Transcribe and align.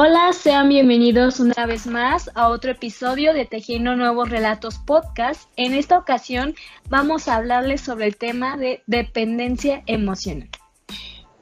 Hola, 0.00 0.32
sean 0.32 0.68
bienvenidos 0.68 1.40
una 1.40 1.66
vez 1.66 1.88
más 1.88 2.30
a 2.36 2.50
otro 2.50 2.70
episodio 2.70 3.34
de 3.34 3.46
Tejiendo 3.46 3.96
Nuevos 3.96 4.30
Relatos 4.30 4.78
Podcast. 4.78 5.50
En 5.56 5.74
esta 5.74 5.98
ocasión 5.98 6.54
vamos 6.88 7.26
a 7.26 7.34
hablarles 7.34 7.80
sobre 7.80 8.06
el 8.06 8.16
tema 8.16 8.56
de 8.56 8.84
dependencia 8.86 9.82
emocional. 9.86 10.48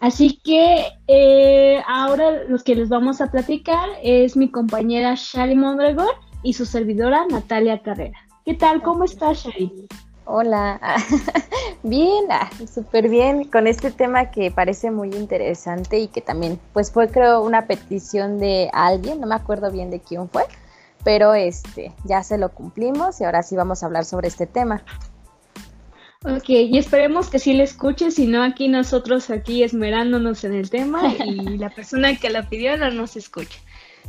Así 0.00 0.40
que 0.42 0.86
eh, 1.06 1.82
ahora 1.86 2.44
los 2.48 2.64
que 2.64 2.76
les 2.76 2.88
vamos 2.88 3.20
a 3.20 3.30
platicar 3.30 3.90
es 4.02 4.38
mi 4.38 4.50
compañera 4.50 5.12
Shari 5.16 5.54
Mondragón 5.54 6.08
y 6.42 6.54
su 6.54 6.64
servidora 6.64 7.26
Natalia 7.30 7.82
Carrera. 7.82 8.18
¿Qué 8.46 8.54
tal? 8.54 8.80
¿Cómo 8.80 9.04
estás, 9.04 9.44
Shari? 9.44 9.70
Hola, 10.28 10.80
bien, 11.84 12.24
ah, 12.30 12.50
súper 12.72 13.08
bien 13.08 13.44
con 13.44 13.68
este 13.68 13.92
tema 13.92 14.32
que 14.32 14.50
parece 14.50 14.90
muy 14.90 15.10
interesante 15.14 16.00
y 16.00 16.08
que 16.08 16.20
también, 16.20 16.58
pues 16.72 16.90
fue 16.90 17.08
creo 17.08 17.42
una 17.42 17.68
petición 17.68 18.40
de 18.40 18.68
alguien, 18.72 19.20
no 19.20 19.28
me 19.28 19.36
acuerdo 19.36 19.70
bien 19.70 19.88
de 19.88 20.00
quién 20.00 20.28
fue, 20.28 20.42
pero 21.04 21.34
este, 21.34 21.92
ya 22.04 22.24
se 22.24 22.38
lo 22.38 22.48
cumplimos 22.48 23.20
y 23.20 23.24
ahora 23.24 23.44
sí 23.44 23.54
vamos 23.54 23.84
a 23.84 23.86
hablar 23.86 24.04
sobre 24.04 24.26
este 24.26 24.48
tema. 24.48 24.82
Ok, 26.24 26.48
y 26.48 26.76
esperemos 26.76 27.28
que 27.28 27.38
sí 27.38 27.52
le 27.52 27.62
escuche, 27.62 28.10
si 28.10 28.26
no 28.26 28.42
aquí 28.42 28.66
nosotros 28.66 29.30
aquí 29.30 29.62
esmerándonos 29.62 30.42
en 30.42 30.54
el 30.54 30.70
tema 30.70 31.14
y 31.24 31.36
la 31.58 31.70
persona 31.70 32.16
que 32.16 32.30
la 32.30 32.48
pidió 32.48 32.76
no 32.76 32.90
nos 32.90 33.14
escucha. 33.16 33.60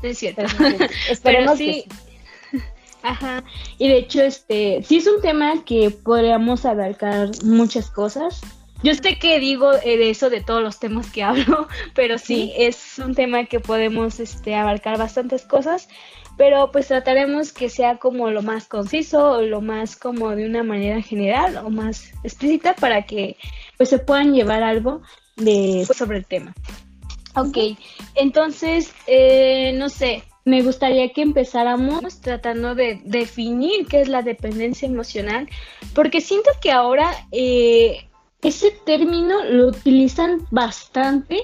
Es 0.02 0.17
cierto. 0.17 0.41
esperemos 1.11 1.59
que 1.59 1.73
sí. 1.73 1.86
Ajá, 3.07 3.41
y 3.77 3.88
de 3.88 3.99
hecho, 3.99 4.21
este, 4.21 4.84
sí 4.84 4.97
es 4.97 5.07
un 5.07 5.21
tema 5.21 5.63
que 5.63 5.91
podríamos 5.91 6.66
abarcar 6.66 7.30
muchas 7.41 7.89
cosas. 7.89 8.41
Yo 8.83 8.93
sé 8.95 9.17
que 9.17 9.39
digo 9.39 9.71
eh, 9.73 9.97
de 9.97 10.09
eso 10.09 10.30
de 10.30 10.41
todos 10.41 10.61
los 10.61 10.77
temas 10.77 11.09
que 11.09 11.23
hablo, 11.23 11.70
pero 11.95 12.17
sí, 12.17 12.52
es 12.58 12.99
un 12.99 13.16
tema 13.16 13.45
que 13.45 13.61
podemos 13.61 14.19
este, 14.19 14.55
abarcar 14.55 14.97
bastantes 14.97 15.45
cosas, 15.45 15.88
pero 16.38 16.69
pues 16.73 16.89
trataremos 16.89 17.53
que 17.53 17.69
sea 17.69 17.97
como 17.97 18.30
lo 18.30 18.41
más 18.41 18.67
conciso 18.67 19.38
o 19.38 19.42
lo 19.42 19.61
más 19.61 19.95
como 19.95 20.36
de 20.36 20.45
una 20.45 20.64
manera 20.64 21.02
general 21.02 21.55
o 21.58 21.69
más 21.69 22.11
explícita 22.23 22.75
para 22.75 23.03
que 23.03 23.38
pues 23.77 23.88
se 23.88 23.99
puedan 23.99 24.33
llevar 24.33 24.64
algo 24.64 25.02
de 25.38 25.88
sobre 25.97 26.17
el 26.17 26.25
tema. 26.25 26.53
Ok, 27.36 27.58
entonces, 28.16 28.94
eh, 29.05 29.71
no 29.75 29.88
sé, 29.88 30.23
me 30.48 30.62
gustaría 30.62 31.09
que 31.09 31.22
empezáramos 31.22 32.22
tratando 32.22 32.73
de 32.73 33.02
definir 33.03 33.86
qué 33.88 34.00
es 34.00 34.08
la 34.08 34.22
dependencia 34.22 34.88
emocional, 34.88 35.50
porque 35.94 36.22
siento 36.22 36.50
que 36.62 36.72
ahora 36.72 37.12
eh, 37.34 38.08
ese 38.42 38.72
término 38.86 39.44
lo 39.44 39.67
utilizan 39.67 40.48
bastante 40.50 41.42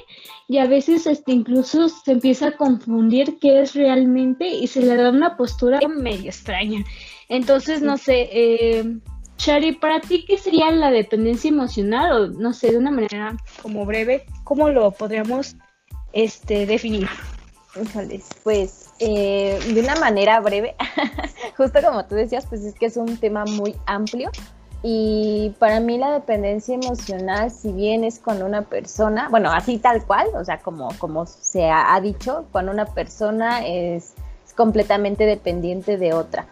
y 0.48 0.58
a 0.60 0.68
veces 0.68 1.06
este, 1.06 1.34
incluso 1.34 1.90
se 1.90 2.14
empieza 2.14 2.48
a 2.48 2.52
confundir 2.56 3.40
qué 3.42 3.62
es 3.62 3.76
realmente 3.76 4.48
y 4.48 4.68
se 4.68 4.80
le 4.80 4.96
da 4.96 5.10
una 5.10 5.36
postura 5.36 5.82
medio 5.86 6.30
extraña. 6.30 6.86
Entonces, 7.28 7.82
no 7.82 7.98
sé, 7.98 8.30
eh, 8.32 9.00
Shari, 9.38 9.74
para 9.74 10.00
ti, 10.00 10.24
¿qué 10.26 10.38
sería 10.38 10.72
la 10.72 10.92
dependencia 10.92 11.50
emocional? 11.50 12.12
O 12.14 12.28
no 12.28 12.54
sé, 12.54 12.72
de 12.72 12.78
una 12.78 12.92
manera 12.92 13.36
como 13.62 13.86
breve, 13.86 14.26
¿cómo 14.46 14.70
lo 14.70 14.92
podríamos 14.92 15.58
este, 16.14 16.66
definir? 16.66 17.10
Híjoles, 17.82 18.28
pues 18.44 18.90
eh, 19.00 19.60
de 19.74 19.82
una 19.82 19.96
manera 19.96 20.40
breve, 20.40 20.76
justo 21.58 21.80
como 21.84 22.06
tú 22.06 22.16
decías, 22.16 22.46
pues 22.46 22.62
es 22.62 22.76
que 22.76 22.86
es 22.86 22.98
un 22.98 23.18
tema 23.18 23.46
muy 23.46 23.76
amplio 23.88 24.30
y 24.86 25.56
para 25.60 25.80
mí 25.80 25.98
la 25.98 26.12
dependencia 26.12 26.76
emocional, 26.76 27.50
si 27.50 27.72
bien 27.72 28.04
es 28.04 28.20
con 28.20 28.44
una 28.44 28.64
persona, 28.64 29.30
bueno, 29.30 29.50
así 29.50 29.78
tal 29.78 30.06
cual, 30.06 30.28
o 30.36 30.44
sea, 30.44 30.60
como, 30.60 30.90
como 31.00 31.26
se 31.26 31.70
ha, 31.72 31.98
dicho, 32.02 32.46
cuando 32.52 32.74
una 32.74 32.86
persona 32.86 33.66
es, 33.66 34.14
completamente 34.56 35.26
dependiente 35.26 35.98
de 35.98 36.14
otra, 36.14 36.46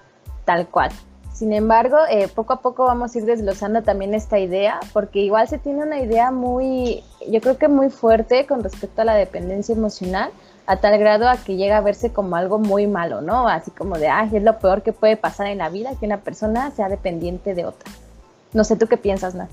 tal 0.46 0.68
cual. 0.68 0.92
Sin 1.34 1.54
embargo, 1.54 1.98
eh, 2.10 2.28
poco 2.34 2.54
a 2.54 2.62
poco 2.62 2.86
vamos 2.86 3.14
a 3.14 3.20
ir 3.20 3.26
desglosando 3.26 3.84
también 3.84 4.16
esta 4.16 4.40
idea, 4.40 4.80
porque 4.94 5.20
igual 5.20 5.48
se 5.48 5.60
tiene 5.60 5.84
una 5.84 6.00
idea 6.00 6.32
muy, 6.32 7.04
yo 7.30 7.42
creo 7.42 7.58
que 7.58 7.68
muy 7.68 7.92
fuerte 7.92 8.48
con 8.48 8.64
respecto 8.64 9.02
a 9.02 9.06
la 9.06 9.14
dependencia 9.14 9.76
emocional, 9.76 10.32
a 10.72 10.78
tal 10.78 10.98
grado 10.98 11.28
a 11.28 11.36
que 11.36 11.58
llega 11.58 11.78
a 11.78 11.82
verse 11.82 12.14
como 12.14 12.38
algo 12.38 12.58
muy 12.58 12.88
malo, 12.88 13.22
¿no? 13.22 13.48
Así 13.48 13.72
como 13.72 13.98
de, 13.98 14.08
ay, 14.08 14.30
es 14.34 14.44
lo 14.44 14.58
peor 14.60 14.84
que 14.84 14.94
puede 14.94 15.18
pasar 15.18 15.48
en 15.48 15.58
la 15.58 15.70
vida, 15.70 15.92
que 16.00 16.06
una 16.06 16.22
persona 16.22 16.72
sea 16.72 16.88
dependiente 16.88 17.54
de 17.54 17.66
otra. 17.66 17.92
No 18.54 18.64
sé, 18.64 18.78
¿tú 18.78 18.88
qué 18.88 18.96
piensas, 18.96 19.36
Nat? 19.36 19.50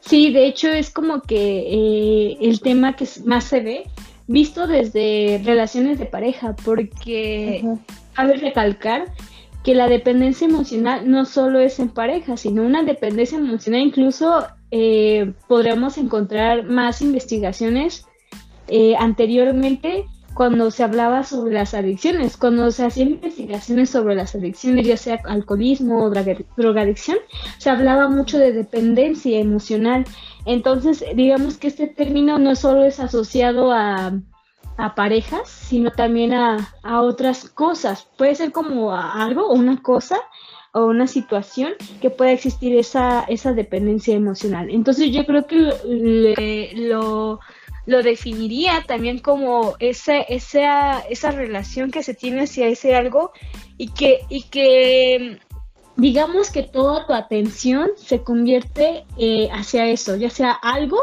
Sí, 0.00 0.32
de 0.32 0.46
hecho 0.46 0.68
es 0.68 0.90
como 0.90 1.22
que 1.22 1.64
eh, 1.66 2.38
el 2.40 2.60
tema 2.60 2.94
que 2.94 3.08
más 3.24 3.44
se 3.44 3.60
ve 3.60 3.84
visto 4.28 4.68
desde 4.68 5.42
relaciones 5.44 5.98
de 5.98 6.06
pareja, 6.06 6.54
porque 6.64 7.64
cabe 8.14 8.34
recalcar 8.34 9.06
que 9.64 9.74
la 9.74 9.88
dependencia 9.88 10.46
emocional 10.46 11.10
no 11.10 11.24
solo 11.24 11.58
es 11.58 11.80
en 11.80 11.88
pareja, 11.88 12.36
sino 12.36 12.62
una 12.62 12.84
dependencia 12.84 13.36
emocional 13.36 13.80
incluso 13.80 14.46
eh, 14.70 15.32
podríamos 15.48 15.98
encontrar 15.98 16.64
más 16.64 17.02
investigaciones 17.02 18.06
eh, 18.68 18.94
anteriormente 18.96 20.06
cuando 20.34 20.70
se 20.70 20.84
hablaba 20.84 21.22
sobre 21.24 21.54
las 21.54 21.74
adicciones, 21.74 22.36
cuando 22.36 22.70
se 22.70 22.84
hacían 22.84 23.10
investigaciones 23.10 23.90
sobre 23.90 24.14
las 24.14 24.34
adicciones, 24.34 24.86
ya 24.86 24.96
sea 24.96 25.20
alcoholismo 25.24 26.04
o 26.04 26.10
drogadicción, 26.10 27.18
se 27.58 27.70
hablaba 27.70 28.08
mucho 28.08 28.38
de 28.38 28.52
dependencia 28.52 29.38
emocional. 29.38 30.04
Entonces, 30.46 31.04
digamos 31.14 31.58
que 31.58 31.68
este 31.68 31.88
término 31.88 32.38
no 32.38 32.54
solo 32.54 32.84
es 32.84 33.00
asociado 33.00 33.72
a, 33.72 34.12
parejas, 34.96 35.46
sino 35.50 35.90
también 35.90 36.32
a, 36.32 36.72
otras 37.02 37.50
cosas. 37.50 38.08
Puede 38.16 38.34
ser 38.34 38.50
como 38.50 38.94
algo 38.94 39.52
una 39.52 39.82
cosa 39.82 40.16
o 40.72 40.86
una 40.86 41.06
situación 41.06 41.72
que 42.00 42.08
pueda 42.08 42.32
existir 42.32 42.74
esa, 42.78 43.24
esa 43.24 43.52
dependencia 43.52 44.14
emocional. 44.14 44.70
Entonces 44.70 45.10
yo 45.10 45.26
creo 45.26 45.46
que 45.46 46.72
lo 46.76 47.40
lo 47.86 48.02
definiría 48.02 48.84
también 48.86 49.18
como 49.18 49.74
esa, 49.78 50.18
esa, 50.18 51.00
esa 51.00 51.30
relación 51.30 51.90
que 51.90 52.02
se 52.02 52.14
tiene 52.14 52.42
hacia 52.42 52.66
ese 52.66 52.94
algo 52.94 53.32
y 53.76 53.88
que, 53.88 54.20
y 54.28 54.42
que 54.44 55.40
digamos 55.96 56.50
que 56.50 56.62
toda 56.62 57.06
tu 57.06 57.12
atención 57.12 57.90
se 57.96 58.22
convierte 58.22 59.04
eh, 59.18 59.48
hacia 59.52 59.86
eso, 59.86 60.16
ya 60.16 60.30
sea 60.30 60.52
algo 60.52 60.98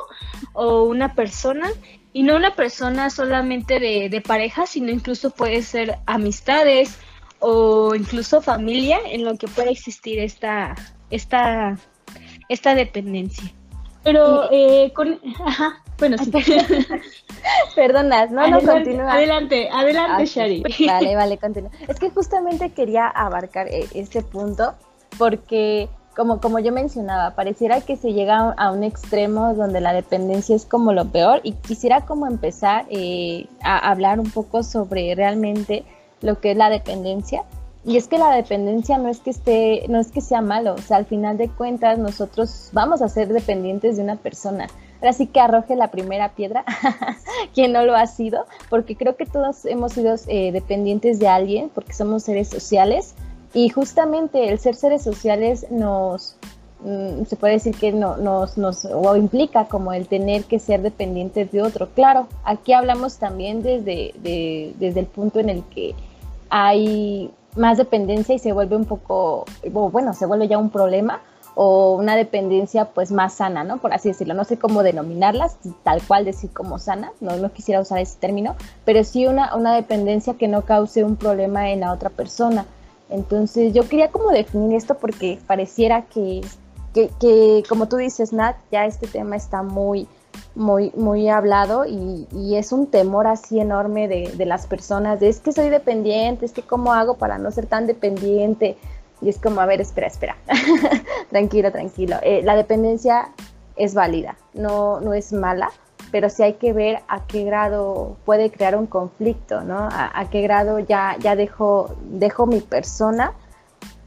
o 0.54 0.84
una 0.84 1.14
persona, 1.14 1.70
y 2.14 2.24
no 2.24 2.36
una 2.36 2.56
persona 2.56 3.12
solamente 3.12 3.80
de, 3.80 4.10
de 4.10 4.22
pareja, 4.22 4.66
sino 4.66 4.92
incluso 4.92 5.30
puede 5.30 5.62
ser 5.62 6.00
amistades 6.08 6.98
o 7.40 7.94
incluso 7.94 8.42
familia 8.42 8.98
en 9.06 9.24
lo 9.24 9.38
que 9.38 9.48
puede 9.48 9.70
existir 9.70 10.18
esta, 10.18 10.74
esta, 11.12 11.78
esta 12.50 12.74
dependencia. 12.74 13.54
Pero 14.04 14.50
eh, 14.52 14.92
con... 14.96 15.20
Ajá, 15.46 15.84
bueno, 16.00 16.18
sí. 16.18 16.32
Perdonas, 17.76 18.32
no, 18.32 18.48
no, 18.48 18.62
continúa. 18.62 19.14
Adelante, 19.14 19.70
adelante, 19.72 20.24
ah, 20.24 20.26
Shari. 20.26 20.64
Vale, 20.86 21.16
vale, 21.16 21.38
continúa. 21.40 21.72
Es 21.88 22.00
que 22.00 22.10
justamente 22.10 22.72
quería 22.72 23.08
abarcar 23.08 23.68
eh, 23.68 23.88
ese 23.94 24.22
punto 24.22 24.74
porque, 25.18 25.90
como, 26.16 26.40
como 26.40 26.60
yo 26.60 26.72
mencionaba, 26.72 27.36
pareciera 27.36 27.82
que 27.82 27.96
se 27.96 28.14
llega 28.14 28.52
a 28.52 28.72
un 28.72 28.84
extremo 28.84 29.54
donde 29.54 29.82
la 29.82 29.94
dependencia 29.94 30.56
es 30.56 30.66
como 30.66 30.94
lo 30.94 31.06
peor 31.06 31.42
y 31.44 31.54
quisiera 31.54 32.02
como 32.02 32.28
empezar 32.28 32.86
eh, 32.90 33.48
a 33.64 33.90
hablar 33.90 34.20
un 34.20 34.30
poco 34.30 34.64
sobre 34.64 35.16
realmente 35.16 35.84
lo 36.22 36.40
que 36.40 36.52
es 36.52 36.58
la 36.58 36.70
dependencia 36.70 37.44
y 37.88 37.96
es 37.96 38.10
que 38.10 38.18
la 38.18 38.36
dependencia 38.36 38.98
no 38.98 39.08
es 39.08 39.22
que 39.22 39.30
esté, 39.30 39.86
no 39.88 39.98
es 39.98 40.12
que 40.12 40.20
sea 40.20 40.42
malo, 40.42 40.74
o 40.74 40.82
sea, 40.82 40.98
al 40.98 41.06
final 41.06 41.38
de 41.38 41.48
cuentas 41.48 41.98
nosotros 41.98 42.70
vamos 42.74 43.02
a 43.02 43.08
ser 43.08 43.30
dependientes 43.30 43.96
de 43.96 44.04
una 44.04 44.18
persona. 44.18 44.68
Ahora 45.00 45.14
sí 45.14 45.28
que 45.28 45.40
arroje 45.40 45.78
la 45.78 45.90
primera 45.90 46.34
piedra, 46.34 46.66
quien 47.54 47.72
no 47.72 47.86
lo 47.86 47.96
ha 47.96 48.06
sido, 48.06 48.46
porque 48.70 48.98
creo 48.98 49.16
que 49.16 49.26
todos 49.26 49.66
hemos 49.66 49.94
sido 49.94 50.16
eh, 50.28 50.52
dependientes 50.52 51.20
de 51.20 51.30
alguien, 51.30 51.70
porque 51.74 51.94
somos 51.94 52.24
seres 52.24 52.50
sociales, 52.50 53.16
y 53.54 53.70
justamente 53.70 54.50
el 54.50 54.60
ser 54.60 54.76
seres 54.76 55.02
sociales 55.02 55.66
nos, 55.72 56.36
mm, 56.82 57.24
se 57.24 57.38
puede 57.38 57.54
decir 57.54 57.74
que 57.74 57.94
no, 57.94 58.18
nos, 58.18 58.58
nos 58.58 58.84
o 58.84 59.16
implica 59.16 59.70
como 59.70 59.94
el 59.94 60.10
tener 60.10 60.44
que 60.44 60.60
ser 60.60 60.82
dependientes 60.82 61.54
de 61.54 61.62
otro. 61.62 61.88
Claro, 61.96 62.28
aquí 62.44 62.74
hablamos 62.74 63.18
también 63.18 63.64
desde, 63.64 64.14
desde 64.78 65.00
el 65.00 65.06
punto 65.06 65.40
en 65.40 65.48
el 65.48 65.64
que 65.64 65.96
hay 66.50 67.32
más 67.58 67.78
dependencia 67.78 68.36
y 68.36 68.40
se 68.40 68.54
vuelve 68.54 68.76
un 68.76 68.86
poco, 68.86 69.46
bueno, 69.72 70.14
se 70.14 70.26
vuelve 70.26 70.48
ya 70.48 70.58
un 70.58 70.70
problema 70.70 71.22
o 71.60 71.96
una 71.96 72.16
dependencia 72.16 72.86
pues 72.86 73.12
más 73.12 73.34
sana, 73.34 73.64
¿no? 73.64 73.80
Por 73.80 73.92
así 73.92 74.10
decirlo. 74.10 74.36
No 74.36 74.44
sé 74.44 74.60
cómo 74.60 74.84
denominarlas, 74.84 75.58
tal 75.82 76.04
cual 76.04 76.24
decir 76.24 76.52
como 76.52 76.78
sana, 76.78 77.12
no, 77.20 77.36
no 77.36 77.52
quisiera 77.52 77.82
usar 77.82 77.98
ese 77.98 78.20
término, 78.20 78.56
pero 78.86 79.04
sí 79.04 79.26
una, 79.26 79.56
una 79.56 79.74
dependencia 79.74 80.36
que 80.36 80.48
no 80.48 80.62
cause 80.62 81.04
un 81.04 81.16
problema 81.16 81.72
en 81.72 81.80
la 81.80 81.94
otra 81.94 82.12
persona. 82.12 82.68
Entonces 83.10 83.74
yo 83.74 83.90
quería 83.90 84.12
como 84.12 84.30
definir 84.30 84.78
esto 84.78 85.00
porque 85.00 85.40
pareciera 85.48 86.04
que, 86.04 86.42
que, 86.94 87.10
que 87.20 87.64
como 87.68 87.88
tú 87.88 87.96
dices, 87.96 88.34
Nat, 88.34 88.58
ya 88.72 88.86
este 88.86 89.08
tema 89.08 89.36
está 89.36 89.64
muy 89.64 90.08
muy, 90.56 90.92
muy 90.96 91.30
hablado 91.30 91.86
y, 91.86 92.28
es 92.56 92.72
un 92.72 92.88
temor 92.88 93.28
así 93.28 93.60
enorme 93.60 94.08
de, 94.08 94.46
las 94.46 94.66
personas, 94.68 95.20
de 95.20 95.30
es 95.30 95.40
que 95.40 95.52
soy 95.52 95.70
dependiente, 95.70 96.46
es 96.46 96.52
que 96.52 96.64
cómo 96.64 96.94
hago 96.94 97.16
para 97.16 97.38
no 97.38 97.52
ser 97.52 97.68
tan 97.68 97.88
dependiente. 97.88 98.78
Y 99.22 99.30
es 99.30 99.40
como, 99.40 99.62
a 99.62 99.66
ver, 99.66 99.82
espera, 99.82 100.08
espera, 100.08 100.38
tranquilo, 101.30 101.72
tranquilo. 101.72 102.18
Eh, 102.22 102.42
la 102.44 102.56
dependencia 102.56 103.30
es 103.76 103.94
válida, 103.94 104.36
no, 104.54 105.00
no 105.02 105.14
es 105.14 105.34
mala, 105.34 105.72
pero 106.12 106.30
sí 106.30 106.44
hay 106.44 106.54
que 106.54 106.74
ver 106.74 107.02
a 107.08 107.26
qué 107.26 107.44
grado 107.44 108.18
puede 108.26 108.52
crear 108.52 108.76
un 108.76 108.88
conflicto, 108.88 109.62
¿no? 109.62 109.90
A, 109.92 110.26
qué 110.32 110.42
grado 110.42 110.80
ya, 110.80 111.16
ya 111.20 111.36
dejo, 111.36 111.96
dejo 112.10 112.46
mi 112.46 112.62
persona 112.62 113.34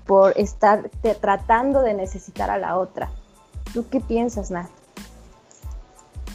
por 0.07 0.37
estar 0.37 0.91
tratando 1.21 1.83
de 1.83 1.95
necesitar 1.95 2.51
a 2.51 2.59
la 2.59 2.79
otra. 2.79 3.11
¿Tú 3.73 3.87
qué 3.89 4.01
piensas, 4.01 4.51
Nat? 4.51 4.69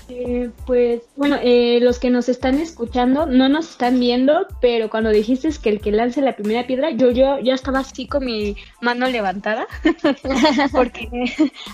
Eh, 0.08 0.52
pues 0.68 1.02
bueno, 1.16 1.38
eh, 1.42 1.80
los 1.82 1.98
que 1.98 2.12
nos 2.12 2.30
están 2.30 2.60
escuchando 2.60 3.26
no 3.26 3.50
nos 3.50 3.72
están 3.72 4.00
viendo, 4.00 4.46
pero 4.62 4.88
cuando 4.90 5.10
dijiste 5.10 5.50
que 5.62 5.70
el 5.70 5.82
que 5.82 5.92
lance 5.92 6.22
la 6.22 6.36
primera 6.36 6.68
piedra, 6.68 6.92
yo 6.92 7.10
yo 7.10 7.40
ya 7.40 7.56
estaba 7.56 7.80
así 7.80 8.06
con 8.06 8.24
mi 8.24 8.56
mano 8.82 9.08
levantada, 9.08 9.68
porque 10.72 11.10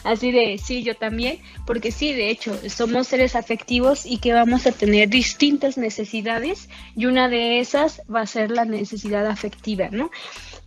así 0.05 0.31
de 0.31 0.57
sí, 0.57 0.81
yo 0.81 0.95
también, 0.95 1.39
porque 1.65 1.91
sí, 1.91 2.13
de 2.13 2.29
hecho, 2.29 2.57
somos 2.69 3.07
seres 3.07 3.35
afectivos 3.35 4.05
y 4.05 4.19
que 4.19 4.33
vamos 4.33 4.65
a 4.65 4.71
tener 4.71 5.09
distintas 5.09 5.77
necesidades 5.77 6.69
y 6.95 7.07
una 7.07 7.27
de 7.27 7.59
esas 7.59 8.01
va 8.13 8.21
a 8.21 8.27
ser 8.27 8.49
la 8.51 8.63
necesidad 8.63 9.27
afectiva, 9.27 9.89
¿no? 9.91 10.09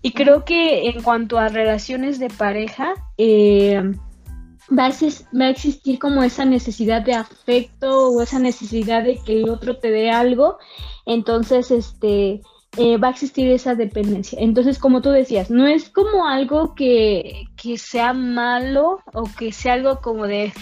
Y 0.03 0.13
creo 0.13 0.45
que 0.45 0.91
en 0.91 1.03
cuanto 1.03 1.39
a 1.39 1.49
relaciones 1.49 2.19
de 2.19 2.29
pareja, 2.29 2.95
eh, 3.17 3.95
va 4.71 4.87
a, 4.87 5.49
existir 5.51 5.99
como 5.99 6.23
esa 6.23 6.45
necesidad 6.45 7.03
de 7.03 7.15
afecto 7.15 8.11
o 8.11 8.23
esa 8.23 8.39
necesidad 8.39 9.03
de 9.03 9.19
que 9.19 9.41
el 9.41 9.51
otro 9.51 9.79
te 9.79 9.91
dé 9.91 10.11
algo, 10.11 10.59
entonces 11.07 11.71
este 11.71 12.41
eh, 12.77 12.97
va 12.97 13.09
a 13.09 13.11
existir 13.13 13.51
esa 13.51 13.75
dependencia. 13.75 14.39
Entonces, 14.41 14.79
como 14.79 15.03
tú 15.03 15.11
decías, 15.11 15.51
no 15.51 15.67
es 15.67 15.91
como 15.91 16.27
algo 16.27 16.75
que, 16.75 17.45
que 17.57 17.79
sea 17.79 18.13
malo 18.13 19.01
o 19.13 19.25
que 19.39 19.53
sea 19.53 19.75
algo 19.75 20.01
como 20.01 20.27
de, 20.27 20.53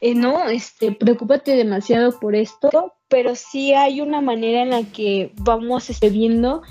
eh, 0.00 0.14
no, 0.14 0.48
este, 0.48 0.92
preocúpate 0.92 1.56
demasiado 1.56 2.18
por 2.18 2.36
esto, 2.36 2.94
pero 3.08 3.34
sí 3.34 3.74
hay 3.74 4.00
una 4.00 4.20
manera 4.20 4.62
en 4.62 4.70
la 4.70 4.82
que 4.84 5.32
vamos 5.36 5.90
este, 5.90 6.10
viendo 6.10 6.62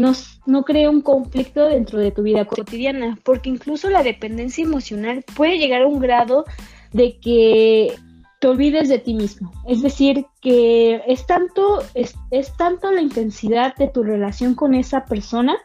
que 0.00 0.14
no 0.46 0.64
crea 0.64 0.90
un 0.90 1.02
conflicto 1.02 1.66
dentro 1.66 1.98
de 1.98 2.10
tu 2.10 2.22
vida 2.22 2.44
cotidiana, 2.44 3.18
porque 3.24 3.50
incluso 3.50 3.90
la 3.90 4.02
dependencia 4.02 4.64
emocional 4.64 5.24
puede 5.36 5.58
llegar 5.58 5.82
a 5.82 5.86
un 5.86 5.98
grado 5.98 6.44
de 6.92 7.18
que 7.18 7.94
te 8.40 8.48
olvides 8.48 8.88
de 8.88 8.98
ti 8.98 9.14
mismo. 9.14 9.52
Es 9.68 9.82
decir, 9.82 10.26
que 10.40 11.00
es 11.06 11.26
tanto, 11.26 11.78
es, 11.94 12.16
tanto 12.56 12.90
la 12.90 13.00
intensidad 13.00 13.76
de 13.76 13.88
tu 13.88 14.02
relación 14.02 14.54
con 14.54 14.74
esa 14.74 15.04
persona, 15.04 15.56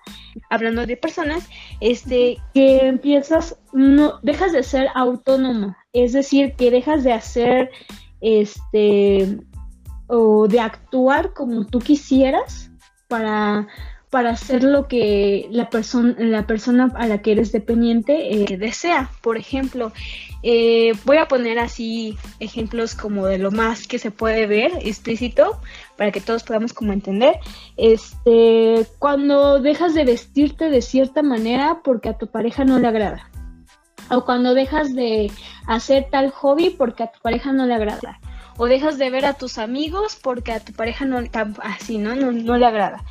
hablando 0.50 0.86
de 0.86 0.96
personas, 0.96 1.48
este, 1.80 2.38
que 2.54 2.88
empiezas, 2.88 3.58
no, 3.74 4.20
dejas 4.22 4.52
de 4.52 4.62
ser 4.62 4.90
autónomo. 4.94 5.76
Es 5.92 6.14
decir, 6.14 6.54
que 6.54 6.70
dejas 6.70 7.04
de 7.04 7.14
hacer 7.14 7.72
este 8.22 9.40
o 10.08 10.48
de 10.48 10.60
actuar 10.60 11.34
como 11.34 11.66
tú 11.66 11.80
quisieras 11.80 12.72
para 13.08 13.68
para 14.10 14.30
hacer 14.30 14.64
lo 14.64 14.88
que 14.88 15.48
la, 15.52 15.70
persona 15.70 16.16
la 16.18 16.48
persona 16.48 16.92
a 16.96 17.08
la 17.08 17.22
que 17.22 17.34
eres 17.34 17.52
dependiente 17.52 18.42
eh, 18.42 18.58
desea. 18.58 19.10
Por 19.22 19.38
ejemplo, 19.38 19.92
eh, 20.44 20.94
voy 21.04 21.18
a 21.18 21.28
poner 21.28 21.60
así 21.60 22.18
ejemplos 22.40 22.96
como 22.96 23.26
de 23.28 23.38
lo 23.38 23.52
más 23.52 23.86
que 23.86 24.00
se 24.00 24.12
puede 24.12 24.48
ver 24.48 24.72
explícito 24.82 25.60
para 25.98 26.12
que 26.12 26.22
todos 26.22 26.44
podamos 26.44 26.74
como 26.74 26.94
entender. 26.94 27.36
Este, 27.76 28.86
cuando 29.00 29.60
dejas 29.60 29.94
de 29.94 30.06
vestirte 30.06 30.70
de 30.70 30.82
cierta 30.82 31.22
manera 31.22 31.82
porque 31.84 32.10
a 32.10 32.18
tu 32.18 32.28
pareja 32.28 32.64
no 32.64 32.80
le 32.80 32.88
agrada. 32.88 33.30
O 34.10 34.24
cuando 34.24 34.54
dejas 34.54 34.96
de 34.96 35.30
hacer 35.68 36.08
tal 36.10 36.32
hobby 36.32 36.70
porque 36.70 37.04
a 37.04 37.12
tu 37.12 37.20
pareja 37.20 37.52
no 37.52 37.66
le 37.66 37.74
agrada 37.74 38.22
o 38.58 38.66
dejas 38.66 38.98
de 38.98 39.10
ver 39.10 39.26
a 39.26 39.34
tus 39.34 39.58
amigos 39.58 40.18
porque 40.22 40.52
a 40.52 40.60
tu 40.60 40.74
pareja 40.74 41.06
no 41.06 41.20
así 41.62 41.98
no 41.98 42.16
no, 42.16 42.32
no 42.32 42.58
le 42.58 42.66
agrada 42.66 43.04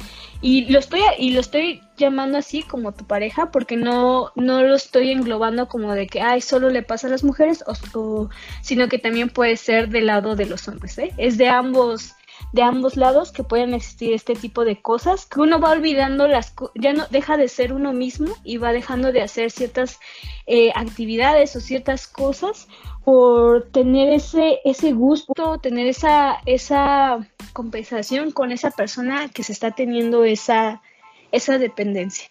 y 0.46 0.64
lo 0.66 0.78
estoy 0.78 1.00
y 1.19 1.31
lo 1.31 1.40
estoy 1.40 1.82
llamando 1.96 2.38
así 2.38 2.62
como 2.62 2.93
tu 2.93 3.04
pareja 3.04 3.50
porque 3.50 3.76
no 3.76 4.31
no 4.37 4.62
lo 4.62 4.76
estoy 4.76 5.10
englobando 5.10 5.66
como 5.66 5.93
de 5.93 6.06
que 6.06 6.20
ay 6.20 6.40
solo 6.40 6.70
le 6.70 6.84
pasa 6.84 7.08
a 7.08 7.10
las 7.10 7.25
mujeres 7.25 7.64
o, 7.66 8.28
sino 8.62 8.88
que 8.88 9.00
también 9.00 9.28
puede 9.28 9.56
ser 9.56 9.88
del 9.88 10.06
lado 10.06 10.37
de 10.37 10.46
los 10.46 10.69
hombres 10.69 10.96
¿eh? 10.98 11.12
es 11.16 11.37
de 11.37 11.48
ambos 11.48 12.14
de 12.52 12.62
ambos 12.62 12.96
lados 12.96 13.32
que 13.32 13.44
pueden 13.44 13.74
existir 13.74 14.12
este 14.12 14.34
tipo 14.34 14.64
de 14.64 14.80
cosas 14.80 15.26
que 15.26 15.40
uno 15.40 15.60
va 15.60 15.70
olvidando 15.70 16.28
las 16.28 16.54
ya 16.74 16.92
no 16.92 17.06
deja 17.10 17.36
de 17.36 17.48
ser 17.48 17.72
uno 17.72 17.92
mismo 17.92 18.34
y 18.44 18.58
va 18.58 18.72
dejando 18.72 19.12
de 19.12 19.22
hacer 19.22 19.50
ciertas 19.50 19.98
eh, 20.46 20.70
actividades 20.74 21.56
o 21.56 21.60
ciertas 21.60 22.06
cosas 22.06 22.68
por 23.04 23.68
tener 23.70 24.12
ese, 24.12 24.60
ese 24.64 24.92
gusto, 24.92 25.58
tener 25.58 25.86
esa, 25.86 26.38
esa 26.46 27.18
compensación 27.52 28.32
con 28.32 28.52
esa 28.52 28.70
persona 28.70 29.28
que 29.28 29.42
se 29.42 29.52
está 29.52 29.70
teniendo 29.70 30.24
esa, 30.24 30.82
esa 31.30 31.58
dependencia. 31.58 32.28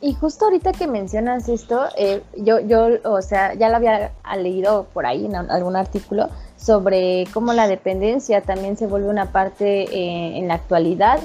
Y 0.00 0.14
justo 0.14 0.44
ahorita 0.44 0.72
que 0.72 0.86
mencionas 0.86 1.48
esto, 1.48 1.86
eh, 1.96 2.22
yo, 2.36 2.60
yo, 2.60 2.88
o 3.04 3.20
sea, 3.20 3.54
ya 3.54 3.68
lo 3.68 3.76
había 3.76 4.12
leído 4.36 4.86
por 4.92 5.06
ahí 5.06 5.24
en 5.24 5.34
algún 5.34 5.74
artículo 5.74 6.28
sobre 6.58 7.26
cómo 7.32 7.52
la 7.52 7.68
dependencia 7.68 8.42
también 8.42 8.76
se 8.76 8.86
vuelve 8.86 9.08
una 9.08 9.32
parte 9.32 9.84
eh, 9.84 10.38
en 10.38 10.48
la 10.48 10.54
actualidad, 10.54 11.20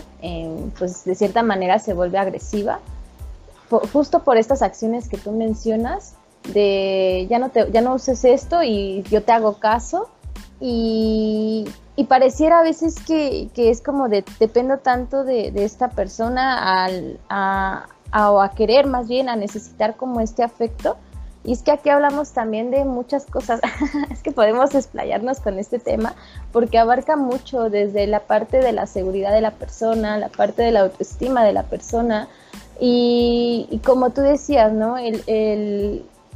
pues 0.77 1.03
de 1.03 1.15
cierta 1.15 1.44
manera 1.44 1.80
se 1.80 1.94
vuelve 1.94 2.18
agresiva, 2.18 2.80
justo 3.91 4.24
por 4.24 4.38
estas 4.38 4.62
acciones 4.62 5.09
que 5.09 5.18
tú 5.18 5.31
mencionas, 5.31 6.15
de 6.51 7.25
ya 7.30 7.39
no, 7.39 7.51
ya 7.71 7.81
no 7.81 7.95
uses 7.95 8.24
esto 8.25 8.63
y 8.63 9.03
yo 9.03 9.24
te 9.24 9.31
hago 9.31 9.59
caso. 9.59 10.09
Y, 10.59 11.65
pareciera 12.07 12.59
a 12.59 12.63
veces 12.63 12.95
que, 13.06 13.50
es 13.56 13.81
como 13.81 14.09
de 14.09 14.24
dependo 14.39 14.77
tanto 14.77 15.24
de, 15.24 15.51
esta 15.56 15.89
persona 15.89 16.83
al, 16.83 17.19
a, 17.29 17.88
a, 18.12 18.44
a, 18.44 18.51
querer 18.51 18.88
más 18.88 19.07
bien, 19.07 19.29
a 19.29 19.36
necesitar 19.36 19.95
como 19.95 20.19
este 20.19 20.44
afecto. 20.44 20.97
Y 21.43 21.53
es 21.53 21.61
que 21.61 21.71
aquí 21.71 21.89
hablamos 21.89 22.31
también 22.31 22.71
de 22.71 22.85
muchas 22.85 23.25
cosas, 23.25 23.59
es 24.11 24.21
que 24.21 24.31
podemos 24.31 24.73
explayarnos 24.75 25.39
con 25.39 25.59
este 25.59 25.79
tema 25.79 26.15
porque 26.51 26.77
abarca 26.77 27.15
mucho 27.15 27.69
desde 27.69 28.07
la 28.07 28.21
parte 28.21 28.59
de 28.59 28.71
la 28.71 28.88
seguridad 28.88 29.33
de 29.33 29.41
la 29.41 29.51
persona, 29.51 30.17
la 30.17 30.29
parte 30.29 30.63
de 30.63 30.71
la 30.71 30.81
autoestima 30.81 31.43
de 31.43 31.53
la 31.53 31.63
persona 31.63 32.27
y, 32.79 33.81
como 33.85 34.09
tú 34.12 34.21
decías, 34.21 34.71
¿no? 34.71 34.97
el, 34.97 35.23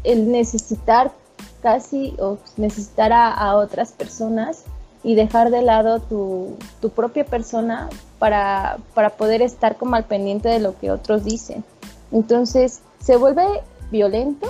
el 0.03 0.31
necesitar 0.31 1.11
casi 1.61 2.15
o 2.19 2.37
necesitar 2.55 3.11
a, 3.13 3.55
otras 3.55 3.91
personas 3.91 4.63
y 5.03 5.15
dejar 5.15 5.51
de 5.51 5.61
lado 5.61 5.99
tu, 5.99 6.55
propia 6.95 7.25
persona 7.25 7.89
para, 8.19 8.77
poder 9.17 9.41
estar 9.41 9.75
como 9.77 9.95
al 9.95 10.05
pendiente 10.05 10.49
de 10.49 10.59
lo 10.59 10.77
que 10.79 10.91
otros 10.91 11.23
dicen. 11.23 11.63
Entonces 12.11 12.81
se 12.99 13.17
vuelve 13.17 13.45
violento, 13.91 14.47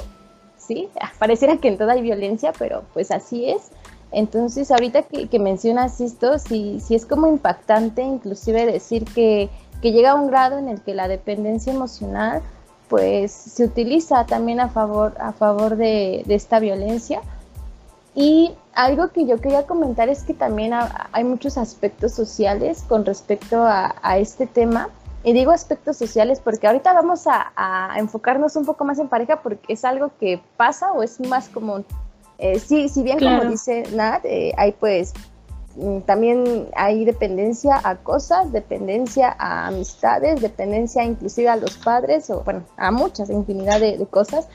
¿sí? 0.68 0.90
Pareciera 1.20 1.58
que 1.58 1.70
en 1.70 1.78
toda 1.78 1.94
hay 1.94 2.02
violencia, 2.02 2.54
pero 2.58 2.84
pues 2.94 3.12
así 3.12 3.50
es. 3.50 3.70
Entonces 4.12 4.72
ahorita 4.72 5.04
que, 5.04 5.40
mencionas 5.40 6.00
esto, 6.02 6.40
sí, 6.40 6.80
sí 6.80 6.96
es 6.96 7.06
como 7.06 7.28
impactante 7.28 8.02
inclusive 8.02 8.66
decir 8.66 9.06
que, 9.06 9.50
que 9.82 9.92
llega 9.92 10.12
a 10.12 10.16
un 10.16 10.28
grado 10.28 10.58
en 10.58 10.70
el 10.70 10.82
que 10.82 10.94
la 10.94 11.08
dependencia 11.08 11.74
emocional 11.74 12.42
pues 12.88 13.32
se 13.32 13.66
utiliza 13.66 14.26
también 14.26 14.60
a 14.60 14.70
favor, 14.70 15.14
a 15.20 15.34
favor 15.34 15.76
de, 15.76 16.24
esta 16.28 16.60
violencia. 16.60 17.22
Y 18.16 18.54
algo 18.74 19.10
que 19.10 19.26
yo 19.26 19.40
quería 19.40 19.68
comentar 19.68 20.10
es 20.10 20.24
que 20.24 20.34
también 20.34 20.74
hay 21.12 21.24
muchos 21.24 21.58
aspectos 21.58 22.14
sociales 22.14 22.84
con 22.88 23.06
respecto 23.06 23.64
a, 23.64 24.18
este 24.18 24.48
tema. 24.48 24.90
Y 25.24 25.34
digo 25.34 25.52
aspectos 25.52 25.98
sociales 25.98 26.40
porque 26.44 26.68
ahorita 26.68 26.94
vamos 26.94 27.26
a, 27.28 27.94
enfocarnos 27.98 28.56
un 28.56 28.66
poco 28.66 28.86
más 28.86 29.00
en 29.00 29.08
pareja 29.08 29.42
porque 29.42 29.74
es 29.74 29.84
algo 29.84 30.12
que 30.20 30.42
pasa 30.56 30.92
o 30.94 31.04
es 31.04 31.20
más 31.20 31.50
común. 31.50 31.86
Eh, 32.38 32.60
sí, 32.60 32.88
si 32.88 33.02
bien 33.04 33.20
como 33.20 33.46
dice 33.46 33.84
Nat, 33.94 34.24
eh, 34.26 34.54
hay 34.58 34.72
pues 34.74 35.14
Mm, 35.78 36.00
también 36.02 36.70
hay 36.76 37.06
dependencia 37.06 37.80
a 37.84 37.98
cosas, 37.98 38.52
dependencia 38.52 39.36
a 39.38 39.68
amistades, 39.68 40.42
dependencia 40.42 41.04
inclusive 41.04 41.50
a 41.50 41.56
los 41.56 41.78
padres, 41.78 42.32
o 42.32 42.42
bueno, 42.42 42.64
a 42.78 42.90
muchas, 42.90 43.30
infinidad 43.30 43.80
de, 43.80 44.04
cosas, 44.10 44.48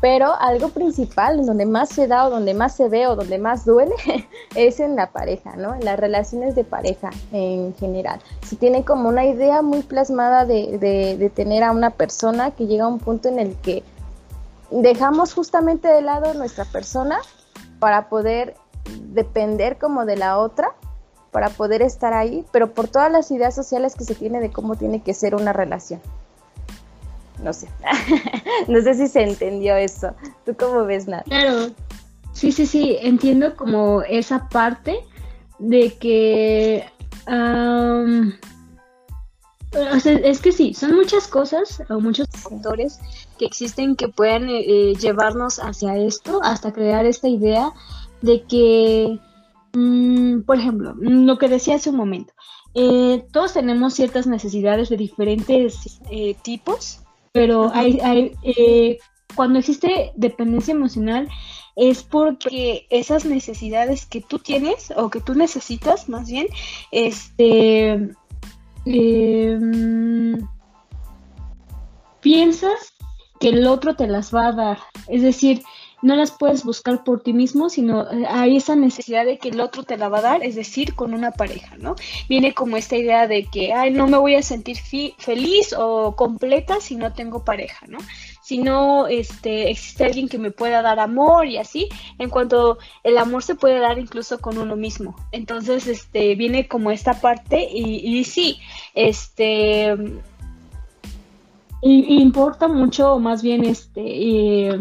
pero 0.00 0.34
algo 0.38 0.68
principal, 0.68 1.44
donde 1.44 1.66
más 1.66 1.88
se 1.88 2.06
da 2.06 2.26
o 2.26 2.30
donde 2.30 2.54
más 2.54 2.76
se 2.76 2.88
ve 2.88 3.06
o 3.06 3.16
donde 3.16 3.38
más 3.38 3.64
duele, 3.64 3.94
es 4.54 4.80
en 4.80 4.96
la 4.96 5.10
pareja, 5.10 5.56
¿no? 5.56 5.74
En 5.74 5.84
las 5.84 5.98
relaciones 5.98 6.54
de 6.54 6.64
pareja 6.64 7.10
en 7.32 7.74
general. 7.74 8.20
Si 8.46 8.56
tiene 8.56 8.84
como 8.84 9.08
una 9.08 9.24
idea 9.24 9.62
muy 9.62 9.82
plasmada 9.82 10.44
de, 10.44 10.78
de 10.78 11.30
tener 11.30 11.64
a 11.64 11.72
una 11.72 11.90
persona 11.90 12.52
que 12.52 12.66
llega 12.66 12.84
a 12.84 12.88
un 12.88 12.98
punto 12.98 13.28
en 13.28 13.38
el 13.38 13.56
que 13.56 13.82
dejamos 14.70 15.34
justamente 15.34 15.88
de 15.88 16.02
lado 16.02 16.34
nuestra 16.34 16.64
persona 16.64 17.18
para 17.78 18.08
poder 18.08 18.54
depender 19.12 19.78
como 19.78 20.04
de 20.04 20.16
la 20.16 20.38
otra 20.38 20.74
para 21.30 21.50
poder 21.50 21.82
estar 21.82 22.14
ahí, 22.14 22.44
pero 22.52 22.72
por 22.72 22.88
todas 22.88 23.12
las 23.12 23.30
ideas 23.30 23.54
sociales 23.54 23.94
que 23.94 24.04
se 24.04 24.14
tiene 24.14 24.40
de 24.40 24.50
cómo 24.50 24.76
tiene 24.76 25.02
que 25.02 25.14
ser 25.14 25.34
una 25.34 25.52
relación. 25.52 26.00
No 27.42 27.52
sé, 27.52 27.68
no 28.68 28.80
sé 28.80 28.94
si 28.94 29.08
se 29.08 29.22
entendió 29.22 29.76
eso. 29.76 30.14
¿Tú 30.44 30.54
cómo 30.58 30.84
ves, 30.84 31.06
Nat? 31.06 31.24
Claro, 31.24 31.70
sí, 32.32 32.52
sí, 32.52 32.66
sí, 32.66 32.96
entiendo 33.00 33.54
como 33.56 34.02
esa 34.02 34.48
parte 34.48 35.00
de 35.58 35.94
que... 35.94 36.84
es 39.72 40.40
que 40.40 40.52
sí, 40.52 40.74
son 40.74 40.96
muchas 40.96 41.28
cosas 41.28 41.82
o 41.88 42.00
muchos 42.00 42.26
factores 42.32 42.98
que 43.38 43.44
existen 43.44 43.94
que 43.94 44.08
pueden 44.08 44.48
eh, 44.48 44.64
eh, 44.66 44.94
llevarnos 44.96 45.58
hacia 45.58 45.96
esto, 45.96 46.40
hasta 46.42 46.72
crear 46.72 47.06
esta 47.06 47.28
idea 47.28 47.70
de 48.22 48.42
que 48.42 49.20
Mm, 49.74 50.42
por 50.42 50.58
ejemplo, 50.58 50.94
lo 50.98 51.38
que 51.38 51.48
decía 51.48 51.76
hace 51.76 51.90
un 51.90 51.96
momento, 51.96 52.32
eh, 52.74 53.24
todos 53.32 53.52
tenemos 53.52 53.94
ciertas 53.94 54.26
necesidades 54.26 54.88
de 54.88 54.96
diferentes 54.96 56.00
eh, 56.10 56.36
tipos, 56.42 57.00
pero 57.32 57.70
hay, 57.72 58.32
eh, 58.42 58.98
cuando 59.34 59.58
existe 59.58 60.12
dependencia 60.16 60.72
emocional 60.72 61.28
es 61.76 62.02
porque 62.02 62.86
esas 62.90 63.24
necesidades 63.24 64.04
que 64.04 64.20
tú 64.20 64.38
tienes 64.40 64.92
o 64.96 65.10
que 65.10 65.20
tú 65.20 65.34
necesitas 65.34 66.08
más 66.08 66.28
bien, 66.28 66.48
este, 66.90 68.10
em, 68.84 70.48
piensas 72.20 72.94
que 73.38 73.50
el 73.50 73.66
otro 73.66 73.94
te 73.94 74.08
las 74.08 74.34
va 74.34 74.48
a 74.48 74.52
dar. 74.52 74.78
Es 75.06 75.22
decir, 75.22 75.62
no 76.02 76.14
las 76.14 76.30
puedes 76.30 76.64
buscar 76.64 77.02
por 77.04 77.22
ti 77.22 77.32
mismo, 77.32 77.68
sino 77.68 78.10
eh, 78.10 78.24
hay 78.28 78.56
esa 78.56 78.76
necesidad 78.76 79.24
de 79.24 79.38
que 79.38 79.48
el 79.48 79.60
otro 79.60 79.82
te 79.82 79.96
la 79.96 80.08
va 80.08 80.18
a 80.18 80.22
dar, 80.22 80.44
es 80.44 80.54
decir, 80.54 80.94
con 80.94 81.14
una 81.14 81.32
pareja, 81.32 81.76
¿no? 81.76 81.96
Viene 82.28 82.54
como 82.54 82.76
esta 82.76 82.96
idea 82.96 83.26
de 83.26 83.44
que, 83.46 83.72
ay, 83.72 83.90
no 83.90 84.06
me 84.06 84.18
voy 84.18 84.34
a 84.34 84.42
sentir 84.42 84.76
feliz 84.78 85.74
o 85.76 86.14
completa 86.14 86.80
si 86.80 86.96
no 86.96 87.12
tengo 87.12 87.44
pareja, 87.44 87.86
¿no? 87.88 87.98
Si 88.42 88.58
no 88.58 89.08
este, 89.08 89.70
existe 89.70 90.04
alguien 90.04 90.28
que 90.28 90.38
me 90.38 90.50
pueda 90.50 90.80
dar 90.80 91.00
amor 91.00 91.46
y 91.46 91.58
así, 91.58 91.88
en 92.18 92.30
cuanto 92.30 92.78
el 93.02 93.18
amor 93.18 93.42
se 93.42 93.56
puede 93.56 93.78
dar 93.78 93.98
incluso 93.98 94.38
con 94.38 94.56
uno 94.56 94.76
mismo. 94.76 95.16
Entonces, 95.32 95.86
este, 95.86 96.34
viene 96.34 96.66
como 96.66 96.90
esta 96.90 97.20
parte 97.20 97.68
y, 97.70 98.24
sí, 98.24 98.58
este... 98.94 99.94
importa 101.82 102.68
mucho, 102.68 103.18
más 103.18 103.42
bien, 103.42 103.64
este, 103.64 104.02
eh, 104.02 104.80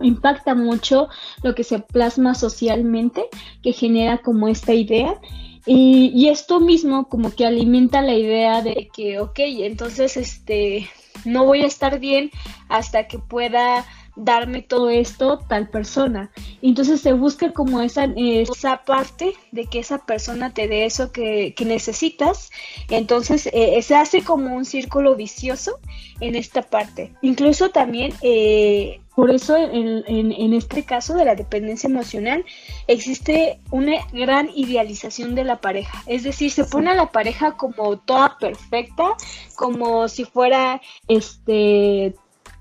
impacta 0.00 0.54
mucho 0.54 1.08
lo 1.42 1.54
que 1.54 1.64
se 1.64 1.78
plasma 1.78 2.34
socialmente, 2.34 3.26
que 3.62 3.72
genera 3.72 4.18
como 4.18 4.48
esta 4.48 4.72
idea. 4.74 5.20
Y, 5.66 6.28
esto 6.28 6.60
mismo 6.60 7.08
como 7.08 7.30
que 7.30 7.46
alimenta 7.46 8.02
la 8.02 8.14
idea 8.14 8.60
de 8.60 8.90
que, 8.92 9.18
ok, 9.18 9.38
entonces 9.38 10.16
este, 10.16 10.90
no 11.24 11.46
voy 11.46 11.62
a 11.62 11.66
estar 11.66 11.98
bien 12.00 12.30
hasta 12.68 13.08
que 13.08 13.18
pueda 13.18 13.86
darme 14.16 14.62
todo 14.62 14.90
esto 14.90 15.38
tal 15.48 15.68
persona. 15.68 16.30
Entonces 16.62 17.00
se 17.00 17.12
busca 17.12 17.52
como 17.52 17.80
esa, 17.80 18.04
esa 18.16 18.84
parte 18.84 19.34
de 19.52 19.64
que 19.66 19.80
esa 19.80 19.98
persona 20.04 20.52
te 20.52 20.68
dé 20.68 20.84
eso 20.84 21.12
que, 21.12 21.54
necesitas. 21.64 22.50
Entonces 22.90 23.48
eh, 23.52 23.80
se 23.82 23.96
hace 23.96 24.22
como 24.22 24.54
un 24.54 24.64
círculo 24.64 25.16
vicioso 25.16 25.78
en 26.20 26.34
esta 26.36 26.62
parte. 26.62 27.12
Incluso 27.22 27.70
también 27.70 28.12
eh, 28.22 29.00
por 29.14 29.30
eso 29.30 29.56
en, 29.56 30.54
este 30.54 30.84
caso 30.84 31.14
de 31.14 31.24
la 31.24 31.34
dependencia 31.34 31.88
emocional 31.88 32.44
existe 32.86 33.60
una 33.70 34.06
gran 34.12 34.50
idealización 34.54 35.34
de 35.34 35.44
la 35.44 35.60
pareja. 35.60 36.02
Es 36.06 36.24
decir, 36.24 36.50
se 36.50 36.64
pone 36.64 36.90
a 36.90 36.94
la 36.94 37.12
pareja 37.12 37.56
como 37.56 37.98
toda 37.98 38.38
perfecta, 38.38 39.14
como 39.56 40.08
si 40.08 40.24
fuera 40.24 40.80
este 41.08 42.14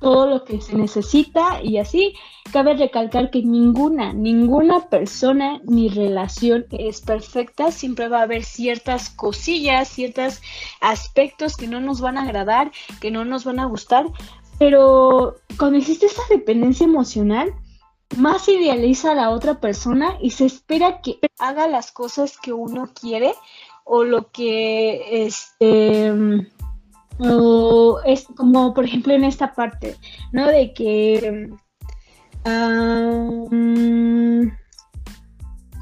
todo 0.04 0.28
lo 0.28 0.44
que 0.44 0.62
se 0.62 0.76
necesita 0.76 1.62
y 1.64 1.78
así. 1.78 2.14
Cabe 2.52 2.76
recalcar 2.76 3.32
que 3.32 3.42
ninguna, 3.42 4.12
ninguna 4.14 4.90
persona 4.90 5.62
ni 5.64 5.88
relación 5.88 6.66
es 6.72 7.02
perfecta. 7.02 7.72
Siempre 7.72 8.10
va 8.10 8.20
a 8.20 8.24
haber 8.24 8.44
ciertas 8.44 9.10
cosillas, 9.10 9.88
ciertos 9.88 10.42
aspectos 10.82 11.56
que 11.56 11.68
no 11.68 11.80
nos 11.80 12.02
van 12.02 12.18
a 12.18 12.24
agradar, 12.24 12.72
que 13.00 13.12
no 13.12 13.24
nos 13.24 13.46
van 13.46 13.60
a 13.60 13.66
gustar, 13.66 14.06
pero 14.60 15.36
cuando 15.58 15.78
existe 15.78 16.06
esa 16.06 16.22
dependencia 16.30 16.86
emocional, 16.86 17.54
más 18.18 18.48
idealiza 18.48 19.12
a 19.12 19.16
la 19.16 19.30
otra 19.32 19.60
persona 19.60 20.18
y 20.22 20.32
se 20.32 20.46
espera 20.46 21.02
que 21.02 21.20
haga 21.40 21.68
las 21.68 21.92
cosas 21.92 22.38
que 22.38 22.54
uno 22.54 22.92
quiere 22.94 23.34
o 23.84 24.04
lo 24.04 24.32
que 24.32 25.26
este 25.26 26.12
o 27.20 28.00
es 28.06 28.26
como 28.36 28.74
por 28.74 28.86
ejemplo 28.86 29.14
en 29.14 29.24
esta 29.24 29.54
parte, 29.54 29.98
¿no? 30.32 30.48
De 30.48 30.74
que 30.74 31.50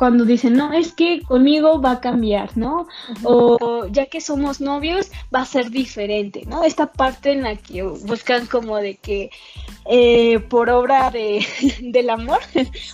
cuando 0.01 0.25
dicen, 0.25 0.53
no, 0.53 0.73
es 0.73 0.93
que 0.93 1.21
conmigo 1.21 1.79
va 1.79 1.91
a 1.91 2.01
cambiar, 2.01 2.57
¿no? 2.57 2.87
O 3.21 3.85
ya 3.85 4.07
que 4.07 4.19
somos 4.19 4.59
novios, 4.59 5.11
va 5.31 5.41
a 5.41 5.45
ser 5.45 5.69
diferente, 5.69 6.43
¿no? 6.47 6.63
Esta 6.63 6.91
parte 6.91 7.33
en 7.33 7.43
la 7.43 7.55
que 7.55 7.83
buscan 7.83 8.47
como 8.47 8.77
de 8.77 8.95
que 8.95 9.29
eh, 9.85 10.39
por 10.39 10.71
obra 10.71 11.11
de, 11.11 11.45
del 11.83 12.09
amor, 12.09 12.39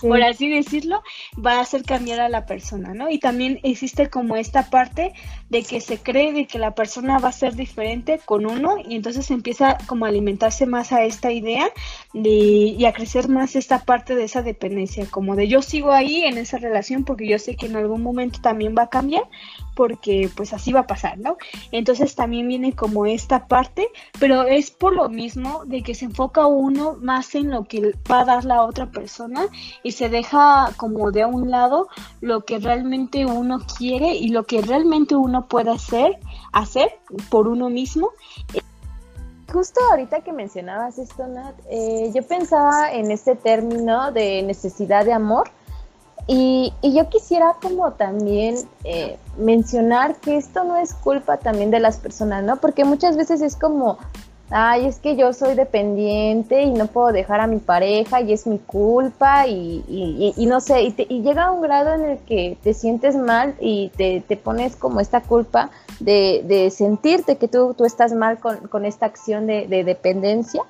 por 0.02 0.22
así 0.22 0.50
decirlo, 0.50 1.02
va 1.34 1.54
a 1.54 1.60
hacer 1.60 1.82
cambiar 1.84 2.20
a 2.20 2.28
la 2.28 2.44
persona, 2.44 2.92
¿no? 2.92 3.08
Y 3.08 3.18
también 3.18 3.58
existe 3.62 4.10
como 4.10 4.36
esta 4.36 4.68
parte 4.68 5.14
de 5.48 5.62
que 5.62 5.80
se 5.80 5.96
cree 5.96 6.34
de 6.34 6.46
que 6.46 6.58
la 6.58 6.74
persona 6.74 7.18
va 7.18 7.30
a 7.30 7.32
ser 7.32 7.54
diferente 7.56 8.20
con 8.22 8.44
uno 8.44 8.76
y 8.86 8.96
entonces 8.96 9.30
empieza 9.30 9.78
como 9.86 10.04
a 10.04 10.08
alimentarse 10.08 10.66
más 10.66 10.92
a 10.92 11.04
esta 11.04 11.32
idea 11.32 11.70
de, 12.12 12.28
y 12.28 12.84
a 12.84 12.92
crecer 12.92 13.30
más 13.30 13.56
esta 13.56 13.86
parte 13.86 14.14
de 14.14 14.24
esa 14.24 14.42
dependencia, 14.42 15.06
como 15.10 15.36
de 15.36 15.48
yo 15.48 15.62
sigo 15.62 15.92
ahí 15.92 16.24
en 16.24 16.36
esa 16.36 16.58
relación 16.58 16.97
porque 17.04 17.28
yo 17.28 17.38
sé 17.38 17.56
que 17.56 17.66
en 17.66 17.76
algún 17.76 18.02
momento 18.02 18.40
también 18.40 18.74
va 18.76 18.82
a 18.82 18.90
cambiar, 18.90 19.24
porque 19.74 20.30
pues 20.36 20.52
así 20.52 20.72
va 20.72 20.80
a 20.80 20.86
pasar, 20.86 21.18
¿no? 21.18 21.36
Entonces 21.70 22.14
también 22.14 22.48
viene 22.48 22.74
como 22.74 23.06
esta 23.06 23.46
parte, 23.46 23.88
pero 24.18 24.42
es 24.42 24.70
por 24.70 24.92
lo 24.92 25.08
mismo 25.08 25.64
de 25.66 25.82
que 25.82 25.94
se 25.94 26.06
enfoca 26.06 26.46
uno 26.46 26.96
más 27.00 27.34
en 27.34 27.50
lo 27.50 27.64
que 27.64 27.94
va 28.10 28.20
a 28.20 28.24
dar 28.24 28.44
la 28.44 28.62
otra 28.62 28.90
persona 28.90 29.46
y 29.82 29.92
se 29.92 30.08
deja 30.08 30.70
como 30.76 31.12
de 31.12 31.24
un 31.24 31.50
lado 31.50 31.88
lo 32.20 32.44
que 32.44 32.58
realmente 32.58 33.26
uno 33.26 33.60
quiere 33.78 34.14
y 34.14 34.28
lo 34.28 34.44
que 34.44 34.62
realmente 34.62 35.14
uno 35.14 35.46
puede 35.46 35.70
hacer, 35.70 36.18
hacer 36.52 36.98
por 37.30 37.48
uno 37.48 37.70
mismo. 37.70 38.10
Justo 39.50 39.80
ahorita 39.90 40.20
que 40.20 40.32
mencionabas 40.32 40.98
esto, 40.98 41.26
Nat, 41.26 41.54
eh, 41.70 42.10
yo 42.14 42.22
pensaba 42.26 42.92
en 42.92 43.10
este 43.10 43.34
término 43.34 44.12
de 44.12 44.42
necesidad 44.42 45.06
de 45.06 45.14
amor 45.14 45.50
y, 46.30 46.74
yo 46.82 47.08
quisiera 47.08 47.56
como 47.62 47.92
también 47.92 48.56
eh, 48.84 49.16
mencionar 49.38 50.16
que 50.16 50.36
esto 50.36 50.62
no 50.62 50.76
es 50.76 50.92
culpa 50.92 51.38
también 51.38 51.70
de 51.70 51.80
las 51.80 51.96
personas, 51.96 52.44
¿no? 52.44 52.56
Porque 52.58 52.84
muchas 52.84 53.16
veces 53.16 53.40
es 53.40 53.56
como, 53.56 53.96
ay, 54.50 54.84
es 54.84 54.98
que 54.98 55.16
yo 55.16 55.32
soy 55.32 55.54
dependiente 55.54 56.64
y 56.64 56.70
no 56.72 56.86
puedo 56.86 57.12
dejar 57.12 57.40
a 57.40 57.46
mi 57.46 57.56
pareja 57.56 58.20
y 58.20 58.34
es 58.34 58.46
mi 58.46 58.58
culpa 58.58 59.46
y, 59.46 60.34
no 60.46 60.60
sé, 60.60 60.82
y, 60.82 61.22
llega 61.22 61.50
un 61.50 61.62
grado 61.62 61.94
en 61.94 62.04
el 62.04 62.18
que 62.18 62.58
te 62.62 62.74
sientes 62.74 63.16
mal 63.16 63.54
y 63.58 63.90
te, 63.96 64.22
pones 64.36 64.76
como 64.76 65.00
esta 65.00 65.22
culpa 65.22 65.70
de, 65.98 66.70
sentirte 66.70 67.38
que 67.38 67.48
tú, 67.48 67.72
tú 67.72 67.86
estás 67.86 68.12
mal 68.12 68.38
con, 68.38 68.84
esta 68.84 69.06
acción 69.06 69.46
de 69.46 69.82
dependencia 69.82 70.62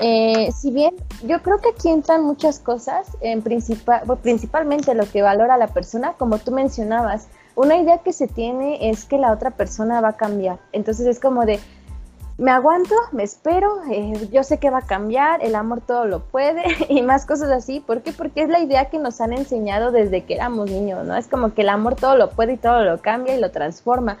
eh, 0.00 0.50
si 0.52 0.70
bien 0.70 0.94
yo 1.24 1.42
creo 1.42 1.58
que 1.58 1.70
aquí 1.70 1.88
entran 1.88 2.24
muchas 2.24 2.58
cosas, 2.58 3.08
en 3.20 3.42
principal, 3.42 4.02
principalmente 4.22 4.94
lo 4.94 5.08
que 5.10 5.22
valora 5.22 5.56
la 5.56 5.68
persona, 5.68 6.14
como 6.14 6.38
tú 6.38 6.52
mencionabas, 6.52 7.28
una 7.54 7.76
idea 7.76 7.98
que 7.98 8.12
se 8.12 8.28
tiene 8.28 8.90
es 8.90 9.04
que 9.04 9.18
la 9.18 9.32
otra 9.32 9.50
persona 9.50 10.00
va 10.00 10.10
a 10.10 10.16
cambiar. 10.16 10.58
Entonces 10.72 11.06
es 11.06 11.18
como 11.18 11.44
de, 11.44 11.58
me 12.38 12.52
aguanto, 12.52 12.94
me 13.10 13.24
espero, 13.24 13.82
eh, 13.90 14.28
yo 14.30 14.44
sé 14.44 14.58
que 14.58 14.70
va 14.70 14.78
a 14.78 14.86
cambiar, 14.86 15.44
el 15.44 15.56
amor 15.56 15.80
todo 15.80 16.04
lo 16.04 16.20
puede 16.20 16.62
y 16.88 17.02
más 17.02 17.26
cosas 17.26 17.50
así. 17.50 17.80
¿Por 17.80 18.02
qué? 18.02 18.12
Porque 18.12 18.42
es 18.42 18.48
la 18.48 18.60
idea 18.60 18.86
que 18.86 18.98
nos 18.98 19.20
han 19.20 19.32
enseñado 19.32 19.90
desde 19.90 20.24
que 20.24 20.34
éramos 20.34 20.70
niños, 20.70 21.04
¿no? 21.04 21.16
Es 21.16 21.26
como 21.26 21.52
que 21.52 21.62
el 21.62 21.68
amor 21.68 21.96
todo 21.96 22.16
lo 22.16 22.30
puede 22.30 22.52
y 22.52 22.56
todo 22.58 22.84
lo 22.84 23.02
cambia 23.02 23.34
y 23.34 23.40
lo 23.40 23.50
transforma 23.50 24.18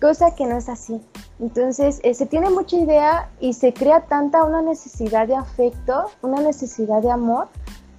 cosa 0.00 0.34
que 0.34 0.46
no 0.46 0.56
es 0.56 0.68
así. 0.68 1.00
Entonces, 1.40 2.00
eh, 2.02 2.14
se 2.14 2.26
tiene 2.26 2.50
mucha 2.50 2.76
idea 2.76 3.30
y 3.40 3.54
se 3.54 3.72
crea 3.72 4.02
tanta 4.02 4.44
una 4.44 4.62
necesidad 4.62 5.26
de 5.26 5.34
afecto, 5.34 6.04
una 6.22 6.40
necesidad 6.40 7.02
de 7.02 7.10
amor. 7.10 7.48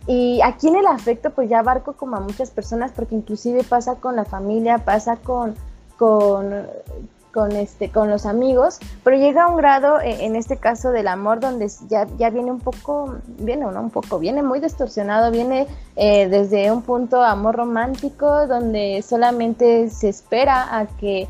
Y 0.08 0.40
aquí 0.44 0.68
en 0.68 0.76
el 0.76 0.86
afecto, 0.86 1.32
pues 1.32 1.50
ya 1.50 1.60
abarco 1.60 1.94
como 1.94 2.16
a 2.16 2.20
muchas 2.20 2.52
personas, 2.52 2.92
porque 2.92 3.16
inclusive 3.16 3.64
pasa 3.64 3.96
con 3.96 4.16
la 4.16 4.24
familia, 4.24 4.78
pasa 4.80 5.18
con, 5.18 5.56
con, 5.98 7.52
este 7.52 7.92
con 7.92 8.10
los 8.10 8.26
amigos 8.26 8.80
pero 9.04 9.18
llega 9.18 9.44
a 9.44 9.48
un 9.48 9.58
grado 9.58 10.00
eh, 10.00 10.26
en 10.26 10.38
este 10.38 10.56
caso 10.56 10.92
del 10.92 11.10
amor 11.10 11.42
donde 11.42 11.70
ya, 11.90 12.08
ya 12.18 12.30
viene 12.30 12.50
un 12.50 12.62
poco 12.62 13.18
viene 13.28 13.66
no 13.66 13.82
un 13.82 13.90
poco 13.90 14.20
viene 14.20 14.42
muy 14.42 14.62
distorsionado 14.62 15.32
viene 15.32 15.68
eh, 15.98 16.30
desde 16.30 16.72
un 16.72 16.82
punto 16.82 17.22
amor 17.22 17.56
romántico 17.56 18.48
donde 18.48 19.04
solamente 19.06 19.90
se 19.90 20.08
espera 20.08 20.78
a 20.78 20.86
que 20.86 21.28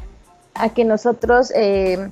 a 0.56 0.70
que 0.70 0.86
nosotros 0.86 1.52
eh, 1.56 2.12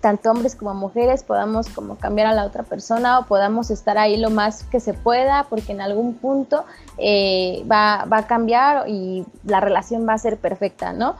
tanto 0.00 0.30
hombres 0.30 0.54
como 0.56 0.74
mujeres 0.74 1.22
podamos 1.22 1.68
como 1.68 1.96
cambiar 1.96 2.28
a 2.28 2.32
la 2.32 2.44
otra 2.44 2.62
persona 2.62 3.18
o 3.18 3.26
podamos 3.26 3.70
estar 3.70 3.98
ahí 3.98 4.16
lo 4.16 4.30
más 4.30 4.64
que 4.64 4.80
se 4.80 4.94
pueda 4.94 5.46
porque 5.48 5.72
en 5.72 5.80
algún 5.80 6.14
punto 6.14 6.64
va, 6.98 8.04
va 8.04 8.18
a 8.18 8.26
cambiar 8.26 8.88
y 8.88 9.24
la 9.44 9.60
relación 9.60 10.06
va 10.08 10.14
a 10.14 10.18
ser 10.18 10.36
perfecta, 10.36 10.92
¿no? 10.92 11.16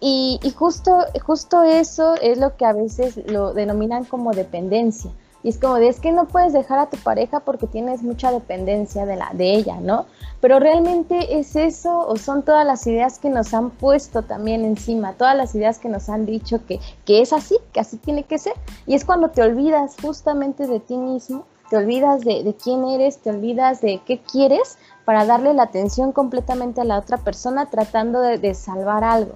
Y, 0.00 0.38
justo, 0.54 1.04
justo 1.24 1.62
eso 1.62 2.14
es 2.20 2.38
lo 2.38 2.56
que 2.56 2.66
a 2.66 2.72
veces 2.72 3.16
lo 3.30 3.54
denominan 3.54 4.04
como 4.04 4.32
dependencia. 4.32 5.10
Y 5.46 5.50
es 5.50 5.58
como 5.58 5.76
de, 5.76 5.86
es 5.86 6.00
que 6.00 6.10
no 6.10 6.26
puedes 6.26 6.52
dejar 6.52 6.80
a 6.80 6.90
tu 6.90 6.96
pareja 6.96 7.38
porque 7.38 7.68
tienes 7.68 8.02
mucha 8.02 8.32
dependencia 8.32 9.06
de, 9.06 9.14
la, 9.14 9.30
de 9.32 9.54
ella, 9.54 9.78
¿no? 9.78 10.06
Pero 10.40 10.58
realmente 10.58 11.38
es 11.38 11.54
eso 11.54 12.04
o 12.04 12.16
son 12.16 12.42
todas 12.42 12.66
las 12.66 12.84
ideas 12.88 13.20
que 13.20 13.30
nos 13.30 13.54
han 13.54 13.70
puesto 13.70 14.22
también 14.22 14.64
encima, 14.64 15.12
todas 15.12 15.36
las 15.36 15.54
ideas 15.54 15.78
que 15.78 15.88
nos 15.88 16.08
han 16.08 16.26
dicho 16.26 16.66
que, 16.66 16.80
que 17.04 17.20
es 17.20 17.32
así, 17.32 17.56
que 17.72 17.78
así 17.78 17.96
tiene 17.96 18.24
que 18.24 18.38
ser. 18.38 18.54
Y 18.88 18.96
es 18.96 19.04
cuando 19.04 19.28
te 19.28 19.40
olvidas 19.40 19.94
justamente 20.02 20.66
de 20.66 20.80
ti 20.80 20.96
mismo, 20.96 21.44
te 21.70 21.76
olvidas 21.76 22.22
de, 22.22 22.42
de 22.42 22.56
quién 22.56 22.84
eres, 22.84 23.18
te 23.18 23.30
olvidas 23.30 23.80
de 23.80 24.00
qué 24.04 24.18
quieres 24.18 24.78
para 25.04 25.26
darle 25.26 25.54
la 25.54 25.62
atención 25.62 26.10
completamente 26.10 26.80
a 26.80 26.84
la 26.84 26.98
otra 26.98 27.18
persona 27.18 27.66
tratando 27.66 28.20
de, 28.20 28.38
de 28.38 28.52
salvar 28.52 29.04
algo. 29.04 29.34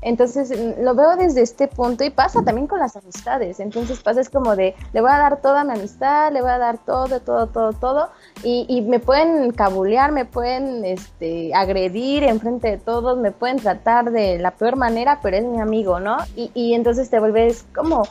Entonces 0.00 0.52
lo 0.78 0.94
veo 0.94 1.16
desde 1.16 1.42
este 1.42 1.68
punto 1.68 2.04
y 2.04 2.10
pasa 2.10 2.42
también 2.44 2.66
con 2.66 2.78
las 2.78 2.96
amistades. 2.96 3.60
Entonces 3.60 4.00
pasa 4.02 4.20
es 4.20 4.30
como 4.30 4.56
de, 4.56 4.74
le 4.92 5.00
voy 5.00 5.10
a 5.10 5.18
dar 5.18 5.40
toda 5.40 5.64
mi 5.64 5.72
amistad, 5.72 6.32
le 6.32 6.40
voy 6.40 6.50
a 6.50 6.58
dar 6.58 6.78
todo, 6.78 7.20
todo, 7.20 7.48
todo, 7.48 7.72
todo. 7.72 8.08
Y, 8.42 8.66
y 8.68 8.82
me 8.82 9.00
pueden 9.00 9.52
cabulear, 9.52 10.12
me 10.12 10.24
pueden 10.24 10.84
este, 10.84 11.54
agredir 11.54 12.24
enfrente 12.24 12.70
de 12.70 12.78
todos, 12.78 13.18
me 13.18 13.32
pueden 13.32 13.58
tratar 13.58 14.10
de 14.10 14.38
la 14.38 14.52
peor 14.52 14.76
manera, 14.76 15.20
pero 15.22 15.36
es 15.36 15.44
mi 15.44 15.60
amigo, 15.60 16.00
¿no? 16.00 16.18
Y, 16.36 16.50
y 16.54 16.74
entonces 16.74 17.10
te 17.10 17.18
vuelves 17.18 17.64
como, 17.74 18.02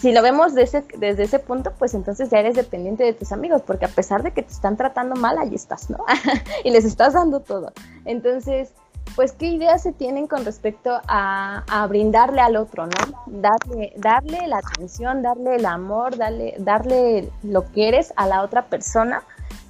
si 0.00 0.12
lo 0.12 0.22
vemos 0.22 0.54
desde, 0.54 0.84
desde 0.98 1.24
ese 1.24 1.38
punto, 1.38 1.72
pues 1.78 1.94
entonces 1.94 2.30
ya 2.30 2.40
eres 2.40 2.56
dependiente 2.56 3.04
de 3.04 3.12
tus 3.12 3.30
amigos, 3.32 3.62
porque 3.64 3.84
a 3.84 3.88
pesar 3.88 4.22
de 4.22 4.32
que 4.32 4.42
te 4.42 4.52
están 4.52 4.76
tratando 4.76 5.14
mal, 5.14 5.38
ahí 5.38 5.54
estás, 5.54 5.90
¿no? 5.90 5.98
y 6.64 6.70
les 6.70 6.84
estás 6.84 7.12
dando 7.12 7.40
todo. 7.40 7.72
Entonces 8.04 8.72
pues 9.14 9.32
qué 9.32 9.46
ideas 9.46 9.82
se 9.82 9.92
tienen 9.92 10.26
con 10.26 10.44
respecto 10.44 11.00
a, 11.06 11.86
brindarle 11.88 12.40
al 12.40 12.56
otro, 12.56 12.86
¿no? 12.86 12.92
Darle, 13.26 13.92
darle 13.96 14.46
la 14.46 14.58
atención, 14.58 15.22
darle 15.22 15.56
el 15.56 15.66
amor, 15.66 16.16
darle, 16.16 16.54
darle 16.58 17.30
lo 17.42 17.70
que 17.72 17.88
eres 17.88 18.12
a 18.16 18.26
la 18.26 18.42
otra 18.42 18.66
persona 18.66 19.22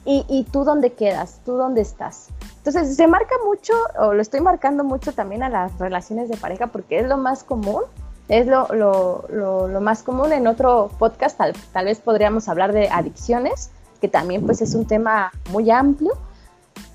y, 0.05 0.47
tú 0.51 0.65
dónde 0.65 0.93
quedas, 0.93 1.41
tú 1.45 1.53
dónde 1.53 1.81
estás. 1.81 2.29
Entonces 2.59 2.97
se 2.97 3.07
marca 3.07 3.35
mucho, 3.45 3.73
o 3.99 4.13
lo 4.13 4.21
estoy 4.21 4.41
marcando 4.41 4.85
mucho 4.85 5.13
también 5.13 5.43
a 5.43 5.49
las 5.49 5.79
relaciones 5.79 6.29
de 6.29 6.37
pareja 6.37 6.69
porque 6.69 6.99
es 6.99 7.07
lo 7.07 7.17
más 7.17 7.45
común, 7.45 7.83
es 8.29 8.47
lo, 8.47 8.67
lo, 8.69 9.25
lo, 9.29 9.69
lo 9.69 9.81
más 9.81 10.03
común. 10.03 10.33
En 10.33 10.47
otro 10.47 10.91
podcast 10.99 11.39
tal, 11.39 11.53
tal 11.73 11.85
vez 11.85 12.01
podríamos 12.01 12.49
hablar 12.49 12.73
de 12.73 12.89
adicciones, 12.89 13.71
que 14.01 14.09
también 14.09 14.45
pues 14.45 14.61
es 14.61 14.75
un 14.75 14.87
tema 14.87 15.31
muy 15.53 15.71
amplio 15.71 16.13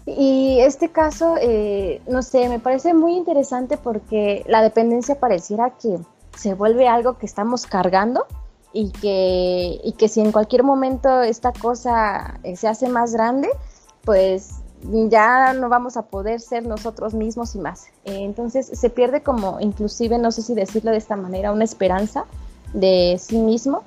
y 0.10 0.62
este 0.62 0.90
caso, 0.90 1.36
eh, 1.42 2.02
no 2.08 2.22
sé, 2.22 2.48
me 2.48 2.60
parece 2.60 2.94
muy 2.94 3.18
interesante 3.18 3.76
porque 3.76 4.46
la 4.48 4.62
dependencia 4.62 5.20
pareciera 5.20 5.72
que 5.72 6.00
se 6.34 6.54
vuelve 6.54 6.88
algo 6.88 7.18
que 7.18 7.26
estamos 7.26 7.66
cargando 7.66 8.26
y 8.72 8.92
que, 8.92 9.82
y 9.84 9.92
que 9.94 10.08
si 10.08 10.22
en 10.22 10.32
cualquier 10.32 10.64
momento 10.64 11.22
esta 11.24 11.52
cosa 11.52 12.40
eh, 12.44 12.56
se 12.56 12.70
hace 12.70 12.88
más 12.88 13.12
grande, 13.12 13.50
pues 14.06 14.52
ya 14.82 15.52
no 15.52 15.68
vamos 15.68 15.98
a 15.98 16.04
poder 16.04 16.40
ser 16.40 16.66
nosotros 16.66 17.14
mismos 17.14 17.54
y 17.56 17.60
más. 17.60 17.88
Eh, 18.06 18.20
entonces 18.22 18.72
se 18.72 18.90
pierde 18.90 19.24
como 19.24 19.60
inclusive, 19.60 20.18
no 20.20 20.32
sé 20.32 20.42
si 20.42 20.54
decirlo 20.54 20.92
de 20.92 20.98
esta 20.98 21.18
manera, 21.18 21.52
una 21.52 21.66
esperanza 21.66 22.24
de 22.74 23.18
sí 23.20 23.40
mismo, 23.40 23.84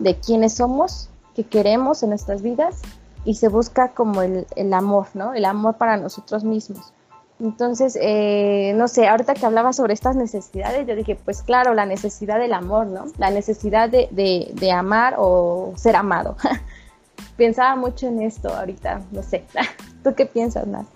de 0.00 0.16
quiénes 0.16 0.54
somos, 0.54 1.10
qué 1.36 1.44
queremos 1.44 2.02
en 2.02 2.08
nuestras 2.08 2.42
vidas 2.42 2.82
y 3.24 3.34
se 3.34 3.48
busca 3.48 3.88
como 3.88 4.22
el, 4.22 4.46
el, 4.56 4.72
amor, 4.72 5.08
¿no? 5.14 5.34
El 5.34 5.44
amor 5.44 5.76
para 5.76 5.96
nosotros 5.96 6.44
mismos. 6.44 6.92
Entonces, 7.40 7.98
eh, 8.00 8.74
no 8.76 8.86
sé, 8.86 9.08
ahorita 9.08 9.34
que 9.34 9.46
hablaba 9.46 9.72
sobre 9.72 9.94
estas 9.94 10.14
necesidades, 10.14 10.86
yo 10.86 10.94
dije, 10.94 11.18
pues 11.24 11.42
claro, 11.42 11.72
la 11.74 11.86
necesidad 11.86 12.38
del 12.38 12.52
amor, 12.52 12.86
¿no? 12.86 13.06
La 13.16 13.30
necesidad 13.30 13.88
de, 13.88 14.08
de, 14.10 14.50
de 14.54 14.72
amar 14.72 15.14
o 15.18 15.72
ser 15.76 15.96
amado. 15.96 16.36
Pensaba 17.36 17.76
mucho 17.76 18.08
en 18.08 18.20
esto 18.22 18.54
ahorita, 18.54 19.02
no 19.12 19.22
sé. 19.22 19.44
¿Tú 20.04 20.14
qué 20.14 20.26
piensas, 20.26 20.66
Nat? 20.66 20.86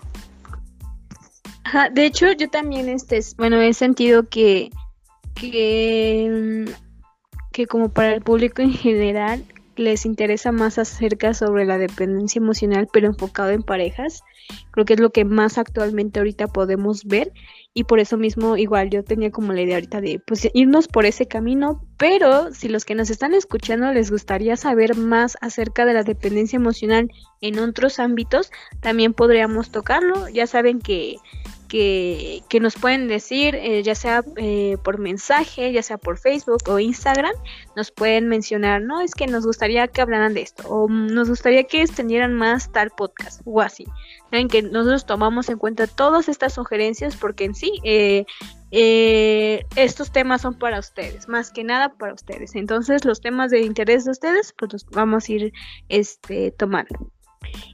de 1.91 2.05
hecho, 2.05 2.31
yo 2.31 2.49
también, 2.49 2.89
este, 2.89 3.19
bueno, 3.37 3.59
he 3.59 3.73
sentido 3.73 4.29
que, 4.29 4.71
que, 5.33 6.65
que 7.51 7.67
como 7.67 7.89
para 7.89 8.13
el 8.13 8.21
público 8.21 8.61
en 8.61 8.71
general, 8.71 9.43
les 9.75 10.05
interesa 10.05 10.51
más 10.51 10.77
acerca 10.77 11.33
sobre 11.33 11.65
la 11.65 11.77
dependencia 11.77 12.39
emocional, 12.39 12.87
pero 12.91 13.07
enfocado 13.07 13.49
en 13.51 13.63
parejas. 13.63 14.23
Creo 14.71 14.85
que 14.85 14.93
es 14.93 14.99
lo 14.99 15.11
que 15.11 15.25
más 15.25 15.57
actualmente 15.57 16.19
ahorita 16.19 16.47
podemos 16.47 17.05
ver 17.05 17.31
y 17.73 17.83
por 17.83 17.99
eso 17.99 18.17
mismo 18.17 18.55
igual 18.55 18.89
yo 18.89 19.03
tenía 19.03 19.31
como 19.31 19.51
la 19.51 19.61
idea 19.61 19.75
ahorita 19.75 19.99
de 19.99 20.19
pues 20.25 20.47
irnos 20.53 20.87
por 20.87 21.05
ese 21.05 21.27
camino, 21.27 21.83
pero 21.97 22.53
si 22.53 22.69
los 22.69 22.85
que 22.85 22.95
nos 22.95 23.09
están 23.09 23.33
escuchando 23.33 23.91
les 23.91 24.11
gustaría 24.11 24.55
saber 24.55 24.95
más 24.95 25.37
acerca 25.41 25.85
de 25.85 25.93
la 25.93 26.03
dependencia 26.03 26.57
emocional 26.57 27.11
en 27.41 27.59
otros 27.59 27.99
ámbitos, 27.99 28.51
también 28.79 29.13
podríamos 29.13 29.71
tocarlo. 29.71 30.29
Ya 30.29 30.47
saben 30.47 30.79
que 30.79 31.17
que, 32.49 32.59
nos 32.61 32.75
pueden 32.75 33.07
decir, 33.07 33.55
eh, 33.55 33.83
ya 33.83 33.95
sea 33.95 34.23
eh, 34.37 34.77
por 34.83 34.97
mensaje, 34.97 35.73
ya 35.73 35.83
sea 35.83 35.97
por 35.97 36.17
Facebook 36.17 36.63
o 36.67 36.79
Instagram, 36.79 37.33
nos 37.75 37.91
pueden 37.91 38.29
mencionar, 38.29 38.81
no, 38.81 39.01
es 39.01 39.13
que 39.13 39.27
nos 39.27 39.45
gustaría 39.45 39.87
que 39.87 40.01
hablaran 40.01 40.33
de 40.33 40.41
esto, 40.41 40.63
o 40.69 40.87
nos 40.87 41.27
gustaría 41.27 41.65
que 41.65 41.81
extendieran 41.81 42.33
más 42.33 42.71
tal 42.71 42.91
podcast, 42.91 43.41
o 43.43 43.61
así. 43.61 43.85
Saben 44.31 44.47
que 44.47 44.61
nosotros 44.61 45.05
tomamos 45.05 45.49
en 45.49 45.57
cuenta 45.57 45.87
todas 45.87 46.29
estas 46.29 46.53
sugerencias 46.53 47.17
porque 47.17 47.43
en 47.43 47.55
sí 47.55 47.73
eh, 47.83 48.25
estos 49.75 50.11
temas 50.11 50.41
son 50.41 50.57
para 50.57 50.79
ustedes, 50.79 51.27
más 51.27 51.51
que 51.51 51.65
nada 51.65 51.93
para 51.97 52.13
ustedes. 52.13 52.55
Entonces 52.55 53.03
los 53.03 53.19
temas 53.19 53.51
de 53.51 53.61
interés 53.61 54.05
de 54.05 54.11
ustedes, 54.11 54.53
pues 54.57 54.71
los 54.71 54.85
vamos 54.85 55.27
a 55.27 55.31
ir 55.31 55.53
este, 55.89 56.51
tomando. 56.51 57.11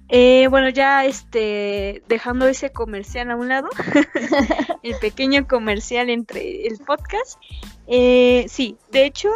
Eh, 0.10 0.48
bueno, 0.50 0.70
ya 0.70 1.06
este, 1.06 2.04
dejando 2.08 2.48
ese 2.48 2.72
comercial 2.72 3.32
a 3.32 3.36
un 3.36 3.48
lado, 3.48 3.70
el 4.84 4.96
pequeño 4.96 5.48
comercial 5.48 6.10
entre 6.10 6.68
el 6.68 6.80
podcast. 6.80 7.40
Eh, 7.88 8.46
sí, 8.50 8.78
de 8.92 9.06
hecho, 9.06 9.30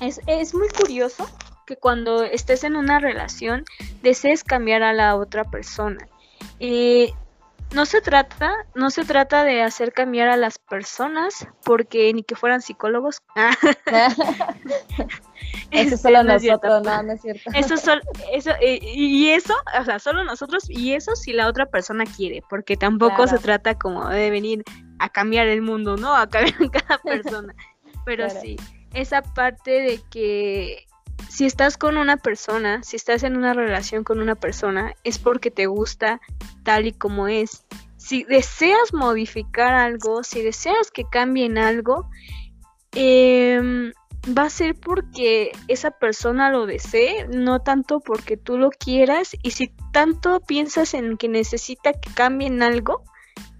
es, 0.00 0.20
es 0.26 0.54
muy 0.54 0.68
curioso 0.68 1.28
que 1.66 1.76
cuando 1.76 2.22
estés 2.22 2.64
en 2.64 2.76
una 2.76 3.00
relación 3.00 3.64
desees 4.02 4.44
cambiar 4.44 4.82
a 4.82 4.92
la 4.92 5.16
otra 5.16 5.44
persona. 5.44 6.08
Eh, 6.60 7.12
no 7.72 7.84
se 7.84 8.00
trata, 8.00 8.54
no 8.74 8.90
se 8.90 9.04
trata 9.04 9.44
de 9.44 9.62
hacer 9.62 9.92
cambiar 9.92 10.28
a 10.28 10.36
las 10.36 10.58
personas 10.58 11.46
porque 11.64 12.12
ni 12.14 12.22
que 12.22 12.36
fueran 12.36 12.62
psicólogos. 12.62 13.22
eso 15.70 15.96
solo 15.96 16.22
nosotros, 16.22 16.82
no, 16.82 17.02
no 17.02 17.12
es 17.12 17.20
cierto. 17.20 17.50
Eso 17.54 17.76
solo, 17.76 18.00
eso, 18.32 18.50
eh, 18.60 18.78
y 18.82 19.30
eso, 19.30 19.54
o 19.78 19.84
sea, 19.84 19.98
solo 19.98 20.24
nosotros, 20.24 20.64
y 20.68 20.94
eso 20.94 21.16
si 21.16 21.32
la 21.32 21.48
otra 21.48 21.66
persona 21.66 22.04
quiere, 22.04 22.42
porque 22.48 22.76
tampoco 22.76 23.26
se 23.26 23.38
trata 23.38 23.76
como 23.76 24.08
de 24.08 24.30
venir 24.30 24.62
a 24.98 25.08
cambiar 25.08 25.48
el 25.48 25.62
mundo, 25.62 25.96
¿no? 25.96 26.16
A 26.16 26.28
cambiar 26.28 26.56
cada 26.70 26.98
persona. 27.02 27.54
Pero 28.04 28.30
sí, 28.30 28.56
esa 28.94 29.22
parte 29.22 29.70
de 29.70 30.00
que 30.10 30.86
si 31.28 31.46
estás 31.46 31.76
con 31.76 31.96
una 31.96 32.16
persona, 32.16 32.82
si 32.82 32.96
estás 32.96 33.22
en 33.22 33.36
una 33.36 33.52
relación 33.52 34.04
con 34.04 34.20
una 34.20 34.34
persona, 34.34 34.94
es 35.04 35.18
porque 35.18 35.50
te 35.50 35.66
gusta 35.66 36.20
tal 36.62 36.86
y 36.86 36.92
como 36.92 37.28
es. 37.28 37.64
Si 37.96 38.24
deseas 38.24 38.92
modificar 38.92 39.74
algo, 39.74 40.22
si 40.22 40.42
deseas 40.42 40.90
que 40.90 41.04
cambien 41.04 41.58
algo, 41.58 42.08
eh, 42.92 43.92
va 44.26 44.44
a 44.44 44.50
ser 44.50 44.74
porque 44.74 45.52
esa 45.68 45.90
persona 45.90 46.50
lo 46.50 46.66
desee, 46.66 47.26
no 47.28 47.60
tanto 47.60 48.00
porque 48.00 48.36
tú 48.36 48.58
lo 48.58 48.70
quieras. 48.70 49.36
Y 49.42 49.52
si 49.52 49.72
tanto 49.92 50.40
piensas 50.40 50.94
en 50.94 51.16
que 51.16 51.28
necesita 51.28 51.92
que 51.92 52.12
cambien 52.14 52.62
algo 52.62 53.02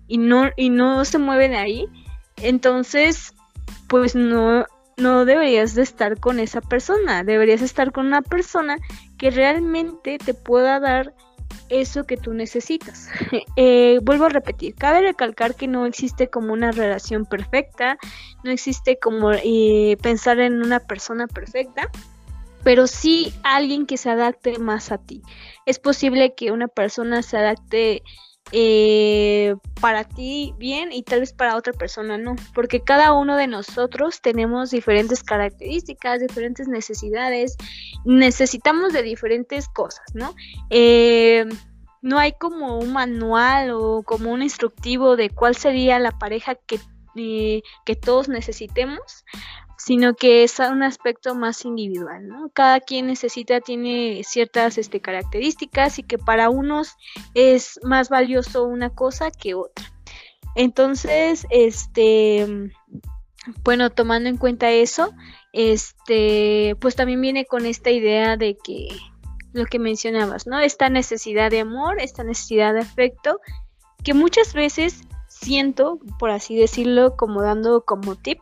y 0.06 0.18
no, 0.18 0.50
y 0.56 0.70
no 0.70 1.04
se 1.04 1.18
mueven 1.18 1.54
ahí, 1.54 1.86
entonces 2.36 3.34
pues 3.88 4.14
no, 4.14 4.64
no 4.96 5.24
deberías 5.24 5.74
de 5.74 5.82
estar 5.82 6.18
con 6.18 6.40
esa 6.40 6.60
persona, 6.60 7.22
deberías 7.22 7.62
estar 7.62 7.92
con 7.92 8.06
una 8.06 8.22
persona 8.22 8.78
que 9.18 9.30
realmente 9.30 10.18
te 10.18 10.34
pueda 10.34 10.80
dar 10.80 11.14
eso 11.68 12.04
que 12.04 12.16
tú 12.16 12.32
necesitas. 12.32 13.08
Eh, 13.58 14.00
vuelvo 14.02 14.26
a 14.26 14.28
repetir, 14.28 14.74
cabe 14.74 15.00
recalcar 15.00 15.54
que 15.54 15.66
no 15.66 15.86
existe 15.86 16.28
como 16.28 16.52
una 16.52 16.72
relación 16.72 17.24
perfecta, 17.24 17.96
no 18.44 18.50
existe 18.50 18.98
como 18.98 19.32
eh, 19.32 19.96
pensar 20.02 20.40
en 20.40 20.62
una 20.62 20.80
persona 20.80 21.26
perfecta, 21.26 21.88
pero 22.62 22.86
sí 22.86 23.32
alguien 23.44 23.86
que 23.86 23.96
se 23.96 24.10
adapte 24.10 24.58
más 24.58 24.92
a 24.92 24.98
ti. 24.98 25.22
Es 25.64 25.78
posible 25.78 26.34
que 26.34 26.52
una 26.52 26.68
persona 26.68 27.22
se 27.22 27.38
adapte 27.38 28.02
eh, 28.52 29.56
para 29.80 30.04
ti 30.04 30.54
bien 30.58 30.92
y 30.92 31.02
tal 31.02 31.20
vez 31.20 31.32
para 31.32 31.56
otra 31.56 31.72
persona 31.72 32.16
no, 32.16 32.36
porque 32.54 32.80
cada 32.80 33.12
uno 33.12 33.36
de 33.36 33.48
nosotros 33.48 34.20
tenemos 34.20 34.70
diferentes 34.70 35.22
características, 35.22 36.20
diferentes 36.20 36.68
necesidades, 36.68 37.56
necesitamos 38.04 38.92
de 38.92 39.02
diferentes 39.02 39.68
cosas, 39.68 40.06
¿no? 40.14 40.34
Eh, 40.70 41.44
no 42.02 42.18
hay 42.18 42.32
como 42.32 42.78
un 42.78 42.92
manual 42.92 43.72
o 43.72 44.02
como 44.04 44.30
un 44.30 44.42
instructivo 44.42 45.16
de 45.16 45.30
cuál 45.30 45.56
sería 45.56 45.98
la 45.98 46.12
pareja 46.12 46.54
que, 46.54 46.78
eh, 47.16 47.62
que 47.84 47.96
todos 47.96 48.28
necesitemos, 48.28 49.24
sino 49.78 50.14
que 50.14 50.42
es 50.42 50.58
un 50.58 50.82
aspecto 50.82 51.34
más 51.34 51.64
individual, 51.64 52.26
¿no? 52.26 52.50
Cada 52.52 52.80
quien 52.80 53.06
necesita, 53.06 53.60
tiene 53.60 54.22
ciertas 54.24 54.78
este, 54.78 55.00
características 55.00 55.98
y 55.98 56.02
que 56.02 56.18
para 56.18 56.50
unos 56.50 56.96
es 57.34 57.78
más 57.82 58.08
valioso 58.08 58.64
una 58.64 58.90
cosa 58.90 59.30
que 59.30 59.54
otra. 59.54 59.84
Entonces, 60.54 61.46
este, 61.50 62.72
bueno, 63.62 63.90
tomando 63.90 64.28
en 64.28 64.38
cuenta 64.38 64.70
eso, 64.70 65.12
este, 65.52 66.76
pues 66.80 66.96
también 66.96 67.20
viene 67.20 67.44
con 67.44 67.66
esta 67.66 67.90
idea 67.90 68.36
de 68.36 68.56
que 68.62 68.88
lo 69.52 69.66
que 69.66 69.78
mencionabas, 69.78 70.46
¿no? 70.46 70.58
Esta 70.58 70.88
necesidad 70.88 71.50
de 71.50 71.60
amor, 71.60 72.00
esta 72.00 72.24
necesidad 72.24 72.74
de 72.74 72.80
afecto, 72.80 73.40
que 74.04 74.14
muchas 74.14 74.54
veces 74.54 75.02
siento, 75.28 75.98
por 76.18 76.30
así 76.30 76.56
decirlo, 76.56 77.16
como 77.16 77.42
dando 77.42 77.84
como 77.84 78.16
tip, 78.16 78.38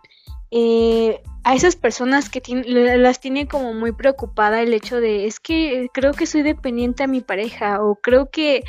eh, 0.57 1.21
a 1.43 1.57
esas 1.57 1.75
personas 1.75 2.31
que 2.31 2.41
las 2.65 3.19
tiene 3.19 3.49
como 3.49 3.75
muy 3.75 3.91
preocupada 3.91 4.63
el 4.63 4.73
hecho 4.73 5.01
de 5.01 5.27
es 5.27 5.41
que 5.41 5.89
creo 5.93 6.13
que 6.13 6.27
soy 6.27 6.43
dependiente 6.43 7.03
a 7.03 7.09
mi 7.09 7.21
pareja 7.23 7.83
o 7.83 7.97
creo 7.97 8.31
que, 8.31 8.63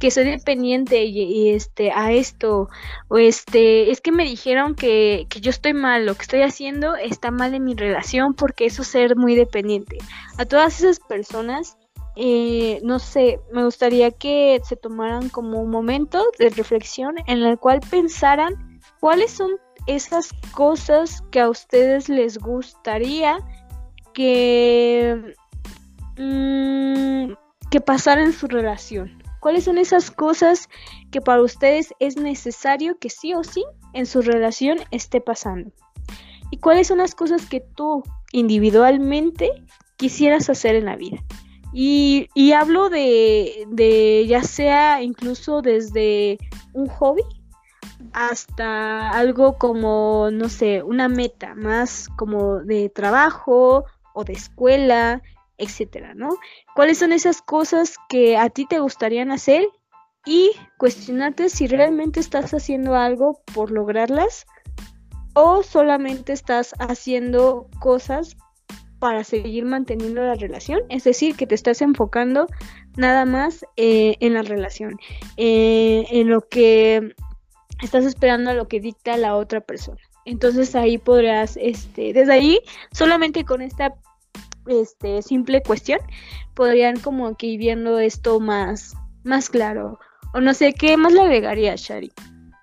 que 0.00 0.10
soy 0.10 0.24
dependiente 0.24 1.04
este 1.54 1.92
a 1.92 2.10
esto 2.10 2.70
o 3.08 3.18
este 3.18 3.90
es 3.90 4.00
que 4.00 4.12
me 4.12 4.24
dijeron 4.24 4.74
que, 4.74 5.26
que 5.28 5.42
yo 5.42 5.50
estoy 5.50 5.74
mal 5.74 6.06
lo 6.06 6.14
que 6.14 6.22
estoy 6.22 6.40
haciendo 6.40 6.96
está 6.96 7.30
mal 7.30 7.52
en 7.52 7.64
mi 7.64 7.74
relación 7.74 8.32
porque 8.32 8.64
eso 8.64 8.80
es 8.80 8.88
ser 8.88 9.14
muy 9.14 9.34
dependiente 9.34 9.98
a 10.38 10.46
todas 10.46 10.80
esas 10.80 11.00
personas 11.00 11.76
eh, 12.18 12.80
no 12.82 12.98
sé, 12.98 13.40
me 13.52 13.62
gustaría 13.62 14.10
que 14.10 14.58
se 14.64 14.74
tomaran 14.74 15.28
como 15.28 15.60
un 15.60 15.68
momento 15.68 16.24
de 16.38 16.48
reflexión 16.48 17.16
en 17.26 17.42
el 17.42 17.58
cual 17.58 17.80
pensaran 17.90 18.80
cuáles 19.00 19.32
son 19.32 19.50
esas 19.86 20.32
cosas 20.52 21.22
que 21.30 21.40
a 21.40 21.48
ustedes 21.48 22.08
les 22.08 22.38
gustaría 22.38 23.38
que, 24.12 25.34
mm, 26.16 27.32
que 27.70 27.80
pasara 27.80 28.22
en 28.22 28.32
su 28.32 28.46
relación. 28.46 29.22
¿Cuáles 29.40 29.64
son 29.64 29.78
esas 29.78 30.10
cosas 30.10 30.68
que 31.10 31.20
para 31.20 31.42
ustedes 31.42 31.94
es 32.00 32.16
necesario 32.16 32.98
que 32.98 33.10
sí 33.10 33.34
o 33.34 33.44
sí 33.44 33.64
en 33.92 34.06
su 34.06 34.22
relación 34.22 34.78
esté 34.90 35.20
pasando? 35.20 35.70
¿Y 36.50 36.58
cuáles 36.58 36.88
son 36.88 36.98
las 36.98 37.14
cosas 37.14 37.46
que 37.46 37.60
tú 37.60 38.02
individualmente 38.32 39.50
quisieras 39.96 40.48
hacer 40.50 40.74
en 40.74 40.86
la 40.86 40.96
vida? 40.96 41.18
Y, 41.72 42.28
y 42.34 42.52
hablo 42.52 42.88
de, 42.88 43.66
de 43.68 44.24
ya 44.26 44.42
sea 44.42 45.02
incluso 45.02 45.60
desde 45.62 46.38
un 46.72 46.88
hobby 46.88 47.22
hasta 48.12 49.10
algo 49.10 49.58
como, 49.58 50.30
no 50.32 50.48
sé, 50.48 50.82
una 50.82 51.08
meta 51.08 51.54
más 51.54 52.08
como 52.16 52.60
de 52.60 52.88
trabajo 52.88 53.84
o 54.14 54.24
de 54.24 54.32
escuela, 54.32 55.22
etcétera, 55.58 56.14
¿no? 56.14 56.30
¿Cuáles 56.74 56.98
son 56.98 57.12
esas 57.12 57.42
cosas 57.42 57.96
que 58.08 58.36
a 58.36 58.50
ti 58.50 58.66
te 58.66 58.78
gustarían 58.78 59.30
hacer? 59.30 59.66
Y 60.24 60.50
cuestionarte 60.78 61.48
si 61.48 61.66
realmente 61.66 62.18
estás 62.18 62.52
haciendo 62.52 62.96
algo 62.96 63.40
por 63.54 63.70
lograrlas 63.70 64.44
o 65.34 65.62
solamente 65.62 66.32
estás 66.32 66.74
haciendo 66.78 67.68
cosas 67.78 68.36
para 68.98 69.24
seguir 69.24 69.64
manteniendo 69.64 70.22
la 70.22 70.34
relación, 70.34 70.80
es 70.88 71.04
decir, 71.04 71.36
que 71.36 71.46
te 71.46 71.54
estás 71.54 71.82
enfocando 71.82 72.46
nada 72.96 73.24
más 73.24 73.64
eh, 73.76 74.16
en 74.20 74.34
la 74.34 74.42
relación, 74.42 74.98
eh, 75.36 76.06
en 76.10 76.28
lo 76.28 76.48
que 76.48 77.14
estás 77.82 78.04
esperando 78.04 78.50
a 78.50 78.54
lo 78.54 78.68
que 78.68 78.80
dicta 78.80 79.16
la 79.16 79.36
otra 79.36 79.60
persona. 79.60 80.00
Entonces 80.24 80.74
ahí 80.74 80.98
podrás, 80.98 81.56
este, 81.56 82.12
desde 82.12 82.32
ahí, 82.32 82.60
solamente 82.92 83.44
con 83.44 83.62
esta 83.62 83.94
este, 84.66 85.22
simple 85.22 85.62
cuestión, 85.62 86.00
podrían 86.54 86.98
como 86.98 87.36
que 87.36 87.46
ir 87.46 87.58
viendo 87.58 87.98
esto 87.98 88.40
más, 88.40 88.94
más 89.22 89.48
claro. 89.48 89.98
O 90.34 90.40
no 90.40 90.52
sé, 90.54 90.72
¿qué 90.72 90.96
más 90.96 91.12
le 91.12 91.20
agregaría, 91.20 91.74
Shari? 91.76 92.12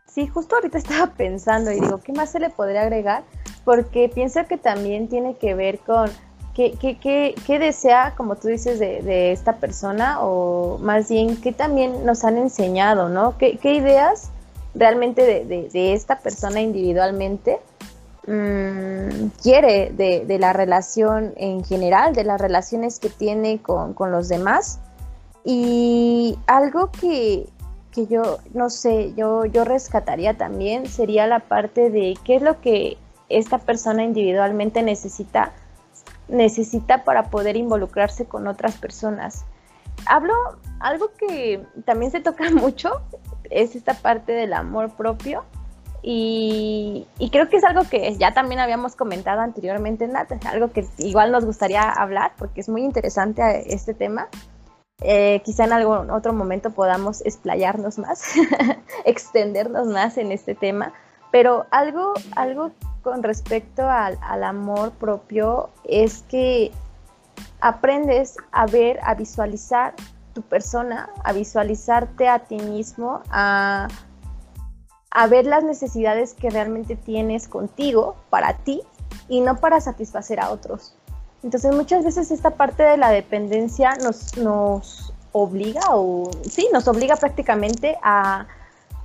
Sí, 0.08 0.28
justo 0.28 0.56
ahorita 0.56 0.78
estaba 0.78 1.08
pensando 1.14 1.72
y 1.72 1.80
digo, 1.80 2.00
¿qué 2.00 2.12
más 2.12 2.32
se 2.32 2.40
le 2.40 2.50
podría 2.50 2.82
agregar? 2.82 3.24
Porque 3.64 4.12
pienso 4.14 4.46
que 4.48 4.58
también 4.58 5.08
tiene 5.08 5.38
que 5.38 5.56
ver 5.56 5.80
con 5.80 6.10
qué, 6.54 6.74
qué, 6.80 6.98
qué, 7.00 7.34
qué 7.48 7.60
desea, 7.60 8.14
como 8.16 8.36
tú 8.36 8.50
dices, 8.50 8.78
de, 8.78 9.02
de, 9.02 9.32
esta 9.32 9.58
persona, 9.58 10.18
o 10.22 10.78
más 10.80 11.10
bien, 11.10 11.40
qué 11.42 11.52
también 11.52 12.06
nos 12.06 12.24
han 12.26 12.38
enseñado, 12.38 13.10
¿no? 13.10 13.38
¿Qué, 13.38 13.58
qué 13.58 13.74
ideas 13.74 14.33
realmente 14.76 15.46
de, 15.46 15.94
esta 15.94 16.20
persona 16.20 16.62
individualmente 16.62 17.60
mm, 18.28 19.28
quiere 19.42 19.92
de, 19.92 20.38
la 20.40 20.54
relación 20.54 21.34
en 21.38 21.64
general, 21.64 22.14
de 22.14 22.24
las 22.24 22.40
relaciones 22.40 23.00
que 23.00 23.10
tiene 23.10 23.62
con, 23.62 23.96
los 24.12 24.30
demás. 24.30 24.80
Y 25.46 26.38
algo 26.48 26.90
que, 26.92 27.48
yo, 27.96 28.40
no 28.54 28.70
sé, 28.70 29.14
yo, 29.16 29.46
yo 29.46 29.66
rescataría 29.66 30.36
también 30.36 30.88
sería 30.88 31.28
la 31.28 31.40
parte 31.40 31.90
de 31.90 32.18
qué 32.24 32.38
es 32.38 32.42
lo 32.42 32.62
que 32.62 32.98
esta 33.30 33.58
persona 33.58 34.04
individualmente 34.04 34.82
necesita, 34.82 35.52
necesita 36.28 37.04
para 37.04 37.30
poder 37.30 37.58
involucrarse 37.58 38.26
con 38.26 38.48
otras 38.48 38.76
personas. 38.78 39.46
Hablo, 40.06 40.34
algo 40.80 41.12
que 41.18 41.66
también 41.86 42.12
se 42.12 42.20
toca 42.20 42.50
mucho 42.54 43.02
es 43.54 43.76
esta 43.76 43.94
parte 43.94 44.32
del 44.32 44.54
amor 44.54 44.92
propio. 44.92 45.44
Y, 46.06 47.08
creo 47.32 47.48
que 47.48 47.58
es 47.58 47.64
algo 47.64 47.84
que 47.90 48.18
ya 48.18 48.34
también 48.34 48.60
habíamos 48.60 48.96
comentado 48.96 49.40
anteriormente, 49.40 50.06
Nat, 50.08 50.34
algo 50.46 50.70
que 50.72 50.86
igual 50.98 51.32
nos 51.32 51.46
gustaría 51.46 51.90
hablar 51.90 52.34
porque 52.38 52.60
es 52.60 52.68
muy 52.68 52.84
interesante 52.84 53.74
este 53.74 53.94
tema. 53.94 54.28
Eh, 55.02 55.42
quizá 55.46 55.64
en 55.64 55.72
algún 55.72 56.12
otro 56.12 56.34
momento 56.34 56.72
podamos 56.72 57.26
explayarnos 57.26 57.98
más, 58.00 58.34
extendernos 59.06 59.88
más 59.88 60.18
en 60.18 60.32
este 60.34 60.56
tema, 60.56 60.94
pero 61.32 61.66
algo, 61.72 62.14
algo 62.36 62.72
con 63.02 63.24
respecto 63.24 63.88
al, 63.88 64.18
al 64.22 64.44
amor 64.44 64.92
propio 64.92 65.70
es 65.86 66.24
que 66.24 66.72
aprendes 67.62 68.36
a 68.52 68.66
ver, 68.66 69.00
a 69.04 69.16
visualizar 69.16 69.94
tu 70.34 70.42
persona, 70.42 71.10
a 71.24 71.34
visualizarte 71.34 72.28
a 72.28 72.40
ti 72.40 72.58
mismo, 72.58 73.22
a, 73.30 73.88
ver 75.30 75.46
las 75.46 75.64
necesidades 75.64 76.34
que 76.34 76.50
realmente 76.50 76.96
tienes 76.96 77.48
contigo, 77.48 78.16
para 78.30 78.58
ti, 78.58 78.82
y 79.30 79.42
no 79.42 79.58
para 79.58 79.80
satisfacer 79.80 80.40
a 80.40 80.50
otros. 80.50 80.96
Entonces 81.44 81.74
muchas 81.76 82.04
veces 82.04 82.32
esta 82.32 82.52
parte 82.52 82.84
de 82.84 82.98
la 82.98 83.10
dependencia 83.10 83.96
nos, 84.04 84.38
nos 84.38 85.14
obliga, 85.32 85.82
o 85.90 86.30
sí, 86.50 86.68
nos 86.74 86.88
obliga 86.88 87.16
prácticamente 87.16 87.98
a, 88.02 88.48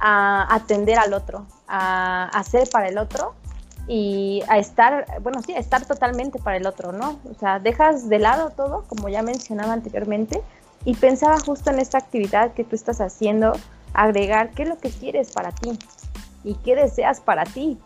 atender 0.00 0.96
al 0.98 1.12
otro, 1.12 1.44
a 1.66 2.28
hacer 2.32 2.68
para 2.70 2.88
el 2.88 2.98
otro 2.98 3.34
y 3.88 4.44
a 4.48 4.58
estar, 4.58 5.06
bueno, 5.22 5.42
sí, 5.42 5.54
a 5.54 5.58
estar 5.58 5.84
totalmente 5.86 6.38
para 6.38 6.56
el 6.56 6.66
otro, 6.66 6.92
¿no? 6.92 7.18
O 7.28 7.34
sea, 7.34 7.58
dejas 7.58 8.08
de 8.08 8.20
lado 8.20 8.50
todo, 8.50 8.84
como 8.86 9.08
ya 9.08 9.22
mencionaba 9.22 9.72
anteriormente, 9.72 10.40
y 10.84 10.94
pensaba 10.94 11.38
justo 11.40 11.70
en 11.70 11.78
esta 11.78 11.98
actividad 11.98 12.52
que 12.52 12.64
tú 12.64 12.76
estás 12.76 13.00
haciendo, 13.00 13.52
agregar 13.94 14.50
qué 14.50 14.62
es 14.62 14.68
lo 14.68 14.78
que 14.78 14.90
quieres 14.90 15.32
para 15.32 15.52
ti 15.52 15.78
y 16.44 16.54
qué 16.56 16.74
deseas 16.74 17.20
para 17.20 17.44
ti 17.44 17.78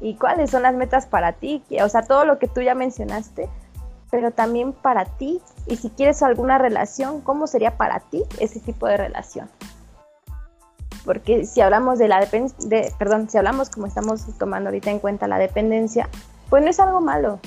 y 0.00 0.14
cuáles 0.14 0.50
son 0.50 0.62
las 0.62 0.74
metas 0.74 1.06
para 1.06 1.32
ti, 1.32 1.62
o 1.82 1.88
sea, 1.88 2.02
todo 2.02 2.24
lo 2.24 2.38
que 2.38 2.48
tú 2.48 2.60
ya 2.60 2.74
mencionaste, 2.74 3.48
pero 4.10 4.32
también 4.32 4.72
para 4.72 5.04
ti 5.04 5.40
y 5.66 5.76
si 5.76 5.90
quieres 5.90 6.22
alguna 6.22 6.58
relación, 6.58 7.20
¿cómo 7.20 7.46
sería 7.46 7.76
para 7.76 8.00
ti 8.00 8.24
ese 8.38 8.60
tipo 8.60 8.86
de 8.86 8.96
relación? 8.96 9.48
Porque 11.04 11.46
si 11.46 11.60
hablamos 11.60 11.98
de 11.98 12.08
la 12.08 12.20
dependencia, 12.20 12.96
perdón, 12.98 13.30
si 13.30 13.38
hablamos 13.38 13.70
como 13.70 13.86
estamos 13.86 14.26
tomando 14.38 14.68
ahorita 14.68 14.90
en 14.90 14.98
cuenta 14.98 15.28
la 15.28 15.38
dependencia, 15.38 16.08
pues 16.50 16.62
no 16.62 16.70
es 16.70 16.80
algo 16.80 17.00
malo, 17.00 17.38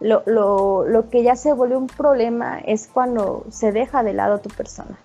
lo, 0.00 0.22
lo, 0.26 0.86
lo, 0.86 1.08
que 1.08 1.22
ya 1.22 1.36
se 1.36 1.52
vuelve 1.52 1.76
un 1.76 1.86
problema 1.86 2.58
es 2.58 2.88
cuando 2.92 3.44
se 3.50 3.72
deja 3.72 4.02
de 4.02 4.12
lado 4.12 4.38
tu 4.40 4.50
persona. 4.50 4.98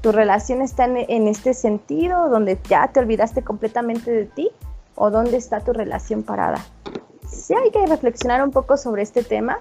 tu 0.00 0.12
relación 0.12 0.62
está 0.62 0.84
en, 0.84 1.28
este 1.28 1.54
sentido, 1.54 2.28
donde 2.28 2.58
ya 2.68 2.88
te 2.88 3.00
olvidaste 3.00 3.42
completamente 3.42 4.10
de 4.10 4.24
ti, 4.26 4.50
o 4.94 5.10
dónde 5.10 5.36
está 5.36 5.60
tu 5.60 5.72
relación 5.72 6.22
parada. 6.22 6.64
Sí 7.26 7.54
hay 7.54 7.70
que 7.70 7.86
reflexionar 7.86 8.42
un 8.42 8.50
poco 8.50 8.76
sobre 8.76 9.02
este 9.02 9.22
tema 9.22 9.60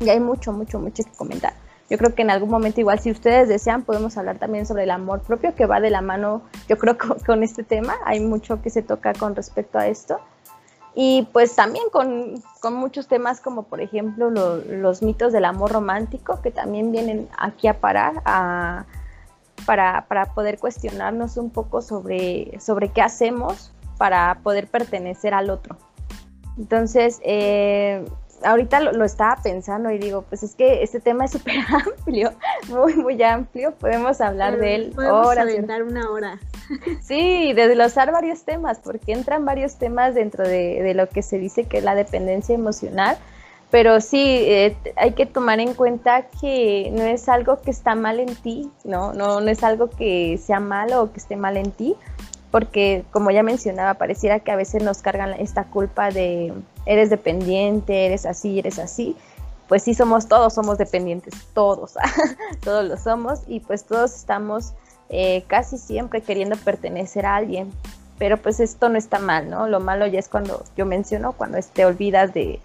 y 0.00 0.10
hay 0.10 0.20
mucho, 0.20 0.52
mucho, 0.52 0.78
mucho 0.78 1.04
que 1.04 1.12
comentar. 1.12 1.54
Yo 1.92 1.98
creo 1.98 2.14
que 2.14 2.22
en 2.22 2.30
algún 2.30 2.48
momento 2.48 2.80
igual 2.80 2.98
si 3.00 3.10
ustedes 3.10 3.48
desean 3.48 3.82
podemos 3.82 4.16
hablar 4.16 4.38
también 4.38 4.64
sobre 4.64 4.84
el 4.84 4.90
amor 4.90 5.20
propio 5.20 5.54
que 5.54 5.66
va 5.66 5.78
de 5.78 5.90
la 5.90 6.00
mano, 6.00 6.40
yo 6.66 6.78
creo, 6.78 6.96
con, 7.26 7.42
este 7.42 7.62
tema. 7.62 7.96
Hay 8.04 8.20
mucho 8.20 8.62
que 8.62 8.70
se 8.70 8.82
toca 8.82 9.12
con 9.12 9.36
respecto 9.36 9.78
a 9.78 9.86
esto. 9.86 10.18
Y 10.94 11.28
pues 11.32 11.54
también 11.54 11.84
con, 11.90 12.42
con 12.60 12.74
muchos 12.74 13.08
temas 13.08 13.40
como 13.40 13.62
por 13.62 13.80
ejemplo 13.80 14.30
los 14.30 15.02
mitos 15.02 15.32
del 15.32 15.46
amor 15.46 15.72
romántico 15.72 16.40
que 16.42 16.50
también 16.50 16.92
vienen 16.92 17.28
aquí 17.38 17.66
a 17.66 17.80
parar 17.80 18.22
a, 18.26 18.84
para, 19.64 20.04
para, 20.06 20.34
poder 20.34 20.58
cuestionarnos 20.58 21.38
un 21.38 21.50
poco 21.50 21.80
sobre, 21.80 22.60
sobre 22.60 22.88
qué 22.90 23.00
hacemos 23.00 23.72
para 23.96 24.40
poder 24.42 24.66
pertenecer 24.66 25.32
al 25.32 25.48
otro. 25.48 25.76
Entonces, 26.58 27.20
eh, 27.24 28.04
ahorita 28.44 28.80
lo, 28.80 29.04
estaba 29.04 29.36
pensando 29.42 29.90
y 29.90 29.98
digo, 29.98 30.22
pues 30.22 30.42
es 30.42 30.54
que 30.54 30.82
este 30.82 31.00
tema 31.00 31.24
es 31.24 31.32
súper 31.32 31.54
amplio, 31.68 32.32
muy, 32.68 32.94
muy 32.94 33.22
amplio, 33.22 33.72
podemos 33.72 34.20
hablar 34.20 34.58
de 34.58 34.74
él 34.74 34.92
podemos 34.94 35.26
horas. 35.26 35.48
una 35.86 36.10
hora. 36.10 36.38
Sí, 37.02 37.52
desglosar 37.52 38.12
varios 38.12 38.44
temas, 38.44 38.78
porque 38.78 39.12
entran 39.12 39.44
varios 39.44 39.76
temas 39.76 40.14
dentro 40.14 40.46
de, 40.46 40.92
lo 40.94 41.08
que 41.08 41.22
se 41.22 41.38
dice 41.38 41.64
que 41.64 41.78
es 41.78 41.84
la 41.84 41.94
dependencia 41.94 42.54
emocional, 42.54 43.18
pero 43.70 44.00
sí, 44.00 44.22
eh, 44.22 44.76
hay 44.96 45.12
que 45.12 45.26
tomar 45.26 45.60
en 45.60 45.74
cuenta 45.74 46.26
que 46.40 46.90
no 46.92 47.02
es 47.02 47.28
algo 47.28 47.60
que 47.60 47.70
está 47.70 47.94
mal 47.94 48.20
en 48.20 48.34
ti, 48.36 48.70
¿no? 48.84 49.12
No, 49.12 49.40
no 49.40 49.50
es 49.50 49.62
algo 49.64 49.90
que 49.90 50.38
sea 50.38 50.60
malo 50.60 51.02
o 51.02 51.12
que 51.12 51.18
esté 51.18 51.36
mal 51.36 51.56
en 51.56 51.70
ti, 51.72 51.96
porque 52.50 53.04
como 53.10 53.30
ya 53.30 53.42
mencionaba, 53.42 53.94
pareciera 53.94 54.40
que 54.40 54.52
a 54.52 54.56
veces 54.56 54.82
nos 54.82 55.02
cargan 55.02 55.32
esta 55.32 55.64
culpa 55.64 56.10
de 56.10 56.52
eres 56.86 57.10
dependiente, 57.10 58.06
eres 58.06 58.26
así, 58.26 58.58
eres 58.58 58.78
así. 58.78 59.16
Pues 59.68 59.82
sí 59.82 59.94
somos 59.94 60.28
todos, 60.28 60.54
somos 60.54 60.78
dependientes, 60.78 61.34
todos, 61.54 61.94
todos 62.64 62.84
lo 62.84 62.96
somos 62.96 63.40
y 63.46 63.60
pues 63.60 63.84
todos 63.84 64.14
estamos 64.14 64.74
eh, 65.08 65.44
casi 65.46 65.78
siempre 65.78 66.20
queriendo 66.20 66.56
pertenecer 66.56 67.26
a 67.26 67.36
alguien. 67.36 67.72
Pero 68.18 68.36
pues 68.36 68.60
esto 68.60 68.88
no 68.88 68.98
está 68.98 69.18
mal, 69.18 69.48
¿no? 69.48 69.66
Lo 69.66 69.80
malo 69.80 70.06
ya 70.06 70.18
es 70.18 70.28
cuando 70.28 70.62
yo 70.76 70.86
menciono, 70.86 71.32
cuando 71.32 71.58
te 71.72 71.84
olvidas 71.84 72.32
de, 72.34 72.60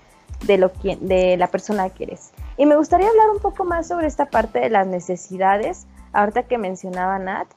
de, 0.45 0.58
lo 0.58 0.71
que, 0.71 0.97
de 0.97 1.38
la 1.38 1.47
persona 1.47 1.89
que 1.89 2.03
eres. 2.03 2.32
Y 2.58 2.65
me 2.65 2.75
gustaría 2.75 3.08
hablar 3.08 3.30
un 3.30 3.39
poco 3.39 3.63
más 3.63 3.88
sobre 3.88 4.08
esta 4.08 4.25
parte 4.25 4.60
de 4.60 4.69
las 4.69 4.88
necesidades, 4.88 5.88
ahorita 6.13 6.43
que 6.43 6.58
mencionaba 6.58 7.17
Nat, 7.19 7.47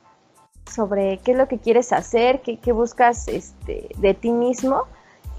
sobre 0.71 1.19
qué 1.19 1.33
es 1.33 1.39
lo 1.39 1.49
que 1.49 1.59
quieres 1.59 1.93
hacer, 1.93 2.43
qué, 2.43 2.73
buscas 2.73 3.29
este, 3.29 3.89
de 3.97 4.15
ti 4.15 4.31
mismo 4.31 4.85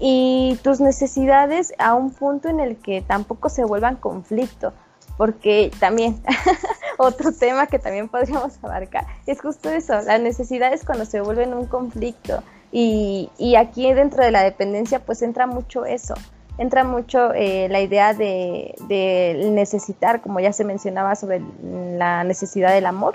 y 0.04 0.58
tus 0.64 0.80
necesidades 0.80 1.72
a 1.78 1.94
un 1.94 2.10
punto 2.10 2.48
en 2.48 2.58
el 2.58 2.76
que 2.76 3.02
tampoco 3.02 3.48
se 3.48 3.64
vuelvan 3.64 3.94
conflicto, 3.94 4.72
porque 5.16 5.70
también 5.78 6.20
otro 6.98 7.30
tema 7.32 7.68
que 7.68 7.78
también 7.78 8.08
podríamos 8.08 8.58
abarcar 8.62 9.06
es 9.28 9.40
justo 9.40 9.70
eso, 9.70 9.94
las 10.02 10.20
necesidades 10.20 10.84
cuando 10.84 11.04
se 11.04 11.20
vuelven 11.20 11.54
un 11.54 11.66
conflicto. 11.66 12.42
Y, 12.72 13.30
y 13.38 13.54
aquí 13.54 13.92
dentro 13.92 14.24
de 14.24 14.32
la 14.32 14.42
dependencia 14.42 14.98
pues 14.98 15.22
entra 15.22 15.46
mucho 15.46 15.84
eso, 15.84 16.14
entra 16.58 16.82
mucho 16.82 17.32
eh, 17.32 17.68
la 17.70 17.80
idea 17.80 18.12
de, 18.12 18.74
de 18.88 19.50
necesitar, 19.52 20.20
como 20.20 20.40
ya 20.40 20.52
se 20.52 20.64
mencionaba 20.64 21.14
sobre 21.14 21.42
la 21.62 22.24
necesidad 22.24 22.72
del 22.72 22.86
amor, 22.86 23.14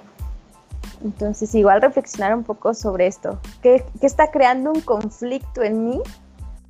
entonces, 1.03 1.53
igual 1.53 1.81
reflexionar 1.81 2.35
un 2.35 2.43
poco 2.43 2.73
sobre 2.73 3.07
esto. 3.07 3.39
¿Qué, 3.61 3.85
está 4.01 4.31
creando 4.31 4.71
un 4.71 4.81
conflicto 4.81 5.61
en 5.61 5.85
mí 5.85 6.01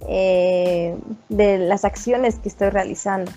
eh, 0.01 0.97
de 1.29 1.57
las 1.57 1.85
acciones 1.85 2.35
que 2.39 2.49
estoy 2.49 2.69
realizando? 2.69 3.31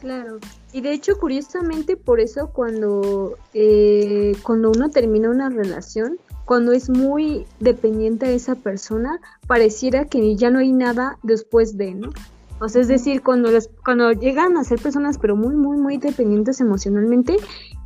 Claro. 0.00 0.38
Y 0.72 0.80
de 0.80 0.92
hecho, 0.92 1.18
curiosamente, 1.18 1.96
por 1.96 2.18
eso 2.18 2.50
cuando, 2.52 3.36
eh, 3.54 4.34
cuando 4.42 4.70
uno 4.70 4.90
termina 4.90 5.30
una 5.30 5.48
relación, 5.48 6.18
cuando 6.44 6.72
es 6.72 6.90
muy 6.90 7.46
dependiente 7.60 8.26
de 8.26 8.34
esa 8.34 8.56
persona, 8.56 9.20
pareciera 9.46 10.06
que 10.06 10.34
ya 10.34 10.50
no 10.50 10.58
hay 10.58 10.72
nada 10.72 11.18
después 11.22 11.76
de, 11.76 11.94
¿no? 11.94 12.10
O 12.58 12.68
sea, 12.68 12.80
es 12.80 12.88
decir, 12.88 13.22
cuando, 13.22 13.50
cuando 13.84 14.12
llegan 14.12 14.56
a 14.56 14.64
ser 14.64 14.80
personas, 14.80 15.18
pero 15.18 15.36
muy, 15.36 15.54
muy, 15.54 15.78
muy 15.78 15.98
dependientes 15.98 16.60
emocionalmente, 16.60 17.36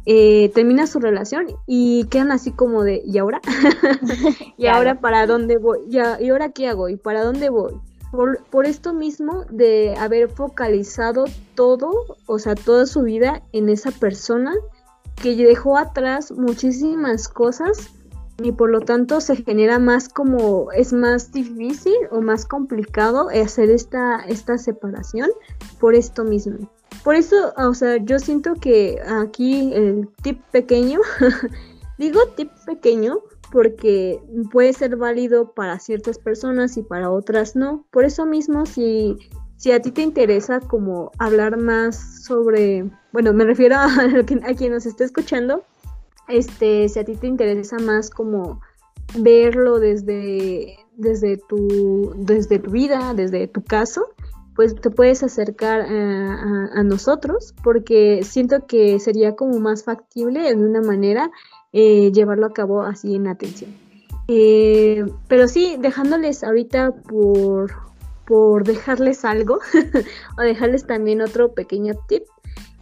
eh, 0.07 0.51
termina 0.55 0.87
su 0.87 1.01
relación 1.01 1.47
y 1.67 2.05
quedan 2.05 2.31
así 2.31 2.53
como 2.53 2.85
de, 2.85 3.03
¿y 3.05 3.19
ahora? 3.19 3.41
¿Y 4.57 4.67
ahora 4.67 5.01
para 5.01 5.27
dónde 5.27 5.59
voy? 5.59 5.81
¿Ya, 5.89 6.21
¿Y 6.21 6.31
ahora 6.31 6.51
qué 6.51 6.69
hago? 6.69 6.89
¿Y 6.89 6.97
para 6.97 7.25
dónde 7.25 7.51
voy? 7.51 7.75
Por, 8.13 8.43
por, 8.45 8.67
esto 8.67 8.95
mismo 8.95 9.45
de 9.51 9.97
haber 9.99 10.29
focalizado 10.29 11.25
todo, 11.57 11.91
o 12.27 12.39
sea, 12.39 12.55
toda 12.55 12.87
su 12.87 13.03
vida 13.03 13.43
en 13.53 13.69
esa 13.69 13.91
persona 13.91 14.55
que 15.21 15.35
dejó 15.35 15.77
atrás 15.77 16.31
muchísimas 16.31 17.27
cosas 17.27 17.91
y 18.43 18.53
por 18.53 18.71
lo 18.71 18.81
tanto 18.81 19.21
se 19.21 19.37
genera 19.37 19.79
más 19.79 20.09
como, 20.09 20.71
es 20.73 20.93
más 20.93 21.33
difícil 21.33 21.97
o 22.11 22.21
más 22.21 22.45
complicado 22.45 23.29
hacer 23.31 23.71
esta, 23.71 24.21
esta 24.29 24.59
separación 24.59 25.31
por 25.81 25.95
esto 25.95 26.23
mismo. 26.25 26.71
Por 27.07 27.15
eso, 27.15 27.55
o 27.57 27.73
sea, 27.73 27.99
yo 27.99 28.19
siento 28.19 28.55
que 28.55 29.01
aquí 29.07 29.73
el 29.73 30.09
tip 30.25 30.43
pequeño, 30.51 30.99
digo 31.99 32.19
tip 32.35 32.51
pequeño 32.67 33.21
porque 33.53 34.21
puede 34.51 34.73
ser 34.73 34.97
válido 34.97 35.53
para 35.53 35.79
ciertas 35.79 36.19
personas 36.19 36.77
y 36.77 36.83
para 36.83 37.09
otras 37.13 37.55
no. 37.55 37.87
Por 37.93 38.05
eso 38.05 38.27
mismo, 38.27 38.67
si, 38.67 39.17
si 39.57 39.71
a 39.71 39.81
ti 39.81 39.93
te 39.93 40.03
interesa 40.03 40.59
como 40.59 41.13
hablar 41.19 41.57
más 41.59 42.25
sobre, 42.25 42.91
bueno, 43.13 43.33
me 43.33 43.45
refiero 43.45 43.77
a, 43.79 44.55
quien 44.57 44.73
nos 44.73 44.85
esté 44.85 45.05
escuchando, 45.05 45.63
este, 46.27 46.89
si 46.89 46.99
a 46.99 47.05
ti 47.05 47.15
te 47.15 47.29
interesa 47.29 47.77
más 47.79 48.11
como 48.11 48.61
verlo 49.17 49.79
desde, 49.79 50.77
desde, 50.97 51.37
tu, 51.37 52.15
desde 52.17 52.59
tu 52.59 52.73
vida, 52.73 53.15
desde 53.15 53.47
tu 53.47 53.63
caso, 53.63 54.09
pues 54.57 54.75
te 54.75 54.91
puedes 54.91 55.23
acercar 55.23 55.83
a, 55.83 56.83
nosotros 56.83 57.55
porque 57.63 58.23
siento 58.25 58.67
que 58.67 58.99
sería 58.99 59.37
como 59.37 59.61
más 59.61 59.85
factible 59.85 60.43
de 60.43 60.65
una 60.65 60.81
manera 60.81 61.31
eh, 61.73 62.11
llevarlo 62.11 62.47
a 62.47 62.53
cabo 62.53 62.83
así 62.83 63.15
en 63.15 63.29
atención. 63.29 63.71
Eh, 64.29 65.05
pero 65.29 65.47
sí, 65.47 65.77
dejándoles 65.79 66.43
ahorita 66.43 66.91
por, 66.91 67.73
por 68.27 68.65
dejarles 68.65 69.25
algo 69.25 69.59
o 70.39 70.43
dejarles 70.43 70.87
también 70.87 71.21
otro 71.21 71.53
pequeño 71.53 71.95
tip. 72.09 72.25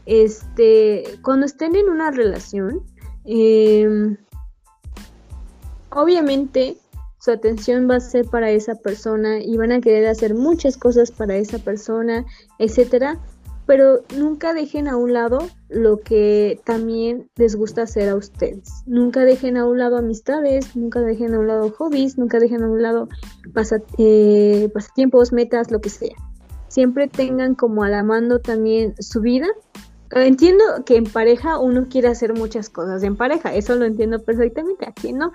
Este, 0.06 1.02
cuando 1.22 1.46
estén 1.46 1.74
en 1.74 1.88
una 1.88 2.10
relación, 2.10 2.82
eh, 3.24 4.16
obviamente 5.90 6.76
su 7.24 7.30
atención 7.30 7.88
va 7.88 7.96
a 7.96 8.00
ser 8.00 8.26
para 8.26 8.50
esa 8.50 8.74
persona 8.74 9.40
y 9.40 9.56
van 9.56 9.72
a 9.72 9.80
querer 9.80 10.06
hacer 10.08 10.34
muchas 10.34 10.76
cosas 10.76 11.10
para 11.10 11.36
esa 11.36 11.58
persona, 11.58 12.26
etcétera, 12.58 13.18
pero 13.64 14.00
nunca 14.14 14.52
dejen 14.52 14.88
a 14.88 14.96
un 14.98 15.14
lado 15.14 15.38
lo 15.70 16.00
que 16.00 16.60
también 16.66 17.30
les 17.36 17.56
gusta 17.56 17.80
hacer 17.80 18.10
a 18.10 18.14
ustedes. 18.14 18.68
Nunca 18.84 19.24
dejen 19.24 19.56
a 19.56 19.64
un 19.64 19.78
lado 19.78 19.96
amistades, 19.96 20.76
nunca 20.76 21.00
dejen 21.00 21.32
a 21.32 21.38
un 21.38 21.46
lado 21.46 21.70
hobbies, 21.70 22.18
nunca 22.18 22.38
dejen 22.38 22.62
a 22.62 22.68
un 22.68 22.82
lado 22.82 23.08
eh, 23.96 24.68
pasatiempos, 24.74 25.32
metas, 25.32 25.70
lo 25.70 25.80
que 25.80 25.88
sea. 25.88 26.16
Siempre 26.68 27.08
tengan 27.08 27.54
como 27.54 27.84
a 27.84 27.88
la 27.88 28.02
mano 28.02 28.40
también 28.40 28.96
su 28.98 29.22
vida. 29.22 29.46
Entiendo 30.14 30.64
que 30.86 30.96
en 30.96 31.04
pareja 31.04 31.58
uno 31.58 31.88
quiere 31.90 32.08
hacer 32.08 32.34
muchas 32.34 32.70
cosas 32.70 33.02
en 33.02 33.16
pareja, 33.16 33.54
eso 33.54 33.74
lo 33.74 33.84
entiendo 33.84 34.22
perfectamente, 34.22 34.86
aquí 34.88 35.12
no 35.12 35.32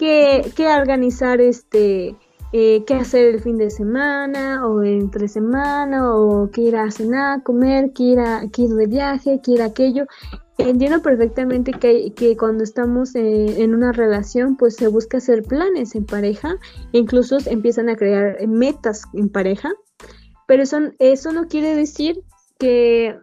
que, 0.00 0.76
organizar 0.78 1.40
este, 1.40 2.16
eh, 2.52 2.84
qué 2.86 2.94
hacer 2.94 3.34
el 3.34 3.40
fin 3.42 3.58
de 3.58 3.70
semana 3.70 4.66
o 4.66 4.82
entre 4.82 5.28
semana 5.28 6.14
o 6.14 6.50
qué 6.50 6.62
ir 6.62 6.76
a 6.76 6.90
cenar, 6.90 7.42
comer, 7.42 7.92
qué 7.94 8.02
ir, 8.04 8.20
a, 8.20 8.44
ir 8.44 8.70
de 8.70 8.86
viaje, 8.86 9.40
qué 9.44 9.52
ir 9.52 9.62
a 9.62 9.66
aquello. 9.66 10.06
Entiendo 10.56 11.02
perfectamente 11.02 11.72
que, 11.72 12.12
que 12.14 12.36
cuando 12.36 12.64
estamos 12.64 13.14
en, 13.14 13.74
una 13.74 13.92
relación, 13.92 14.56
pues 14.56 14.76
se 14.76 14.88
busca 14.88 15.18
hacer 15.18 15.42
planes 15.42 15.94
en 15.94 16.06
pareja, 16.06 16.56
incluso 16.92 17.38
empiezan 17.46 17.88
a 17.88 17.96
crear 17.96 18.46
metas 18.46 19.04
en 19.14 19.28
pareja, 19.28 19.70
pero 20.46 20.62
eso, 20.62 20.78
eso 20.98 21.32
no 21.32 21.46
quiere 21.46 21.74
decir 21.76 22.22
que, 22.58 23.18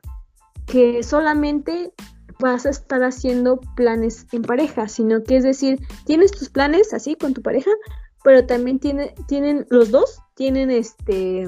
que 0.68 1.02
solamente 1.02 1.94
vas 2.40 2.66
a 2.66 2.70
estar 2.70 3.04
haciendo 3.04 3.60
planes 3.76 4.28
en 4.32 4.44
pareja, 4.44 4.88
sino 4.88 5.24
que 5.24 5.38
es 5.38 5.44
decir, 5.44 5.80
tienes 6.06 6.32
tus 6.32 6.50
planes 6.50 6.94
así 6.94 7.16
con 7.16 7.34
tu 7.34 7.42
pareja, 7.42 7.72
pero 8.24 8.46
también 8.46 8.80
tiene, 8.80 9.16
tienen 9.28 9.66
los 9.70 9.90
dos, 9.90 10.20
tienen 10.36 10.70
este 10.70 11.48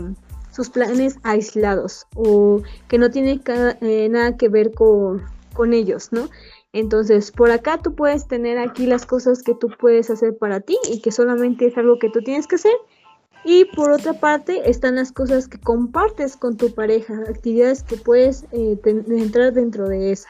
sus 0.52 0.70
planes 0.70 1.18
aislados 1.24 2.08
o 2.16 2.64
que 2.88 2.98
no 2.98 3.12
tienen 3.12 3.42
eh, 3.82 4.10
nada 4.10 4.36
que 4.36 4.50
ver 4.50 4.74
con, 4.74 5.24
con 5.54 5.74
ellos, 5.74 6.12
¿no? 6.12 6.28
Entonces, 6.74 7.32
por 7.32 7.52
acá 7.52 7.80
tú 7.82 7.96
puedes 7.96 8.28
tener 8.28 8.58
aquí 8.58 8.86
las 8.86 9.06
cosas 9.06 9.42
que 9.42 9.56
tú 9.56 9.70
puedes 9.80 10.10
hacer 10.10 10.38
para 10.38 10.60
ti 10.60 10.78
y 10.92 11.02
que 11.02 11.12
solamente 11.12 11.68
es 11.68 11.78
algo 11.78 11.98
que 12.00 12.10
tú 12.10 12.22
tienes 12.22 12.48
que 12.48 12.56
hacer. 12.56 12.74
Y 13.52 13.66
por 13.66 13.90
otra 13.90 14.14
parte 14.14 14.70
están 14.70 14.98
las 14.98 15.12
cosas 15.12 15.48
que 15.48 15.60
compartes 15.60 16.38
con 16.38 16.56
tu 16.56 16.72
pareja, 16.72 17.16
actividades 17.28 17.82
que 17.82 17.98
puedes 17.98 18.46
eh, 18.52 18.78
entrar 18.86 19.54
dentro 19.54 19.90
de 19.90 20.12
esa. 20.12 20.30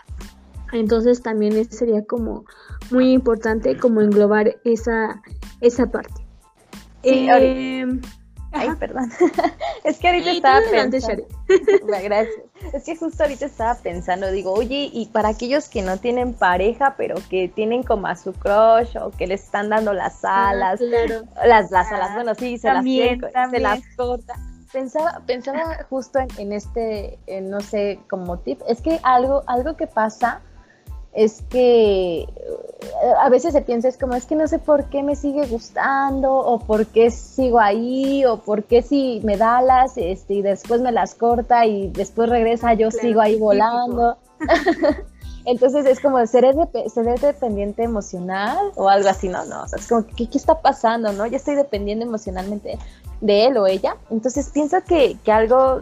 Entonces 0.71 1.21
también 1.21 1.69
sería 1.69 2.05
como 2.05 2.45
muy 2.91 3.11
importante 3.11 3.75
como 3.75 3.99
englobar 3.99 4.55
esa, 4.63 5.21
esa 5.59 5.91
parte. 5.91 6.13
Em, 7.03 7.99
Ay, 8.51 8.69
perdón. 8.79 9.11
es 9.83 9.97
que 9.99 10.07
ahorita 10.07 10.31
estaba 10.31 10.59
pensando. 10.71 11.23
Gracias. 11.87 12.27
Es 12.73 12.83
que 12.83 12.95
justo 12.95 13.23
ahorita 13.23 13.45
estaba 13.45 13.75
pensando, 13.75 14.31
digo, 14.31 14.51
oye, 14.53 14.89
y 14.91 15.07
para 15.07 15.29
aquellos 15.29 15.69
que 15.69 15.81
no 15.81 15.97
tienen 15.97 16.33
pareja, 16.33 16.95
pero 16.97 17.15
que 17.29 17.47
tienen 17.47 17.83
como 17.83 18.07
a 18.07 18.15
su 18.15 18.33
crush 18.33 18.97
o 18.97 19.11
que 19.11 19.27
le 19.27 19.35
están 19.35 19.69
dando 19.69 19.93
las 19.93 20.23
ah, 20.25 20.49
alas, 20.49 20.81
las, 20.81 21.71
las 21.71 21.91
alas, 21.91 22.15
bueno, 22.15 22.35
sí, 22.35 22.57
se 22.57 22.73
las, 22.73 22.83
se 22.83 23.59
las 23.59 23.81
corta. 23.95 24.35
Pensaba, 24.71 25.21
pensaba 25.25 25.83
justo 25.89 26.19
en, 26.19 26.27
en 26.37 26.53
este, 26.53 27.17
en, 27.25 27.49
no 27.49 27.59
sé, 27.59 27.99
como 28.09 28.37
tip, 28.39 28.61
es 28.67 28.81
que 28.81 28.99
algo, 29.03 29.43
algo 29.47 29.75
que 29.75 29.87
pasa 29.87 30.41
es 31.13 31.41
que 31.49 32.21
eh, 32.21 32.27
a 33.19 33.29
veces 33.29 33.53
se 33.53 33.61
piensa 33.61 33.87
es 33.87 33.97
como 33.97 34.15
es 34.15 34.25
que 34.25 34.35
no 34.35 34.47
sé 34.47 34.59
por 34.59 34.85
qué 34.85 35.01
me 35.01 35.15
sigue 35.15 35.45
gustando 35.47 36.33
o 36.33 36.59
por 36.59 36.85
qué 36.85 37.09
sigo 37.09 37.59
ahí 37.59 38.25
o 38.25 38.37
por 38.37 38.63
qué 38.63 38.81
si 38.81 39.19
me 39.23 39.35
da 39.35 39.61
las 39.61 39.97
este, 39.97 40.35
y 40.35 40.41
después 40.41 40.81
me 40.81 40.91
las 40.91 41.15
corta 41.15 41.65
y 41.65 41.89
después 41.89 42.29
regresa 42.29 42.73
yo 42.73 42.91
sigo 42.91 43.21
ahí 43.21 43.37
volando. 43.37 44.17
Entonces 45.45 45.85
es 45.85 45.99
como 45.99 46.23
ser, 46.27 46.45
ser 46.93 47.19
dependiente 47.19 47.83
emocional 47.83 48.71
o 48.75 48.87
algo 48.87 49.09
así, 49.09 49.29
no, 49.29 49.45
no, 49.45 49.63
o 49.63 49.67
sea, 49.67 49.79
es 49.79 49.87
como, 49.87 50.05
¿qué, 50.05 50.29
¿qué, 50.29 50.37
está 50.37 50.61
pasando, 50.61 51.11
no? 51.13 51.25
Ya 51.25 51.37
estoy 51.37 51.55
dependiendo 51.55 52.05
emocionalmente 52.05 52.77
de 53.21 53.45
él 53.47 53.57
o 53.57 53.65
ella. 53.65 53.95
Entonces 54.11 54.49
pienso 54.53 54.77
que, 54.87 55.17
que 55.23 55.31
algo 55.31 55.81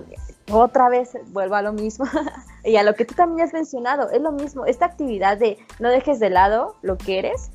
otra 0.51 0.89
vez 0.89 1.17
vuelvo 1.27 1.55
a 1.55 1.61
lo 1.61 1.73
mismo 1.73 2.05
y 2.63 2.75
a 2.77 2.83
lo 2.83 2.95
que 2.95 3.05
tú 3.05 3.15
también 3.15 3.47
has 3.47 3.53
mencionado, 3.53 4.09
es 4.11 4.21
lo 4.21 4.31
mismo, 4.31 4.65
esta 4.65 4.85
actividad 4.85 5.37
de 5.37 5.57
no 5.79 5.89
dejes 5.89 6.19
de 6.19 6.29
lado 6.29 6.75
lo 6.81 6.97
que 6.97 7.19
eres, 7.19 7.51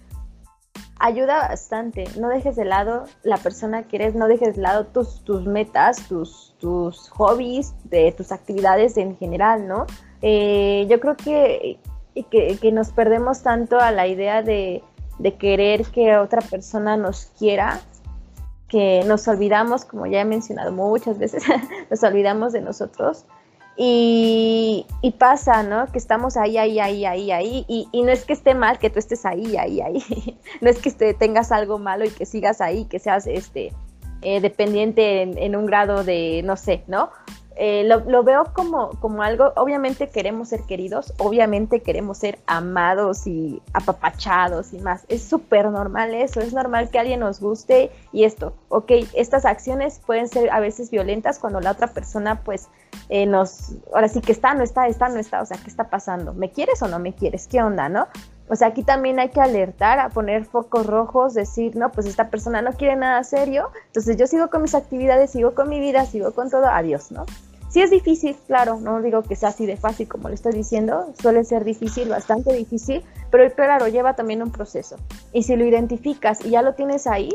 ayuda 0.98 1.48
bastante, 1.48 2.04
no 2.18 2.28
dejes 2.28 2.54
de 2.54 2.64
lado 2.64 3.04
la 3.24 3.36
persona 3.36 3.82
que 3.82 3.96
eres, 3.96 4.14
no 4.14 4.28
dejes 4.28 4.56
de 4.56 4.62
lado 4.62 4.86
tus, 4.86 5.24
tus 5.24 5.46
metas, 5.46 6.06
tus, 6.08 6.54
tus 6.60 7.08
hobbies, 7.10 7.74
de 7.84 8.12
tus 8.12 8.30
actividades 8.30 8.96
en 8.96 9.16
general, 9.16 9.66
¿no? 9.66 9.86
Eh, 10.22 10.86
yo 10.88 11.00
creo 11.00 11.16
que, 11.16 11.80
que, 12.30 12.56
que, 12.56 12.72
nos 12.72 12.92
perdemos 12.92 13.42
tanto 13.42 13.80
a 13.80 13.90
la 13.90 14.06
idea 14.06 14.42
de, 14.42 14.84
de 15.18 15.34
querer 15.34 15.86
que 15.86 16.16
otra 16.16 16.40
persona 16.40 16.96
nos 16.96 17.26
quiera 17.36 17.80
que 18.72 19.04
nos 19.06 19.28
olvidamos, 19.28 19.84
como 19.84 20.06
ya 20.06 20.22
he 20.22 20.24
mencionado 20.24 20.72
muchas 20.72 21.18
veces, 21.18 21.44
nos 21.90 22.02
olvidamos 22.02 22.54
de 22.54 22.62
nosotros. 22.62 23.26
Y, 23.76 24.86
pasa, 25.18 25.62
¿no? 25.62 25.86
Que 25.92 25.98
estamos 25.98 26.36
ahí, 26.36 26.56
ahí, 26.56 26.80
ahí, 26.80 27.04
ahí, 27.04 27.30
ahí. 27.30 27.66
Y, 27.68 28.02
no 28.02 28.10
es 28.10 28.24
que 28.24 28.32
esté 28.32 28.54
mal 28.54 28.78
que 28.78 28.88
tú 28.88 28.98
estés 28.98 29.26
ahí, 29.26 29.56
ahí, 29.58 29.82
ahí. 29.82 30.38
no 30.62 30.70
es 30.70 30.78
que 30.78 30.88
esté, 30.88 31.12
tengas 31.12 31.52
algo 31.52 31.78
malo 31.78 32.06
y 32.06 32.10
que 32.10 32.24
sigas 32.24 32.62
ahí, 32.62 32.86
que 32.86 32.98
seas 32.98 33.26
este, 33.26 33.72
eh, 34.22 34.40
dependiente 34.40 35.20
en, 35.20 35.36
en, 35.36 35.54
un 35.54 35.66
grado 35.66 36.02
de, 36.02 36.40
no 36.42 36.56
sé, 36.56 36.82
¿no? 36.86 37.10
Eh, 37.56 37.84
lo, 37.84 38.22
veo 38.22 38.44
como, 38.54 38.90
como 39.00 39.22
algo, 39.22 39.52
obviamente 39.56 40.08
queremos 40.08 40.48
ser 40.48 40.62
queridos, 40.62 41.12
obviamente 41.18 41.80
queremos 41.80 42.18
ser 42.18 42.38
amados 42.46 43.26
y 43.26 43.60
apapachados 43.72 44.72
y 44.72 44.78
más. 44.78 45.04
Es 45.08 45.22
súper 45.22 45.70
normal 45.70 46.14
eso, 46.14 46.40
es 46.40 46.52
normal 46.52 46.90
que 46.90 46.98
alguien 46.98 47.20
nos 47.20 47.40
guste 47.40 47.90
y 48.12 48.24
esto, 48.24 48.54
ok, 48.68 48.92
estas 49.14 49.44
acciones 49.44 50.00
pueden 50.06 50.28
ser 50.28 50.50
a 50.50 50.60
veces 50.60 50.90
violentas 50.90 51.38
cuando 51.38 51.60
la 51.60 51.72
otra 51.72 51.88
persona 51.88 52.42
pues 52.42 52.68
eh, 53.08 53.26
nos, 53.26 53.72
ahora 53.94 54.08
sí 54.08 54.20
que 54.20 54.32
está, 54.32 54.54
no 54.54 54.62
está, 54.62 54.86
está, 54.88 55.08
no 55.08 55.18
está, 55.18 55.42
o 55.42 55.46
sea, 55.46 55.58
¿qué 55.58 55.68
está 55.68 55.90
pasando? 55.90 56.32
¿Me 56.32 56.50
quieres 56.50 56.82
o 56.82 56.88
no 56.88 56.98
me 56.98 57.14
quieres? 57.14 57.48
¿Qué 57.48 57.62
onda, 57.62 57.88
no? 57.88 58.08
O 58.52 58.54
sea, 58.54 58.68
aquí 58.68 58.82
también 58.82 59.18
hay 59.18 59.30
que 59.30 59.40
alertar, 59.40 59.98
a 59.98 60.10
poner 60.10 60.44
focos 60.44 60.84
rojos, 60.84 61.32
decir, 61.32 61.74
no, 61.74 61.90
pues 61.90 62.06
esta 62.06 62.28
persona 62.28 62.60
no 62.60 62.72
quiere 62.72 62.96
nada 62.96 63.24
serio, 63.24 63.70
entonces 63.86 64.18
yo 64.18 64.26
sigo 64.26 64.50
con 64.50 64.60
mis 64.60 64.74
actividades, 64.74 65.30
sigo 65.30 65.54
con 65.54 65.70
mi 65.70 65.80
vida, 65.80 66.04
sigo 66.04 66.32
con 66.32 66.50
todo, 66.50 66.66
adiós, 66.66 67.10
¿no? 67.12 67.24
Sí 67.70 67.80
es 67.80 67.90
difícil, 67.90 68.36
claro, 68.46 68.78
no 68.78 69.00
digo 69.00 69.22
que 69.22 69.36
sea 69.36 69.48
así 69.48 69.64
de 69.64 69.78
fácil 69.78 70.06
como 70.06 70.28
le 70.28 70.34
estoy 70.34 70.52
diciendo, 70.52 71.14
suele 71.18 71.44
ser 71.44 71.64
difícil, 71.64 72.10
bastante 72.10 72.52
difícil, 72.52 73.02
pero 73.30 73.50
claro, 73.54 73.88
lleva 73.88 74.16
también 74.16 74.42
un 74.42 74.52
proceso. 74.52 74.96
Y 75.32 75.44
si 75.44 75.56
lo 75.56 75.64
identificas 75.64 76.44
y 76.44 76.50
ya 76.50 76.60
lo 76.60 76.74
tienes 76.74 77.06
ahí, 77.06 77.30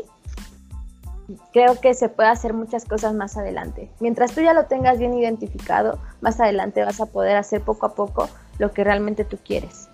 creo 1.52 1.80
que 1.80 1.94
se 1.94 2.08
puede 2.08 2.28
hacer 2.28 2.54
muchas 2.54 2.84
cosas 2.84 3.12
más 3.12 3.36
adelante. 3.36 3.90
Mientras 3.98 4.30
tú 4.30 4.40
ya 4.40 4.52
lo 4.52 4.66
tengas 4.66 5.00
bien 5.00 5.14
identificado, 5.14 5.98
más 6.20 6.38
adelante 6.38 6.84
vas 6.84 7.00
a 7.00 7.06
poder 7.06 7.36
hacer 7.36 7.60
poco 7.62 7.86
a 7.86 7.94
poco 7.96 8.28
lo 8.60 8.70
que 8.70 8.84
realmente 8.84 9.24
tú 9.24 9.36
quieres. 9.44 9.87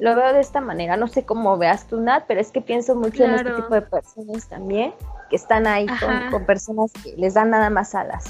Lo 0.00 0.16
veo 0.16 0.32
de 0.32 0.40
esta 0.40 0.60
manera, 0.62 0.96
no 0.96 1.08
sé 1.08 1.24
cómo 1.24 1.58
veas 1.58 1.86
tú, 1.86 2.00
Nat, 2.00 2.24
pero 2.26 2.40
es 2.40 2.50
que 2.50 2.62
pienso 2.62 2.94
mucho 2.94 3.22
en 3.22 3.32
este 3.32 3.52
tipo 3.52 3.74
de 3.74 3.82
personas 3.82 4.48
también, 4.48 4.94
que 5.28 5.36
están 5.36 5.66
ahí 5.66 5.86
con, 6.30 6.46
personas 6.46 6.90
que 7.04 7.14
les 7.18 7.34
dan 7.34 7.50
nada 7.50 7.68
más 7.68 7.94
alas. 7.94 8.24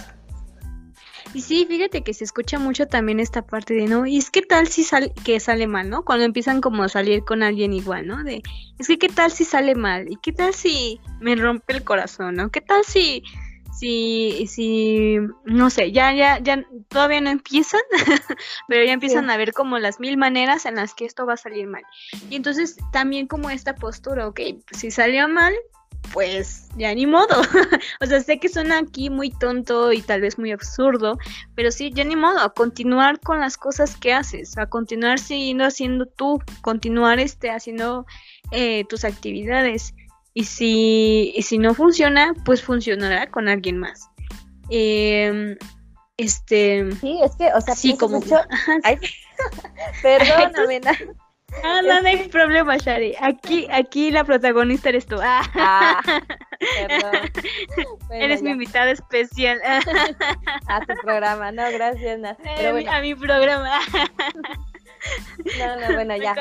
Y 1.33 1.43
sí, 1.43 1.65
fíjate 1.67 2.03
que 2.03 2.13
se 2.13 2.25
escucha 2.25 2.59
mucho 2.59 2.89
también 2.89 3.21
esta 3.21 3.43
parte 3.43 3.75
de, 3.75 3.87
¿no? 3.87 4.05
Y 4.05 4.19
es 4.19 4.31
que 4.31 4.43
tal 4.43 4.67
si 4.67 4.83
sale, 4.83 5.13
que 5.25 5.39
sale 5.39 5.69
mal, 5.69 5.89
¿no? 5.89 6.05
Cuando 6.05 6.25
empiezan 6.25 6.61
como 6.61 6.83
a 6.83 6.89
salir 6.89 7.23
con 7.23 7.45
alguien 7.45 7.73
igual, 7.73 8.09
¿no? 8.09 8.25
De, 8.25 8.43
es 8.79 8.89
que 8.89 8.99
qué 8.99 9.09
tal 9.09 9.31
si 9.31 9.45
sale 9.45 9.77
mal, 9.77 10.11
y 10.11 10.17
qué 10.17 10.33
tal 10.33 10.55
si 10.55 11.01
me 11.21 11.37
rompe 11.37 11.73
el 11.73 11.85
corazón, 11.85 12.35
¿no? 12.35 12.51
¿Qué 12.51 12.61
tal 12.61 12.85
si, 12.85 13.23
si, 13.81 14.47
si, 14.47 15.16
no 15.47 15.71
sé, 15.71 15.90
ya, 15.90 16.12
ya, 16.12 16.38
ya, 16.38 16.62
todavía 16.88 17.23
no 17.23 17.31
empiezan, 17.31 17.81
pero 18.69 18.85
ya 18.85 18.93
empiezan 18.93 19.31
a 19.31 19.38
ver 19.38 19.55
como 19.55 19.79
las 19.79 20.01
mil 20.01 20.19
maneras 20.19 20.66
en 20.66 20.75
las 20.75 20.93
que 20.93 21.07
esto 21.07 21.25
va 21.25 21.33
a 21.33 21.38
salir 21.38 21.66
mal. 21.66 21.83
Y 22.29 22.37
entonces 22.37 22.77
también 22.93 23.27
como 23.27 23.49
esta 23.49 23.75
postura, 23.75 24.29
ok, 24.29 24.40
si 24.73 24.90
salió 24.90 25.29
mal, 25.29 25.55
pues 26.12 26.69
ya 26.77 26.95
ni 26.95 27.07
modo. 27.07 27.40
o 28.03 28.07
sea, 28.07 28.21
sé 28.21 28.38
que 28.38 28.51
suena 28.51 28.81
aquí 28.81 29.09
muy 29.09 29.31
tonto 29.31 29.95
y 29.95 30.03
tal 30.03 30.21
vez 30.21 30.38
muy 30.38 30.53
absurdo, 30.53 31.16
pero 31.55 31.71
sí, 31.71 31.90
ya 31.95 32.05
ni 32.05 32.16
modo, 32.16 32.38
a 32.40 32.53
continuar 32.53 33.19
con 33.21 33.40
las 33.40 33.57
cosas 33.57 33.97
que 33.97 34.12
haces, 34.12 34.59
a 34.59 34.66
continuar 34.66 35.19
siguiendo 35.19 35.64
haciendo 35.64 36.05
tú, 36.05 36.43
continuar 36.61 37.19
este, 37.19 37.51
haciendo 37.51 38.05
eh, 38.51 38.85
tus 38.90 39.07
actividades. 39.07 39.95
Y 40.35 40.45
si, 40.45 41.35
si 41.43 41.59
no 41.59 41.75
funciona, 41.75 42.35
pues 42.45 42.62
funcionará 42.62 43.27
con 43.27 43.49
alguien 43.49 43.79
más. 43.79 44.09
Em, 44.71 45.57
este. 46.16 46.93
Sí, 47.01 47.19
es 47.23 47.37
que, 47.37 47.53
o 47.53 47.61
sea, 47.61 47.75
sí, 47.75 47.97
como. 47.97 48.21
Perdóname. 50.03 50.81
Ah, 51.64 51.83
no, 51.83 52.01
no 52.01 52.09
hay 52.09 52.29
problema, 52.29 52.77
Shari. 52.77 53.16
Aquí, 53.21 53.66
aquí 53.73 54.11
la 54.11 54.25
protagonista 54.25 54.88
eres 54.90 55.07
tú. 55.07 55.16
Ah. 55.21 55.43
ah 55.55 56.01
perdón. 56.88 57.31
eres 58.12 58.43
mi 58.43 58.51
invitada 58.51 58.90
especial. 58.93 59.61
A 60.69 60.81
tu 60.81 60.95
programa, 61.03 61.51
no, 61.53 61.71
gracias, 61.73 62.21
A 62.88 63.01
mi 63.01 63.14
programa. 63.14 63.81
No, 65.59 65.77
no, 65.81 65.87
bueno, 65.95 66.17
ya. 66.17 66.35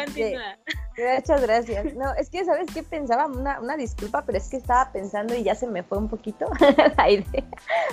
Muchas 1.15 1.41
gracias. 1.41 1.93
No, 1.95 2.13
es 2.15 2.30
que, 2.30 2.43
¿sabes 2.43 2.67
qué? 2.74 2.84
Pensaba, 2.84 3.28
una, 3.28 3.60
una 3.60 3.78
disculpa, 3.78 4.24
pero 4.26 4.38
es 4.38 4.50
que 4.50 4.58
estaba 4.58 4.91
pensando 4.91 5.34
y 5.36 5.43
ya 5.43 5.56
se 5.56 5.67
me 5.67 5.84
fue 5.84 5.98
un 5.98 6.10
poquito 6.10 6.45
la 6.98 7.10
idea. 7.10 7.43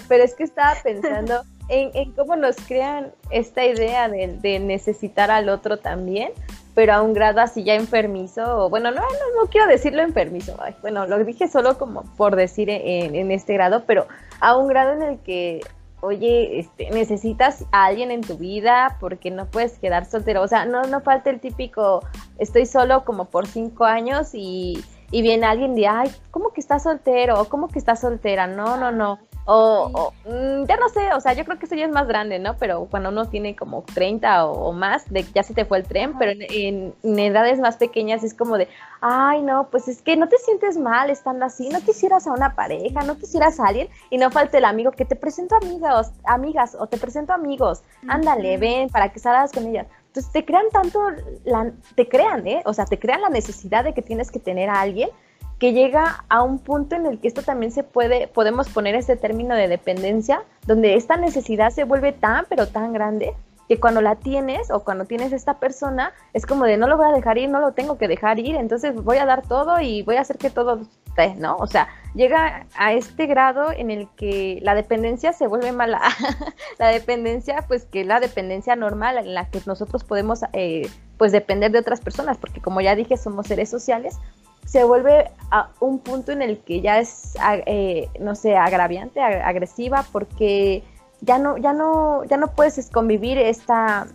Pero 0.08 0.24
es 0.24 0.34
que 0.34 0.42
estaba 0.42 0.74
pensando 0.82 1.42
en, 1.68 1.90
en 1.94 2.12
cómo 2.12 2.36
nos 2.36 2.56
crean 2.56 3.12
esta 3.30 3.64
idea 3.64 4.08
de, 4.08 4.38
de, 4.40 4.58
necesitar 4.58 5.30
al 5.30 5.48
otro 5.48 5.78
también, 5.78 6.32
pero 6.74 6.94
a 6.94 7.02
un 7.02 7.14
grado 7.14 7.40
así 7.40 7.62
ya 7.62 7.74
enfermizo. 7.74 8.68
Bueno, 8.70 8.90
no, 8.90 9.00
no, 9.00 9.42
no 9.42 9.50
quiero 9.50 9.68
decirlo 9.68 10.02
enfermizo. 10.02 10.58
bueno, 10.82 11.06
lo 11.06 11.22
dije 11.24 11.48
solo 11.48 11.78
como 11.78 12.02
por 12.16 12.34
decir 12.34 12.70
en, 12.70 13.14
en 13.14 13.30
este 13.30 13.54
grado, 13.54 13.84
pero 13.86 14.08
a 14.40 14.56
un 14.56 14.68
grado 14.68 14.94
en 14.94 15.02
el 15.02 15.18
que 15.20 15.60
oye, 16.06 16.60
este, 16.60 16.90
necesitas 16.90 17.64
a 17.72 17.86
alguien 17.86 18.10
en 18.10 18.20
tu 18.20 18.36
vida 18.36 18.96
porque 19.00 19.30
no 19.30 19.46
puedes 19.46 19.78
quedar 19.78 20.06
soltero. 20.06 20.42
O 20.42 20.48
sea, 20.48 20.64
no, 20.64 20.82
no 20.82 21.00
falta 21.00 21.30
el 21.30 21.40
típico, 21.40 22.00
estoy 22.38 22.66
solo 22.66 23.04
como 23.04 23.26
por 23.26 23.46
cinco 23.46 23.84
años 23.84 24.30
y, 24.32 24.82
y 25.10 25.22
viene 25.22 25.46
alguien 25.46 25.76
y, 25.76 25.84
ay, 25.84 26.10
¿cómo 26.30 26.50
que 26.52 26.60
estás 26.60 26.84
soltero? 26.84 27.40
¿O 27.40 27.46
cómo 27.46 27.68
que 27.68 27.78
estás 27.78 28.00
soltera? 28.00 28.46
No, 28.46 28.76
no, 28.76 28.92
no. 28.92 29.18
O, 29.48 30.12
mm, 30.24 30.64
ya 30.66 30.76
no 30.76 30.88
sé, 30.88 31.12
o 31.14 31.20
sea, 31.20 31.32
yo 31.32 31.44
creo 31.44 31.56
que 31.56 31.66
eso 31.66 31.76
ya 31.76 31.84
es 31.84 31.92
más 31.92 32.08
grande, 32.08 32.40
¿no? 32.40 32.56
Pero 32.56 32.86
cuando 32.90 33.10
uno 33.10 33.28
tiene 33.28 33.54
como 33.54 33.82
30 33.82 34.44
o, 34.44 34.72
más, 34.72 35.08
de 35.08 35.24
ya 35.34 35.44
se 35.44 35.54
te 35.54 35.64
fue 35.64 35.78
el 35.78 35.84
tren, 35.84 36.18
pero 36.18 36.32
en, 36.32 36.94
edades 37.04 37.60
más 37.60 37.76
pequeñas 37.76 38.24
es 38.24 38.34
como 38.34 38.58
de, 38.58 38.66
ay, 39.00 39.42
no, 39.42 39.68
pues 39.70 39.86
es 39.86 40.02
que 40.02 40.16
no 40.16 40.28
te 40.28 40.36
sientes 40.38 40.76
mal 40.76 41.10
estando 41.10 41.44
así, 41.44 41.68
no 41.68 41.80
quisieras 41.80 42.26
a 42.26 42.32
una 42.32 42.56
pareja, 42.56 43.02
no 43.02 43.16
quisieras 43.18 43.60
a 43.60 43.68
alguien 43.68 43.88
y 44.10 44.18
no 44.18 44.32
falte 44.32 44.58
el 44.58 44.64
amigo 44.64 44.90
que 44.90 45.04
te 45.04 45.14
presento 45.14 45.54
amigos, 45.54 46.10
amigas 46.24 46.76
o 46.78 46.88
te 46.88 46.98
presento 46.98 47.32
amigos, 47.32 47.84
ándale, 48.08 48.58
ven 48.58 48.88
para 48.88 49.12
que 49.12 49.20
salgas 49.20 49.52
con 49.52 49.66
ellas. 49.66 49.86
Entonces 50.08 50.32
te 50.32 50.44
crean 50.44 50.64
tanto, 50.72 50.98
la, 51.44 51.70
te 51.94 52.08
crean, 52.08 52.46
¿eh? 52.48 52.62
O 52.64 52.72
sea, 52.72 52.84
te 52.86 52.98
crean 52.98 53.20
la 53.20 53.28
necesidad 53.28 53.84
de 53.84 53.94
que 53.94 54.02
tienes 54.02 54.30
que 54.30 54.40
tener 54.40 54.70
a 54.70 54.80
alguien 54.80 55.10
que 55.58 55.72
llega 55.72 56.24
a 56.28 56.42
un 56.42 56.58
punto 56.58 56.96
en 56.96 57.06
el 57.06 57.18
que 57.18 57.28
esto 57.28 57.42
también 57.42 57.72
se 57.72 57.82
puede, 57.82 58.28
podemos 58.28 58.68
poner 58.68 58.94
ese 58.94 59.16
término 59.16 59.54
de 59.54 59.68
dependencia, 59.68 60.42
donde 60.66 60.96
esta 60.96 61.16
necesidad 61.16 61.70
se 61.70 61.84
vuelve 61.84 62.12
tan, 62.12 62.44
pero 62.48 62.66
tan 62.66 62.92
grande, 62.92 63.34
que 63.68 63.80
cuando 63.80 64.00
la 64.00 64.16
tienes 64.16 64.70
o 64.70 64.84
cuando 64.84 65.06
tienes 65.06 65.32
esta 65.32 65.58
persona, 65.58 66.12
es 66.34 66.46
como 66.46 66.64
de 66.64 66.76
no 66.76 66.86
lo 66.86 66.96
voy 66.96 67.06
a 67.06 67.12
dejar 67.12 67.38
ir, 67.38 67.48
no 67.48 67.60
lo 67.60 67.72
tengo 67.72 67.98
que 67.98 68.08
dejar 68.08 68.38
ir, 68.38 68.54
entonces 68.54 68.94
voy 68.94 69.18
a 69.18 69.26
dar 69.26 69.42
todo 69.42 69.80
y 69.80 70.02
voy 70.02 70.16
a 70.16 70.20
hacer 70.20 70.38
que 70.38 70.50
todo 70.50 70.82
esté, 71.06 71.34
¿no? 71.36 71.56
O 71.56 71.66
sea, 71.66 71.88
llega 72.14 72.66
a 72.76 72.92
este 72.92 73.26
grado 73.26 73.72
en 73.72 73.90
el 73.90 74.08
que 74.16 74.60
la 74.62 74.74
dependencia 74.74 75.32
se 75.32 75.46
vuelve 75.46 75.72
mala. 75.72 76.00
la 76.78 76.88
dependencia, 76.88 77.64
pues 77.66 77.86
que 77.86 78.04
la 78.04 78.20
dependencia 78.20 78.76
normal 78.76 79.18
en 79.18 79.34
la 79.34 79.50
que 79.50 79.60
nosotros 79.66 80.04
podemos, 80.04 80.40
eh, 80.52 80.88
pues 81.18 81.32
depender 81.32 81.72
de 81.72 81.78
otras 81.78 82.00
personas, 82.00 82.38
porque 82.38 82.60
como 82.60 82.80
ya 82.80 82.94
dije, 82.94 83.16
somos 83.16 83.46
seres 83.46 83.68
sociales, 83.68 84.18
se 84.66 84.84
vuelve 84.84 85.30
a 85.50 85.70
un 85.80 86.00
punto 86.00 86.32
en 86.32 86.42
el 86.42 86.58
que 86.58 86.80
ya 86.80 86.98
es, 86.98 87.34
eh, 87.66 88.08
no 88.20 88.34
sé, 88.34 88.56
agraviante, 88.56 89.22
agresiva, 89.22 90.04
porque 90.12 90.82
ya 91.20 91.38
no, 91.38 91.56
ya 91.56 91.72
no, 91.72 92.24
ya 92.24 92.36
no 92.36 92.48
puedes 92.48 92.90
convivir 92.90 93.38
esta, 93.38 94.08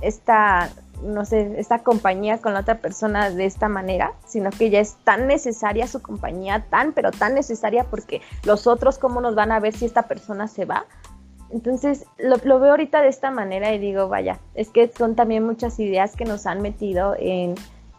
esta, 0.00 0.70
no 1.02 1.26
sé, 1.26 1.60
esta 1.60 1.80
compañía 1.80 2.38
con 2.38 2.54
la 2.54 2.60
otra 2.60 2.78
persona 2.78 3.30
de 3.30 3.44
esta 3.44 3.68
manera, 3.68 4.14
sino 4.26 4.50
que 4.50 4.70
ya 4.70 4.80
es 4.80 4.96
tan 5.04 5.26
necesaria 5.26 5.86
su 5.86 6.00
compañía, 6.00 6.64
tan, 6.70 6.94
pero 6.94 7.10
tan 7.10 7.34
necesaria 7.34 7.84
porque 7.84 8.22
los 8.44 8.66
otros 8.66 8.98
cómo 8.98 9.20
nos 9.20 9.34
van 9.34 9.52
a 9.52 9.60
ver 9.60 9.74
si 9.74 9.84
esta 9.84 10.02
persona 10.02 10.48
se 10.48 10.64
va. 10.64 10.86
Entonces 11.50 12.06
lo, 12.18 12.36
lo 12.44 12.60
veo 12.60 12.72
ahorita 12.72 13.02
de 13.02 13.08
esta 13.08 13.30
manera 13.30 13.74
y 13.74 13.78
digo, 13.78 14.08
vaya, 14.08 14.40
es 14.54 14.70
que 14.70 14.88
son 14.88 15.14
también 15.14 15.44
muchas 15.44 15.78
ideas 15.78 16.16
que 16.16 16.24
nos 16.24 16.46
han 16.46 16.62
metido 16.62 17.14
en 17.18 17.54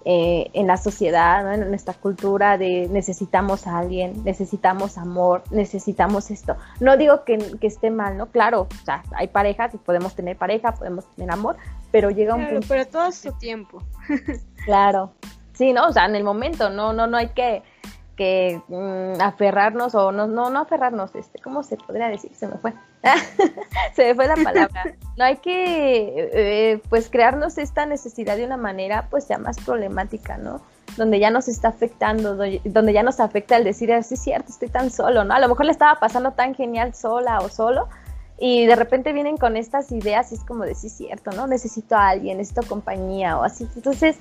eh, 0.06 0.50
en 0.54 0.68
la 0.68 0.78
sociedad, 0.78 1.54
en 1.54 1.70
nuestra 1.70 1.94
cultura 1.94 2.58
de 2.58 2.88
necesitamos 2.90 3.68
a 3.68 3.78
alguien, 3.78 4.24
necesitamos 4.24 4.98
amor, 4.98 5.44
necesitamos 5.52 6.32
esto. 6.32 6.56
No 6.80 6.96
digo 6.98 7.24
que, 7.26 7.58
esté 7.62 7.92
mal, 7.92 8.18
¿no? 8.18 8.28
Claro, 8.28 8.68
o 8.82 8.86
sea, 8.86 9.04
hay 9.12 9.28
parejas 9.28 9.74
y 9.74 9.78
podemos 9.78 10.16
tener 10.16 10.38
pareja, 10.38 10.74
podemos 10.74 11.06
tener 11.16 11.32
amor, 11.32 11.58
pero 11.92 12.10
llega 12.12 12.36
un 12.36 12.48
punto... 12.48 12.68
Pero 12.70 12.88
todo 12.88 13.12
su 13.12 13.32
tiempo. 13.34 13.84
claro, 14.66 15.12
sí, 15.54 15.74
¿no? 15.74 15.88
O 15.88 15.92
sea, 15.92 16.06
en 16.06 16.16
el 16.16 16.24
momento, 16.24 16.70
no, 16.70 16.94
no, 16.94 17.08
no 17.08 17.18
hay 17.18 17.30
que 17.30 17.64
que 18.20 18.62
mm, 18.68 19.22
aferrarnos 19.22 19.96
o 19.96 20.12
no, 20.12 20.28
no, 20.28 20.50
no 20.50 20.60
aferrarnos, 20.60 21.16
este, 21.16 21.40
¿cómo 21.40 21.64
se 21.64 21.78
podría 21.78 22.10
decir? 22.10 22.36
Se 22.36 22.48
me 22.48 22.58
fue. 22.58 22.74
se 23.96 24.04
me 24.04 24.16
fue 24.16 24.28
la 24.28 24.36
palabra. 24.36 24.96
No 25.18 25.26
hay 25.26 25.38
que, 25.38 26.30
eh, 26.34 26.82
pues, 26.90 27.10
crearnos 27.10 27.58
esta 27.58 27.86
necesidad 27.86 28.38
de 28.38 28.46
una 28.46 28.58
manera, 28.58 29.08
pues, 29.10 29.28
ya 29.28 29.38
más 29.38 29.58
problemática, 29.58 30.38
¿no? 30.38 30.62
Donde 30.98 31.20
ya 31.20 31.30
nos 31.30 31.48
está 31.48 31.70
afectando, 31.70 32.36
donde 32.36 32.94
ya 32.94 33.04
nos 33.04 33.20
afecta 33.20 33.58
el 33.58 33.64
decir, 33.64 33.92
ah, 33.94 33.98
es 33.98 34.08
cierto, 34.08 34.52
estoy 34.52 34.70
tan 34.70 34.92
solo, 34.92 35.24
¿no? 35.24 35.34
A 35.34 35.40
lo 35.40 35.48
mejor 35.48 35.66
le 35.66 35.72
estaba 35.72 36.00
pasando 36.00 36.32
tan 36.32 36.56
genial 36.56 36.94
sola 36.94 37.40
o 37.40 37.50
solo, 37.50 37.88
y 38.40 38.66
de 38.66 38.76
repente 38.76 39.12
vienen 39.12 39.38
con 39.38 39.58
estas 39.58 39.92
ideas 39.92 40.32
y 40.32 40.36
es 40.36 40.44
como 40.46 40.64
decir, 40.64 40.90
cierto, 40.90 41.32
¿no? 41.32 41.48
Necesito 41.48 41.96
a 41.96 42.10
alguien, 42.10 42.38
necesito 42.38 42.68
compañía 42.68 43.38
o 43.38 43.44
así. 43.44 43.68
Entonces, 43.76 44.18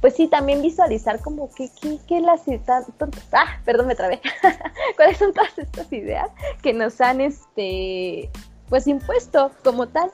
pues 0.00 0.14
sí, 0.14 0.28
también 0.28 0.62
visualizar 0.62 1.20
como 1.20 1.52
que, 1.54 1.68
que, 1.80 1.98
que 2.06 2.20
las 2.20 2.42
ah, 3.32 3.60
perdón, 3.64 3.88
me 3.88 3.94
trabé, 3.94 4.20
cuáles 4.96 5.18
son 5.18 5.32
todas 5.32 5.58
estas 5.58 5.92
ideas 5.92 6.30
que 6.62 6.72
nos 6.72 7.00
han, 7.00 7.20
este, 7.20 8.30
pues 8.68 8.86
impuesto 8.86 9.50
como 9.64 9.88
tal. 9.88 10.10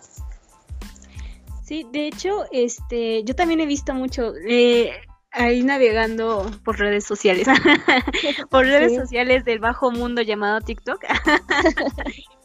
Sí, 1.62 1.86
de 1.92 2.08
hecho, 2.08 2.44
este, 2.52 3.24
yo 3.24 3.34
también 3.34 3.60
he 3.60 3.66
visto 3.66 3.94
mucho, 3.94 4.34
eh, 4.46 4.92
ahí 5.32 5.62
navegando 5.62 6.50
por 6.64 6.78
redes 6.78 7.04
sociales, 7.04 7.46
por 8.50 8.64
redes 8.64 8.94
sociales 8.94 9.44
del 9.44 9.58
bajo 9.58 9.90
mundo 9.90 10.22
llamado 10.22 10.60
TikTok. 10.60 11.04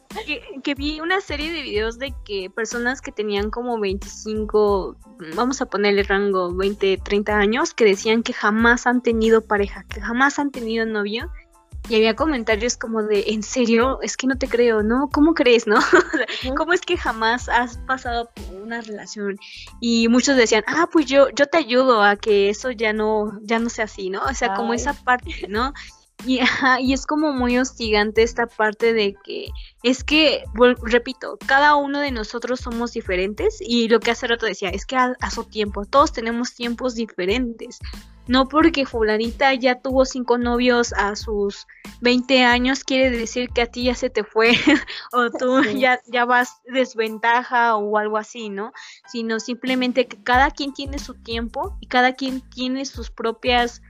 que, 0.63 0.75
vi 0.75 0.99
una 0.99 1.21
serie 1.21 1.51
de 1.51 1.61
videos 1.61 1.99
de 1.99 2.13
que 2.25 2.49
personas 2.49 3.01
que 3.01 3.11
tenían 3.11 3.49
como 3.51 3.79
25, 3.79 4.95
vamos 5.35 5.61
a 5.61 5.67
ponerle 5.67 6.03
rango 6.03 6.53
20, 6.55 6.97
30 6.97 7.37
años, 7.37 7.73
que 7.73 7.85
decían 7.85 8.23
que 8.23 8.33
jamás 8.33 8.87
han 8.87 9.01
tenido 9.01 9.41
pareja, 9.41 9.83
que 9.83 10.01
jamás 10.01 10.39
han 10.39 10.51
tenido 10.51 10.85
novio. 10.85 11.29
Y 11.87 11.95
había 11.95 12.15
comentarios 12.15 12.75
como 12.75 13.03
de, 13.03 13.23
¿en 13.27 13.41
serio? 13.41 13.99
Es 14.01 14.17
que 14.17 14.27
no 14.27 14.37
te 14.37 14.47
creo, 14.47 14.83
¿no? 14.83 15.09
¿Cómo 15.11 15.33
crees, 15.33 15.65
no? 15.65 15.79
¿Cómo 16.57 16.73
es 16.73 16.81
que 16.81 16.97
jamás 16.97 17.47
has 17.47 17.77
pasado 17.87 18.29
por 18.35 18.61
una 18.61 18.81
relación? 18.81 19.37
Y 19.79 20.07
muchos 20.09 20.35
decían, 20.35 20.63
ah, 20.67 20.89
pues 20.91 21.05
yo, 21.05 21.29
yo 21.29 21.45
te 21.47 21.57
ayudo 21.57 22.03
a 22.03 22.17
que 22.17 22.49
eso 22.49 22.69
ya 22.71 22.93
no, 22.93 23.39
ya 23.41 23.59
no 23.59 23.69
sea 23.69 23.85
así, 23.85 24.09
¿no? 24.09 24.21
O 24.23 24.33
sea, 24.33 24.55
como 24.55 24.73
esa 24.73 24.93
parte, 24.93 25.47
¿no? 25.47 25.73
Y, 26.25 26.39
y 26.81 26.93
es 26.93 27.05
como 27.05 27.33
muy 27.33 27.57
hostigante 27.57 28.23
esta 28.23 28.47
parte 28.47 28.93
de 28.93 29.15
que 29.23 29.47
es 29.83 30.03
que, 30.03 30.43
repito, 30.83 31.37
cada 31.45 31.75
uno 31.75 31.99
de 31.99 32.11
nosotros 32.11 32.59
somos 32.59 32.91
diferentes 32.91 33.59
y 33.61 33.87
lo 33.87 33.99
que 33.99 34.11
hace 34.11 34.27
rato 34.27 34.45
decía, 34.45 34.69
es 34.69 34.85
que 34.85 34.97
a, 34.97 35.15
su 35.31 35.45
tiempo, 35.45 35.85
todos 35.85 36.11
tenemos 36.11 36.53
tiempos 36.53 36.95
diferentes. 36.95 37.79
No 38.27 38.47
porque 38.47 38.85
fulanita 38.85 39.55
ya 39.55 39.81
tuvo 39.81 40.05
cinco 40.05 40.37
novios 40.37 40.93
a 40.93 41.15
sus 41.15 41.65
20 42.01 42.43
años 42.43 42.83
quiere 42.83 43.09
decir 43.09 43.49
que 43.49 43.63
a 43.63 43.65
ti 43.65 43.85
ya 43.85 43.95
se 43.95 44.11
te 44.11 44.23
fue 44.23 44.51
o 45.13 45.31
tú 45.31 45.63
ya, 45.63 45.99
ya 46.05 46.25
vas 46.25 46.61
desventaja 46.65 47.75
o 47.75 47.97
algo 47.97 48.17
así, 48.17 48.49
¿no? 48.49 48.71
Sino 49.07 49.39
simplemente 49.39 50.07
que 50.07 50.21
cada 50.21 50.51
quien 50.51 50.73
tiene 50.73 50.99
su 50.99 51.15
tiempo 51.15 51.75
y 51.79 51.87
cada 51.87 52.13
quien 52.13 52.41
tiene 52.41 52.85
sus 52.85 53.09
propias 53.09 53.81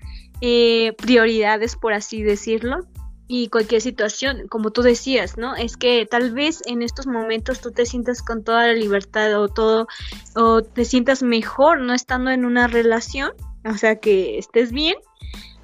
eh, 0.41 0.93
prioridades, 0.97 1.75
por 1.75 1.93
así 1.93 2.23
decirlo, 2.23 2.87
y 3.27 3.49
cualquier 3.49 3.81
situación, 3.81 4.47
como 4.49 4.71
tú 4.71 4.81
decías, 4.81 5.37
¿no? 5.37 5.55
Es 5.55 5.77
que 5.77 6.07
tal 6.09 6.31
vez 6.31 6.63
en 6.65 6.81
estos 6.81 7.05
momentos 7.05 7.61
tú 7.61 7.71
te 7.71 7.85
sientas 7.85 8.23
con 8.23 8.43
toda 8.43 8.65
la 8.65 8.73
libertad 8.73 9.39
o 9.39 9.47
todo, 9.47 9.87
o 10.35 10.63
te 10.63 10.83
sientas 10.83 11.21
mejor 11.21 11.79
no 11.79 11.93
estando 11.93 12.31
en 12.31 12.43
una 12.43 12.67
relación, 12.67 13.31
o 13.65 13.75
sea, 13.75 13.97
que 13.97 14.39
estés 14.39 14.71
bien 14.71 14.95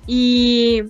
y 0.06 0.84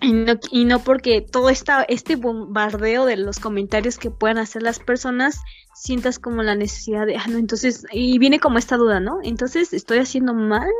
y 0.00 0.12
no, 0.12 0.34
y 0.50 0.64
no, 0.64 0.78
porque 0.80 1.20
todo 1.20 1.50
esta, 1.50 1.82
este 1.82 2.16
bombardeo 2.16 3.04
de 3.04 3.16
los 3.16 3.38
comentarios 3.38 3.98
que 3.98 4.10
puedan 4.10 4.38
hacer 4.38 4.62
las 4.62 4.78
personas 4.78 5.40
sientas 5.74 6.18
como 6.18 6.42
la 6.42 6.54
necesidad 6.54 7.06
de, 7.06 7.16
ah, 7.16 7.24
no, 7.28 7.38
entonces, 7.38 7.86
y 7.90 8.18
viene 8.18 8.38
como 8.38 8.58
esta 8.58 8.76
duda, 8.76 9.00
¿no? 9.00 9.18
Entonces, 9.22 9.72
¿estoy 9.72 9.98
haciendo 9.98 10.34
mal? 10.34 10.70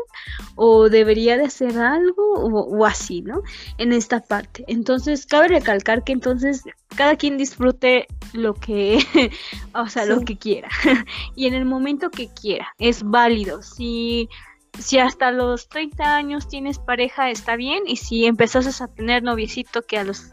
¿O 0.56 0.90
debería 0.90 1.38
de 1.38 1.44
hacer 1.44 1.78
algo? 1.78 2.34
O, 2.34 2.84
así, 2.84 3.22
¿no? 3.22 3.42
En 3.78 3.92
esta 3.92 4.20
parte. 4.20 4.64
Entonces, 4.68 5.24
cabe 5.26 5.48
recalcar 5.48 6.04
que 6.04 6.12
entonces 6.12 6.64
cada 6.96 7.16
quien 7.16 7.38
disfrute 7.38 8.08
lo 8.34 8.54
que, 8.54 8.98
o 9.74 9.86
sea, 9.88 10.04
lo 10.04 10.20
que 10.20 10.36
quiera. 10.36 10.68
y 11.34 11.46
en 11.46 11.54
el 11.54 11.64
momento 11.64 12.10
que 12.10 12.28
quiera, 12.28 12.68
es 12.78 13.02
válido. 13.02 13.62
Si 13.62 14.28
si 14.78 14.98
hasta 14.98 15.30
los 15.30 15.68
30 15.68 16.16
años 16.16 16.48
tienes 16.48 16.78
pareja, 16.78 17.30
está 17.30 17.56
bien. 17.56 17.82
Y 17.86 17.96
si 17.96 18.26
empezases 18.26 18.80
a 18.80 18.88
tener 18.88 19.22
noviecito 19.22 19.82
que 19.82 19.98
a 19.98 20.04
los, 20.04 20.30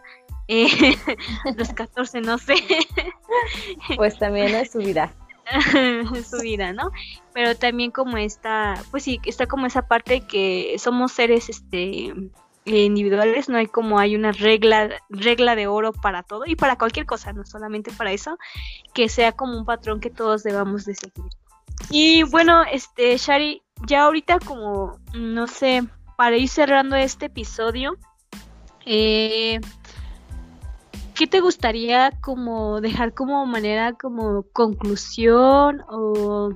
eh, 0.47 0.67
los 1.57 1.73
14, 1.73 2.21
no 2.21 2.37
sé. 2.37 2.55
pues 3.95 4.17
también 4.17 4.55
es 4.55 4.71
su 4.71 4.79
vida. 4.79 5.13
es 6.15 6.29
su 6.29 6.39
vida, 6.39 6.73
¿no? 6.73 6.91
Pero 7.33 7.55
también 7.55 7.91
como 7.91 8.17
está, 8.17 8.75
pues 8.91 9.03
sí, 9.03 9.19
está 9.25 9.47
como 9.47 9.65
esa 9.65 9.87
parte 9.87 10.21
que 10.21 10.75
somos 10.77 11.13
seres 11.13 11.49
este 11.49 12.13
individuales, 12.65 13.47
no 13.47 13.57
hay 13.57 13.67
como 13.67 13.97
hay 13.97 14.15
una 14.15 14.33
regla, 14.33 14.89
regla 15.09 15.55
de 15.55 15.67
oro 15.67 15.93
para 15.93 16.23
todo 16.23 16.43
y 16.45 16.57
para 16.57 16.77
cualquier 16.77 17.05
cosa, 17.05 17.31
no 17.31 17.45
solamente 17.45 17.91
para 17.91 18.11
eso, 18.11 18.37
que 18.93 19.07
sea 19.07 19.31
como 19.31 19.57
un 19.57 19.65
patrón 19.65 20.01
que 20.01 20.09
todos 20.09 20.43
debamos 20.43 20.83
de 20.83 20.95
seguir. 20.95 21.31
Y 21.89 22.23
bueno, 22.23 22.63
este, 22.71 23.17
Shari, 23.17 23.61
ya 23.87 24.03
ahorita 24.03 24.39
como, 24.39 24.99
no 25.13 25.47
sé, 25.47 25.83
para 26.17 26.37
ir 26.37 26.49
cerrando 26.49 26.95
este 26.95 27.27
episodio, 27.27 27.97
eh, 28.85 29.59
¿qué 31.13 31.27
te 31.27 31.39
gustaría 31.39 32.11
como 32.21 32.81
dejar 32.81 33.13
como 33.13 33.45
manera 33.45 33.93
como 33.93 34.43
conclusión 34.53 35.81
o 35.89 36.51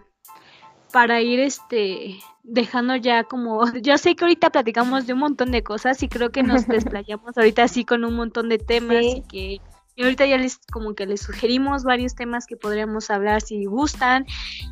para 0.92 1.22
ir 1.22 1.40
este 1.40 2.20
dejando 2.44 2.96
ya 2.96 3.24
como 3.24 3.64
yo 3.82 3.98
sé 3.98 4.16
que 4.16 4.26
ahorita 4.26 4.50
platicamos 4.50 5.08
de 5.08 5.14
un 5.14 5.20
montón 5.20 5.52
de 5.52 5.64
cosas 5.64 6.02
y 6.04 6.10
creo 6.10 6.32
que 6.32 6.44
nos 6.44 6.68
desplayamos 6.68 7.38
ahorita 7.38 7.64
así 7.64 7.86
con 7.86 8.04
un 8.04 8.16
montón 8.16 8.50
de 8.50 8.58
temas 8.58 9.04
y 9.04 9.22
que 9.24 9.62
y 9.96 10.04
ahorita 10.04 10.26
ya 10.26 10.38
les 10.38 10.60
como 10.72 10.94
que 10.96 11.06
les 11.06 11.22
sugerimos 11.22 11.84
varios 11.84 12.16
temas 12.16 12.46
que 12.46 12.56
podríamos 12.56 13.10
hablar 13.10 13.42
si 13.42 13.66
gustan 13.66 14.26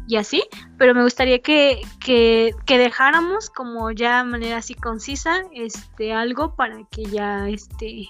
y 0.07 0.17
así, 0.17 0.43
pero 0.77 0.95
me 0.95 1.03
gustaría 1.03 1.39
que, 1.39 1.81
que, 2.03 2.53
que 2.65 2.77
dejáramos 2.77 3.49
como 3.49 3.91
ya 3.91 4.23
de 4.23 4.29
manera 4.29 4.57
así 4.57 4.73
concisa 4.73 5.41
este 5.53 6.13
algo 6.13 6.55
para 6.55 6.77
que 6.91 7.05
ya 7.05 7.47
este 7.49 8.07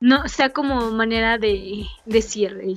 no 0.00 0.28
sea 0.28 0.50
como 0.50 0.90
manera 0.90 1.38
de, 1.38 1.86
de 2.04 2.22
cierre. 2.22 2.74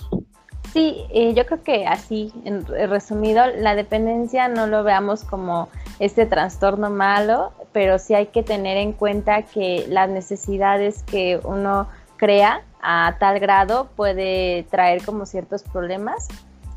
Sí, 0.73 1.05
eh, 1.09 1.33
yo 1.33 1.45
creo 1.45 1.63
que 1.63 1.87
así, 1.87 2.31
en 2.43 2.65
resumido, 2.65 3.45
la 3.47 3.75
dependencia 3.75 4.47
no 4.47 4.67
lo 4.67 4.83
veamos 4.83 5.23
como 5.23 5.69
este 5.99 6.25
trastorno 6.25 6.89
malo, 6.89 7.51
pero 7.71 7.99
sí 7.99 8.13
hay 8.13 8.27
que 8.27 8.43
tener 8.43 8.77
en 8.77 8.93
cuenta 8.93 9.43
que 9.43 9.85
las 9.89 10.09
necesidades 10.09 11.03
que 11.03 11.39
uno 11.43 11.87
crea 12.17 12.63
a 12.81 13.15
tal 13.19 13.39
grado 13.39 13.87
puede 13.95 14.63
traer 14.69 15.03
como 15.03 15.25
ciertos 15.25 15.63
problemas 15.63 16.27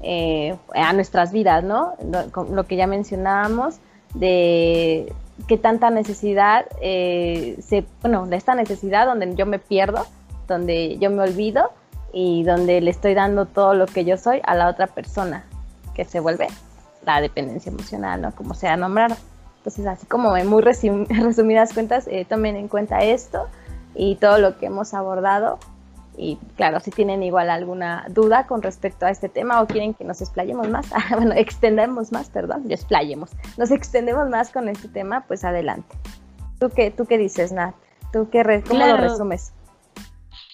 eh, 0.03 0.57
a 0.75 0.93
nuestras 0.93 1.33
vidas, 1.33 1.63
¿no? 1.63 1.95
Lo, 2.51 2.65
que 2.65 2.77
ya 2.77 2.87
mencionábamos 2.87 3.77
de 4.15 5.13
qué 5.47 5.57
tanta 5.59 5.91
necesidad, 5.91 6.67
eh, 6.81 7.59
bueno, 8.01 8.27
de 8.27 8.37
esta 8.37 8.55
necesidad 8.55 9.07
donde 9.07 9.35
yo 9.35 9.47
me 9.47 9.59
pierdo, 9.59 10.07
donde 10.49 10.99
yo 10.99 11.11
me 11.11 11.23
olvido 11.23 11.71
y 12.13 12.45
donde 12.45 12.81
le 12.81 12.91
estoy 12.91 13.15
dando 13.15 13.47
todo 13.47 13.75
lo 13.75 13.87
que 13.87 14.05
yo 14.05 14.17
soy 14.17 14.41
a 14.45 14.55
la 14.55 14.69
otra 14.69 14.87
persona, 14.87 15.45
que 15.95 16.05
se 16.05 16.19
vuelve 16.19 16.49
la 17.05 17.21
dependencia 17.21 17.71
emocional, 17.71 18.21
¿no? 18.21 18.35
Como 18.35 18.55
sea 18.55 18.77
nombrado. 18.77 19.17
Entonces, 19.59 19.87
así 19.87 20.07
como 20.07 20.37
en 20.37 20.47
muy 20.47 20.63
resumidas 20.63 21.75
cuentas, 21.75 22.09
eh, 22.09 22.25
tomen 22.29 22.57
en 22.57 22.69
cuenta 22.69 23.01
esto 23.01 23.47
y 23.95 24.17
todo 24.17 24.39
lo 24.39 24.59
que 24.59 24.67
hemos 24.67 24.95
abordado. 24.95 25.59
Y 26.23 26.37
claro, 26.55 26.81
si 26.81 26.91
tienen 26.91 27.23
igual 27.23 27.49
alguna 27.49 28.05
duda 28.11 28.47
con 28.47 28.61
respecto 28.61 29.07
a 29.07 29.11
este 29.11 29.31
tema 29.31 29.63
o 29.63 29.67
quieren 29.67 29.95
que 29.95 30.05
nos 30.05 30.21
explayemos 30.21 30.69
más, 30.69 30.87
bueno, 31.17 31.33
extendemos 31.35 32.13
más, 32.13 32.29
perdón, 32.29 32.71
explayemos, 32.71 33.31
nos 33.57 33.71
extendemos 33.71 34.29
más 34.29 34.51
con 34.51 34.69
este 34.69 34.89
tema, 34.89 35.25
pues 35.27 35.45
adelante. 35.45 35.97
¿Tú 36.59 36.69
qué, 36.69 36.91
tú 36.91 37.07
qué 37.07 37.17
dices, 37.17 37.53
Nat? 37.53 37.75
¿Tú 38.13 38.29
qué 38.29 38.63
¿Cómo 38.69 38.87
lo 38.87 38.99
resumes? 38.99 39.55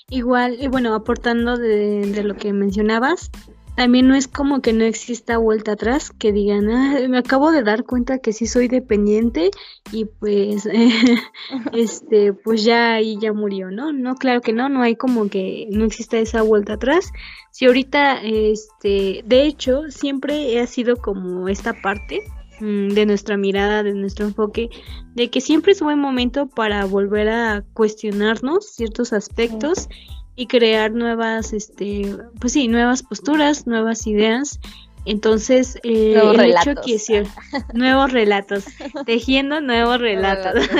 Igual, 0.09 0.57
y 0.61 0.69
bueno, 0.69 0.95
aportando 0.95 1.57
de, 1.57 2.23
lo 2.23 2.37
que 2.37 2.53
mencionabas, 2.53 3.33
también 3.77 4.09
no 4.09 4.14
es 4.14 4.27
como 4.27 4.61
que 4.61 4.72
no 4.72 4.85
exista 4.85 5.39
vuelta 5.39 5.72
atrás, 5.72 6.11
que 6.11 6.33
digan, 6.33 6.70
ah, 6.70 6.99
me 7.09 7.18
acabo 7.18 7.51
de 7.51 7.62
dar 7.62 7.85
cuenta 7.85 8.18
que 8.18 8.33
sí 8.33 8.47
soy 8.47 8.68
dependiente 8.68 9.51
y 9.93 10.07
pues, 10.07 10.66
este, 11.72 12.33
pues 12.33 12.64
ya 12.64 12.95
ahí 12.95 13.18
ya 13.20 13.33
murió, 13.33 13.70
¿no? 13.70 13.93
No, 13.93 14.14
claro 14.16 14.41
que 14.41 14.53
no, 14.53 14.68
no 14.68 14.83
hay 14.83 14.97
como 14.97 15.29
que 15.29 15.68
no 15.70 15.85
exista 15.85 16.18
esa 16.18 16.43
vuelta 16.43 16.74
atrás. 16.74 17.12
Si 17.51 17.66
ahorita, 17.66 18.20
este, 18.22 19.22
de 19.24 19.43
hecho, 19.45 19.83
siempre 19.91 20.59
ha 20.59 20.66
sido 20.66 20.97
como 20.97 21.49
esta 21.49 21.72
parte 21.72 22.22
Mm, 22.61 22.89
de 22.89 23.05
nuestra 23.05 23.37
mirada, 23.37 23.83
de 23.83 23.93
nuestro 23.93 24.24
enfoque, 24.24 24.70
de 25.14 25.29
que 25.29 25.43
siempre 25.43 25.72
es 25.72 25.83
buen 25.83 25.99
momento 25.99 26.49
para 26.49 26.87
volver 26.87 27.29
a 27.29 27.64
cuestionarnos 27.74 28.66
ciertos 28.66 29.12
aspectos 29.12 29.89
y 30.37 30.47
crear 30.47 30.93
nuevas, 30.93 31.53
este, 31.53 32.14
pues 32.39 32.53
sí, 32.53 32.68
nuevas 32.68 33.03
posturas, 33.03 33.66
nuevas 33.66 34.07
ideas. 34.07 34.61
Entonces, 35.07 35.78
eh, 35.82 36.20
el 36.20 36.51
hecho 36.51 36.74
que 36.84 36.99
sí, 36.99 37.14
nuevos 37.74 38.12
relatos, 38.12 38.64
tejiendo 39.07 39.61
nuevos 39.61 40.01
relatos. 40.01 40.68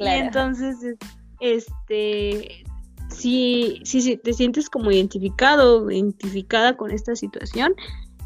Y 0.00 0.06
entonces, 0.06 0.76
este, 1.40 2.64
si, 3.10 3.80
si, 3.84 4.00
si 4.00 4.16
te 4.16 4.32
sientes 4.32 4.70
como 4.70 4.90
identificado, 4.90 5.90
identificada 5.90 6.74
con 6.76 6.90
esta 6.90 7.14
situación, 7.16 7.74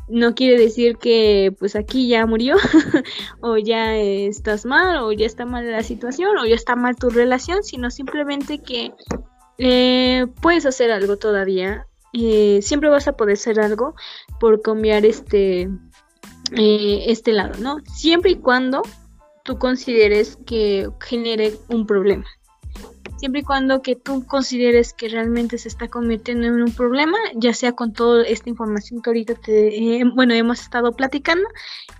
no 0.08 0.34
quiere 0.34 0.58
decir 0.58 0.96
que 0.96 1.54
pues 1.58 1.76
aquí 1.76 2.08
ya 2.08 2.26
murió 2.26 2.56
o 3.40 3.56
ya 3.56 3.96
estás 3.96 4.66
mal 4.66 4.98
o 4.98 5.12
ya 5.12 5.26
está 5.26 5.46
mal 5.46 5.70
la 5.70 5.82
situación 5.82 6.36
o 6.38 6.46
ya 6.46 6.54
está 6.54 6.76
mal 6.76 6.96
tu 6.96 7.10
relación, 7.10 7.62
sino 7.62 7.90
simplemente 7.90 8.58
que 8.58 8.92
eh, 9.58 10.26
puedes 10.40 10.66
hacer 10.66 10.90
algo 10.90 11.16
todavía. 11.16 11.86
Eh, 12.12 12.60
siempre 12.62 12.88
vas 12.88 13.08
a 13.08 13.16
poder 13.16 13.34
hacer 13.34 13.58
algo 13.58 13.94
por 14.38 14.62
cambiar 14.62 15.04
este, 15.04 15.62
eh, 16.56 17.04
este 17.06 17.32
lado, 17.32 17.58
¿no? 17.58 17.78
Siempre 17.92 18.32
y 18.32 18.36
cuando 18.36 18.82
tú 19.42 19.58
consideres 19.58 20.38
que 20.46 20.88
genere 21.00 21.54
un 21.68 21.86
problema 21.86 22.24
siempre 23.16 23.40
y 23.40 23.44
cuando 23.44 23.82
que 23.82 23.96
tú 23.96 24.24
consideres 24.26 24.92
que 24.92 25.08
realmente 25.08 25.58
se 25.58 25.68
está 25.68 25.88
convirtiendo 25.88 26.46
en 26.46 26.62
un 26.62 26.72
problema, 26.72 27.16
ya 27.34 27.52
sea 27.54 27.72
con 27.72 27.92
toda 27.92 28.24
esta 28.24 28.48
información 28.48 29.02
que 29.02 29.10
ahorita 29.10 29.34
te, 29.34 30.00
eh, 30.00 30.04
bueno, 30.14 30.34
hemos 30.34 30.60
estado 30.60 30.92
platicando, 30.92 31.48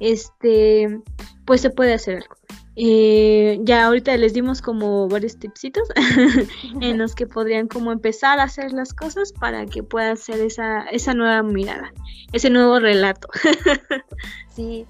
este, 0.00 1.00
pues 1.44 1.60
se 1.60 1.70
puede 1.70 1.94
hacer 1.94 2.16
algo. 2.16 2.36
Eh, 2.76 3.60
ya 3.62 3.86
ahorita 3.86 4.16
les 4.16 4.34
dimos 4.34 4.60
como 4.60 5.08
varios 5.08 5.38
tipsitos 5.38 5.86
en 6.80 6.98
los 6.98 7.14
que 7.14 7.26
podrían 7.28 7.68
como 7.68 7.92
empezar 7.92 8.40
a 8.40 8.44
hacer 8.44 8.72
las 8.72 8.92
cosas 8.92 9.32
para 9.32 9.64
que 9.66 9.84
pueda 9.84 10.12
hacer 10.12 10.40
esa, 10.40 10.82
esa 10.86 11.14
nueva 11.14 11.42
mirada, 11.44 11.92
ese 12.32 12.50
nuevo 12.50 12.80
relato. 12.80 13.28
sí, 14.48 14.86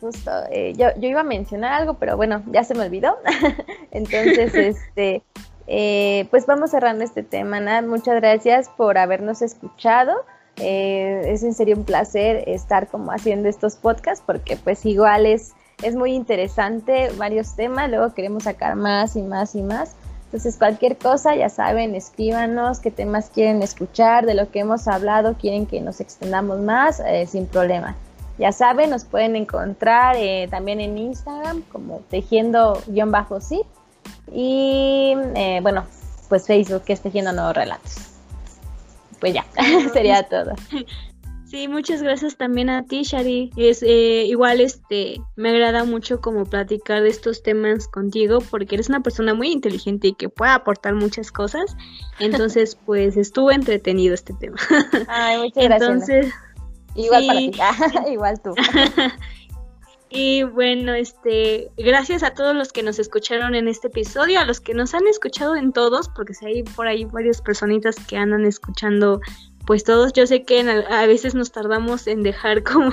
justo. 0.00 0.30
Eh, 0.50 0.74
yo, 0.76 0.88
yo 0.98 1.08
iba 1.08 1.20
a 1.20 1.24
mencionar 1.24 1.72
algo, 1.72 1.98
pero 1.98 2.16
bueno, 2.16 2.42
ya 2.52 2.62
se 2.62 2.74
me 2.74 2.84
olvidó. 2.84 3.18
Entonces, 3.90 4.54
este, 4.54 5.22
eh, 5.66 6.26
pues 6.30 6.46
vamos 6.46 6.70
cerrando 6.70 7.04
este 7.04 7.22
tema, 7.22 7.60
Nat. 7.60 7.84
Muchas 7.84 8.16
gracias 8.16 8.68
por 8.76 8.98
habernos 8.98 9.42
escuchado. 9.42 10.14
Eh, 10.56 11.22
es 11.26 11.42
en 11.42 11.54
serio 11.54 11.76
un 11.76 11.84
placer 11.84 12.44
estar 12.48 12.86
como 12.88 13.10
haciendo 13.10 13.48
estos 13.48 13.76
podcasts 13.76 14.22
porque 14.24 14.56
pues 14.56 14.86
igual 14.86 15.26
es, 15.26 15.52
es 15.82 15.96
muy 15.96 16.12
interesante 16.12 17.10
varios 17.16 17.56
temas, 17.56 17.90
luego 17.90 18.14
queremos 18.14 18.44
sacar 18.44 18.76
más 18.76 19.16
y 19.16 19.22
más 19.22 19.54
y 19.54 19.62
más. 19.62 19.96
Entonces 20.26 20.56
cualquier 20.56 20.96
cosa, 20.96 21.34
ya 21.34 21.48
saben, 21.48 21.94
escríbanos 21.94 22.80
qué 22.80 22.90
temas 22.90 23.30
quieren 23.30 23.62
escuchar, 23.62 24.26
de 24.26 24.34
lo 24.34 24.50
que 24.50 24.60
hemos 24.60 24.86
hablado, 24.88 25.34
quieren 25.34 25.66
que 25.66 25.80
nos 25.80 26.00
extendamos 26.00 26.58
más, 26.60 27.00
eh, 27.00 27.26
sin 27.26 27.46
problema. 27.46 27.96
Ya 28.36 28.50
saben, 28.50 28.90
nos 28.90 29.04
pueden 29.04 29.36
encontrar 29.36 30.16
también 30.50 30.80
en 30.80 30.98
Instagram 30.98 31.62
como 31.70 32.00
tejiendo-sí 32.10 33.62
y 34.32 35.14
eh, 35.34 35.60
bueno, 35.62 35.84
pues 36.28 36.46
Facebook 36.46 36.82
que 36.84 36.92
esté 36.92 37.08
haciendo 37.08 37.32
nuevos 37.32 37.54
relatos. 37.54 37.96
Pues 39.20 39.34
ya, 39.34 39.44
sería 39.92 40.22
todo. 40.24 40.54
Sí, 41.54 41.68
muchas 41.68 42.02
gracias 42.02 42.36
también 42.36 42.68
a 42.68 42.82
ti, 42.82 43.04
Shari. 43.04 43.52
Es 43.56 43.84
eh, 43.84 44.24
igual, 44.26 44.60
este, 44.60 45.20
me 45.36 45.50
agrada 45.50 45.84
mucho 45.84 46.20
como 46.20 46.46
platicar 46.46 47.00
de 47.02 47.10
estos 47.10 47.44
temas 47.44 47.86
contigo 47.86 48.40
porque 48.50 48.74
eres 48.74 48.88
una 48.88 49.04
persona 49.04 49.34
muy 49.34 49.52
inteligente 49.52 50.08
y 50.08 50.14
que 50.14 50.28
puede 50.28 50.50
aportar 50.50 50.94
muchas 50.96 51.30
cosas. 51.30 51.76
Entonces, 52.18 52.74
pues 52.86 53.16
estuvo 53.16 53.52
entretenido 53.52 54.14
este 54.14 54.32
tema. 54.32 54.56
Ay, 55.06 55.38
muchas 55.38 55.62
gracias. 55.62 55.90
Entonces, 55.90 56.34
igual 56.96 57.24
para 57.24 57.38
ti, 57.38 58.10
igual 58.10 58.40
tú. 58.42 58.52
Y 60.16 60.44
bueno, 60.44 60.94
este, 60.94 61.72
gracias 61.76 62.22
a 62.22 62.34
todos 62.34 62.54
los 62.54 62.72
que 62.72 62.84
nos 62.84 63.00
escucharon 63.00 63.56
en 63.56 63.66
este 63.66 63.88
episodio, 63.88 64.38
a 64.38 64.44
los 64.44 64.60
que 64.60 64.72
nos 64.72 64.94
han 64.94 65.08
escuchado 65.08 65.56
en 65.56 65.72
todos, 65.72 66.08
porque 66.08 66.34
si 66.34 66.46
hay 66.46 66.62
por 66.62 66.86
ahí 66.86 67.04
varias 67.04 67.42
personitas 67.42 67.96
que 68.06 68.16
andan 68.16 68.44
escuchando 68.44 69.20
pues 69.66 69.84
todos, 69.84 70.12
yo 70.12 70.26
sé 70.26 70.44
que 70.44 70.60
a 70.60 71.06
veces 71.06 71.34
nos 71.34 71.52
tardamos 71.52 72.06
en 72.06 72.22
dejar 72.22 72.62
como 72.64 72.92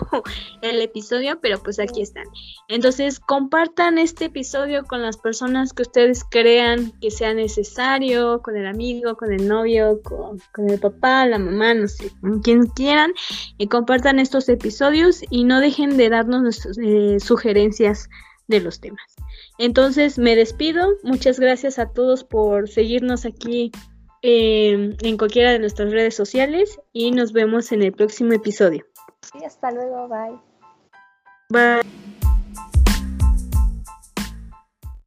el 0.61 0.81
episodio, 0.81 1.39
pero 1.41 1.61
pues 1.61 1.79
aquí 1.79 2.01
están. 2.01 2.25
Entonces, 2.67 3.19
compartan 3.19 3.97
este 3.97 4.25
episodio 4.25 4.83
con 4.85 5.01
las 5.01 5.17
personas 5.17 5.73
que 5.73 5.83
ustedes 5.83 6.23
crean 6.29 6.91
que 7.01 7.11
sea 7.11 7.33
necesario, 7.33 8.41
con 8.41 8.55
el 8.55 8.67
amigo, 8.67 9.15
con 9.15 9.31
el 9.33 9.47
novio, 9.47 10.01
con, 10.03 10.69
el 10.69 10.79
papá, 10.79 11.25
la 11.25 11.39
mamá, 11.39 11.73
no 11.73 11.87
sé, 11.87 12.11
con 12.21 12.41
quien 12.41 12.67
quieran, 12.67 13.13
y 13.57 13.67
compartan 13.67 14.19
estos 14.19 14.47
episodios 14.49 15.21
y 15.29 15.43
no 15.43 15.59
dejen 15.59 15.97
de 15.97 16.09
darnos 16.09 16.67
eh, 16.81 17.17
sugerencias 17.19 18.09
de 18.47 18.61
los 18.61 18.79
temas. 18.79 19.15
Entonces, 19.57 20.17
me 20.17 20.35
despido. 20.35 20.89
Muchas 21.03 21.39
gracias 21.39 21.79
a 21.79 21.87
todos 21.87 22.23
por 22.23 22.69
seguirnos 22.69 23.25
aquí 23.25 23.71
Em, 24.23 24.95
en 25.01 25.17
cualquiera 25.17 25.51
de 25.51 25.59
nuestras 25.59 25.91
redes 25.91 26.15
sociales 26.15 26.79
y 26.93 27.11
nos 27.11 27.33
vemos 27.33 27.71
en 27.71 27.81
el 27.81 27.91
próximo 27.91 28.33
episodio. 28.33 28.85
Sí, 29.21 29.43
hasta 29.43 29.71
luego, 29.71 30.07
bye. 30.07 30.39
Bye. 31.49 32.20